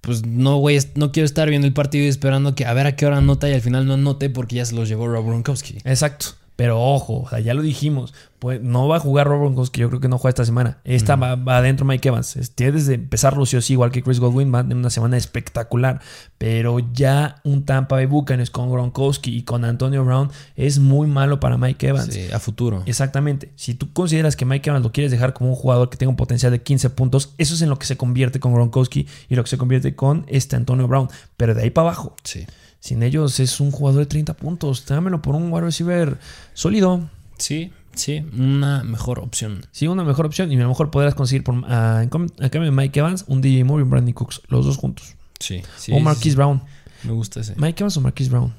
pues 0.05 0.27
no, 0.27 0.59
güey, 0.59 0.79
no 0.95 1.13
quiero 1.13 1.25
estar 1.25 1.49
viendo 1.49 1.67
el 1.67 1.73
partido 1.73 2.05
y 2.05 2.09
esperando 2.09 2.55
que 2.55 2.67
a 2.67 2.75
ver 2.75 2.87
a 2.87 2.97
qué 2.97 3.07
hora 3.07 3.19
anota 3.19 3.49
y 3.49 3.55
al 3.55 3.61
final 3.61 3.87
no 3.87 3.95
anote 3.95 4.29
porque 4.31 4.57
ya 4.57 4.65
se 4.65 4.75
los 4.75 4.89
llevó 4.89 5.09
Rob 5.09 5.27
Gronkowski. 5.27 5.79
Exacto. 5.85 6.27
Pero 6.57 6.81
ojo, 6.81 7.29
ya 7.39 7.53
lo 7.53 7.63
dijimos, 7.63 8.15
pues 8.39 8.61
no 8.61 8.87
va 8.87 8.99
a 8.99 9.01
jugar 9.01 9.27
Rob 9.27 9.71
que 9.71 9.81
yo 9.81 9.89
creo 9.89 10.01
que 10.01 10.09
no 10.09 10.19
juega 10.19 10.31
esta 10.31 10.45
semana. 10.45 10.79
Esta 10.85 11.17
va, 11.17 11.33
adentro 11.57 11.85
Mike 11.85 12.09
Evans. 12.09 12.39
Tiene 12.55 12.73
desde 12.73 12.95
empezar 12.95 13.37
Lucio 13.37 13.61
sí, 13.61 13.73
igual 13.73 13.91
que 13.91 14.03
Chris 14.03 14.21
Godwin, 14.21 14.55
va 14.55 14.61
en 14.61 14.77
una 14.77 14.91
semana 14.91 15.17
espectacular. 15.17 16.01
Pero 16.39 16.79
ya 16.93 17.37
un 17.43 17.65
Tampa 17.65 17.97
Bay 17.97 18.07
Buccaneers 18.07 18.51
con 18.51 18.71
Gronkowski 18.71 19.37
y 19.37 19.43
con 19.43 19.65
Antonio 19.65 20.05
Brown 20.05 20.31
es 20.55 20.79
muy 20.79 21.09
malo 21.09 21.41
para 21.41 21.59
Mike 21.59 21.89
Evans. 21.89 22.15
Sí, 22.15 22.31
a 22.33 22.39
futuro. 22.39 22.85
Exactamente. 22.87 23.51
Si 23.57 23.75
tú 23.75 23.93
consideras 23.93 24.37
que 24.37 24.45
Mike 24.45 24.71
Evans 24.71 24.85
lo 24.85 24.93
quieres 24.93 25.11
dejar 25.11 25.33
como 25.33 25.51
un 25.51 25.57
jugador 25.57 25.91
que 25.91 25.97
tenga 25.97 26.11
un 26.11 26.17
potencial 26.17 26.53
de 26.53 26.63
15 26.63 26.91
puntos, 26.91 27.35
eso 27.39 27.55
es 27.55 27.63
en 27.63 27.69
lo 27.69 27.79
que 27.81 27.87
se 27.87 27.97
convierte 27.97 28.39
con 28.39 28.55
Gronkowski 28.55 29.09
y 29.29 29.35
lo 29.35 29.43
que 29.43 29.51
se 29.51 29.59
convierte 29.59 29.97
con 29.97 30.25
este 30.29 30.55
Antonio 30.55 30.87
Brown. 30.87 31.09
Pero 31.37 31.55
de 31.55 31.63
ahí 31.63 31.71
para 31.71 31.89
abajo. 31.89 32.15
Sí. 32.23 32.47
Sin 32.85 33.03
ellos 33.03 33.41
es 33.41 33.61
un 33.61 33.70
jugador 33.70 34.01
de 34.01 34.07
30 34.07 34.35
puntos. 34.35 34.85
Dámelo 34.85 35.22
por 35.22 35.35
un 35.35 35.51
wide 35.51 35.64
receiver 35.64 36.18
sólido. 36.53 37.09
Sí, 37.39 37.72
Sí, 37.97 38.22
una 38.37 38.82
mejor 38.82 39.20
opción. 39.20 39.64
Sí, 39.72 39.87
una 39.87 40.05
mejor 40.05 40.26
opción. 40.26 40.53
Y 40.53 40.57
a 40.57 40.61
lo 40.61 40.68
mejor 40.68 40.91
podrás 40.91 41.14
conseguir 41.14 41.45
por, 41.45 41.64
a, 41.70 42.01
a 42.01 42.09
cambio 42.11 42.30
de 42.64 42.70
Mike 42.70 42.99
Evans, 42.99 43.24
un 43.26 43.41
DJ 43.41 43.64
Moore 43.64 43.82
y 43.82 43.85
un 43.85 43.91
Brandon 43.91 44.12
Cooks, 44.12 44.43
los 44.49 44.66
dos 44.66 44.76
juntos. 44.76 45.14
Sí, 45.39 45.62
sí. 45.78 45.93
O 45.95 46.01
Marquise 46.01 46.37
Brown. 46.37 46.62
Me 47.05 47.12
gusta 47.12 47.41
ese. 47.41 47.55
Mike 47.57 47.82
Evans 47.82 47.97
o 47.97 48.01
Marquise 48.01 48.30
Brown. 48.30 48.53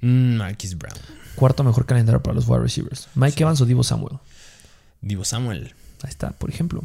Mm, 0.00 0.36
Marquise 0.36 0.76
Brown. 0.76 0.94
Cuarto 1.34 1.64
mejor 1.64 1.86
calendario 1.86 2.22
para 2.22 2.34
los 2.34 2.46
wide 2.46 2.60
receivers. 2.60 3.08
Mike 3.14 3.42
Evans 3.42 3.60
o 3.62 3.66
Divo 3.66 3.82
Samuel. 3.82 4.18
Divo 5.00 5.24
Samuel. 5.24 5.74
Ahí 6.02 6.10
está, 6.10 6.30
por 6.30 6.50
ejemplo. 6.50 6.84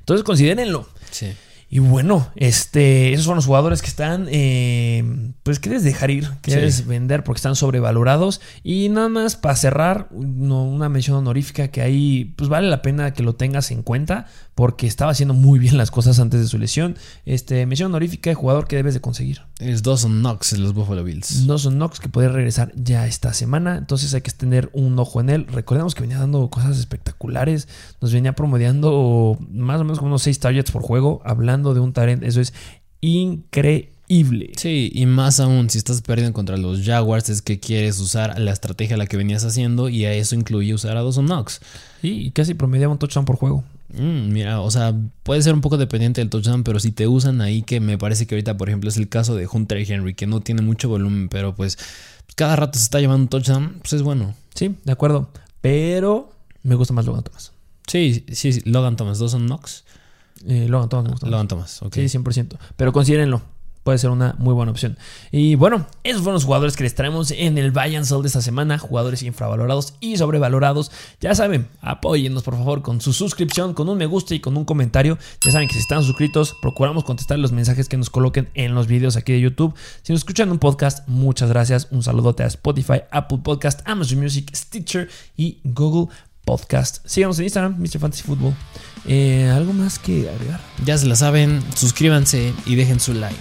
Entonces 0.00 0.24
considérenlo. 0.24 0.88
Sí. 1.10 1.32
Y 1.74 1.78
bueno, 1.78 2.28
este, 2.36 3.14
esos 3.14 3.24
son 3.24 3.36
los 3.36 3.46
jugadores 3.46 3.80
que 3.80 3.88
están, 3.88 4.26
eh, 4.30 5.32
pues 5.42 5.58
quieres 5.58 5.82
dejar 5.82 6.10
ir, 6.10 6.28
quieres 6.42 6.86
vender 6.86 7.24
porque 7.24 7.38
están 7.38 7.56
sobrevalorados. 7.56 8.42
Y 8.62 8.90
nada 8.90 9.08
más 9.08 9.36
para 9.36 9.56
cerrar, 9.56 10.08
una 10.10 10.90
mención 10.90 11.16
honorífica 11.16 11.68
que 11.68 11.80
ahí, 11.80 12.34
pues 12.36 12.50
vale 12.50 12.68
la 12.68 12.82
pena 12.82 13.14
que 13.14 13.22
lo 13.22 13.36
tengas 13.36 13.70
en 13.70 13.82
cuenta 13.82 14.26
porque 14.54 14.86
estaba 14.86 15.12
haciendo 15.12 15.32
muy 15.32 15.58
bien 15.58 15.78
las 15.78 15.90
cosas 15.90 16.20
antes 16.20 16.40
de 16.40 16.46
su 16.46 16.58
lesión. 16.58 16.96
Este, 17.24 17.64
mención 17.64 17.90
honorífica 17.90 18.28
de 18.28 18.34
jugador 18.34 18.68
que 18.68 18.76
debes 18.76 18.92
de 18.92 19.00
conseguir. 19.00 19.40
Es 19.58 19.82
Dawson 19.82 20.20
Knox 20.20 20.52
en 20.52 20.62
los 20.62 20.74
Buffalo 20.74 21.02
Bills. 21.04 21.46
Dawson 21.46 21.76
Knox 21.76 22.00
que 22.00 22.10
puede 22.10 22.28
regresar 22.28 22.70
ya 22.76 23.06
esta 23.06 23.32
semana, 23.32 23.78
entonces 23.78 24.12
hay 24.12 24.20
que 24.20 24.30
tener 24.30 24.68
un 24.74 24.98
ojo 24.98 25.22
en 25.22 25.30
él. 25.30 25.46
Recordemos 25.46 25.94
que 25.94 26.02
venía 26.02 26.18
dando 26.18 26.50
cosas 26.50 26.78
espectaculares, 26.78 27.66
nos 28.02 28.12
venía 28.12 28.34
promediando 28.34 29.38
más 29.48 29.80
o 29.80 29.84
menos 29.84 30.00
como 30.00 30.10
unos 30.10 30.22
6 30.24 30.38
targets 30.38 30.70
por 30.70 30.82
juego, 30.82 31.22
hablando 31.24 31.61
hablando 31.62 31.74
de 31.74 31.80
un 31.80 31.92
talent, 31.92 32.22
eso 32.22 32.40
es 32.40 32.52
increíble. 33.00 34.52
Sí, 34.56 34.90
y 34.92 35.06
más 35.06 35.40
aún 35.40 35.70
si 35.70 35.78
estás 35.78 36.02
perdiendo 36.02 36.32
contra 36.32 36.56
los 36.56 36.84
Jaguars 36.84 37.28
es 37.28 37.42
que 37.42 37.60
quieres 37.60 37.98
usar 38.00 38.38
la 38.38 38.52
estrategia 38.52 38.96
la 38.96 39.06
que 39.06 39.16
venías 39.16 39.44
haciendo 39.44 39.88
y 39.88 40.04
a 40.04 40.12
eso 40.12 40.34
incluye 40.34 40.74
usar 40.74 40.96
a 40.96 41.02
Dawson 41.02 41.26
Knox. 41.26 41.60
Sí, 42.02 42.26
y 42.26 42.30
casi 42.30 42.54
promediaba 42.54 42.92
un 42.92 42.98
touchdown 42.98 43.24
por 43.24 43.36
juego. 43.36 43.64
Mm, 43.94 44.32
mira, 44.32 44.60
o 44.60 44.70
sea, 44.70 44.94
puede 45.22 45.42
ser 45.42 45.54
un 45.54 45.60
poco 45.60 45.76
dependiente 45.76 46.20
del 46.20 46.30
touchdown, 46.30 46.64
pero 46.64 46.80
si 46.80 46.92
te 46.92 47.06
usan 47.06 47.40
ahí, 47.40 47.62
que 47.62 47.80
me 47.80 47.98
parece 47.98 48.26
que 48.26 48.34
ahorita, 48.34 48.56
por 48.56 48.68
ejemplo, 48.68 48.88
es 48.88 48.96
el 48.96 49.08
caso 49.08 49.34
de 49.34 49.46
Hunter 49.50 49.78
Henry, 49.90 50.14
que 50.14 50.26
no 50.26 50.40
tiene 50.40 50.62
mucho 50.62 50.88
volumen, 50.88 51.28
pero 51.28 51.54
pues 51.54 51.78
cada 52.34 52.56
rato 52.56 52.78
se 52.78 52.84
está 52.84 53.00
llevando 53.00 53.24
un 53.24 53.28
touchdown, 53.28 53.76
pues 53.80 53.92
es 53.92 54.02
bueno. 54.02 54.34
Sí, 54.54 54.76
de 54.84 54.92
acuerdo. 54.92 55.28
Pero 55.60 56.32
me 56.62 56.74
gusta 56.74 56.94
más 56.94 57.06
Logan 57.06 57.24
Thomas. 57.24 57.52
Sí, 57.86 58.24
sí, 58.32 58.52
sí. 58.52 58.62
Logan 58.64 58.96
Thomas, 58.96 59.18
Dawson 59.18 59.46
Knox. 59.46 59.84
Eh, 60.46 60.66
Logan 60.68 60.88
Thomas 60.88 61.04
me 61.04 61.10
gusta. 61.10 61.26
Logan 61.26 61.48
Thomas, 61.48 61.82
ok. 61.82 61.94
Sí, 61.94 62.18
100%. 62.18 62.58
Pero 62.76 62.92
considérenlo. 62.92 63.42
Puede 63.82 63.98
ser 63.98 64.10
una 64.10 64.36
muy 64.38 64.54
buena 64.54 64.70
opción. 64.70 64.96
Y 65.32 65.56
bueno, 65.56 65.86
esos 66.04 66.22
fueron 66.22 66.34
los 66.34 66.44
jugadores 66.44 66.76
que 66.76 66.84
les 66.84 66.94
traemos 66.94 67.32
en 67.32 67.58
el 67.58 67.72
Buy 67.72 67.96
and 67.96 68.06
Sell 68.06 68.22
de 68.22 68.28
esta 68.28 68.40
semana. 68.40 68.78
Jugadores 68.78 69.24
infravalorados 69.24 69.94
y 69.98 70.16
sobrevalorados. 70.16 70.92
Ya 71.20 71.34
saben, 71.34 71.68
apóyennos 71.80 72.44
por 72.44 72.54
favor 72.54 72.82
con 72.82 73.00
su 73.00 73.12
suscripción, 73.12 73.74
con 73.74 73.88
un 73.88 73.98
me 73.98 74.06
gusta 74.06 74.36
y 74.36 74.40
con 74.40 74.56
un 74.56 74.64
comentario. 74.64 75.18
Ya 75.44 75.50
saben 75.50 75.66
que 75.66 75.74
si 75.74 75.80
están 75.80 76.04
suscritos, 76.04 76.54
procuramos 76.62 77.02
contestar 77.02 77.40
los 77.40 77.50
mensajes 77.50 77.88
que 77.88 77.96
nos 77.96 78.08
coloquen 78.08 78.50
en 78.54 78.76
los 78.76 78.86
videos 78.86 79.16
aquí 79.16 79.32
de 79.32 79.40
YouTube. 79.40 79.74
Si 80.02 80.12
nos 80.12 80.20
escuchan 80.20 80.52
un 80.52 80.60
podcast, 80.60 81.08
muchas 81.08 81.48
gracias. 81.48 81.88
Un 81.90 82.04
saludote 82.04 82.44
a 82.44 82.46
Spotify, 82.46 83.02
Apple 83.10 83.38
Podcast, 83.42 83.80
Amazon 83.84 84.20
Music, 84.20 84.48
Stitcher 84.54 85.08
y 85.36 85.58
Google 85.64 86.14
Podcast. 86.52 86.98
Síganos 87.06 87.38
en 87.38 87.44
Instagram, 87.44 87.78
Mr. 87.78 87.98
Fantasy 87.98 88.24
Football. 88.24 88.54
Eh, 89.06 89.50
¿Algo 89.54 89.72
más 89.72 89.98
que 89.98 90.28
agregar? 90.28 90.60
Ya 90.84 90.98
se 90.98 91.06
la 91.06 91.16
saben, 91.16 91.62
suscríbanse 91.74 92.52
y 92.66 92.74
dejen 92.74 93.00
su 93.00 93.14
like. 93.14 93.34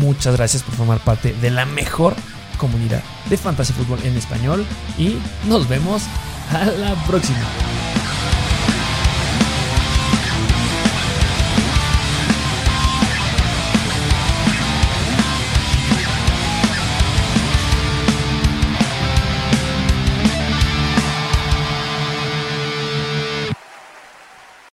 Muchas 0.00 0.34
gracias 0.36 0.64
por 0.64 0.74
formar 0.74 0.98
parte 0.98 1.32
de 1.40 1.50
la 1.50 1.64
mejor 1.64 2.16
comunidad 2.58 3.02
de 3.28 3.36
Fantasy 3.36 3.72
Fútbol 3.72 4.00
en 4.02 4.16
español 4.16 4.66
y 4.98 5.16
nos 5.48 5.68
vemos 5.68 6.02
a 6.52 6.64
la 6.64 6.96
próxima. 7.06 7.38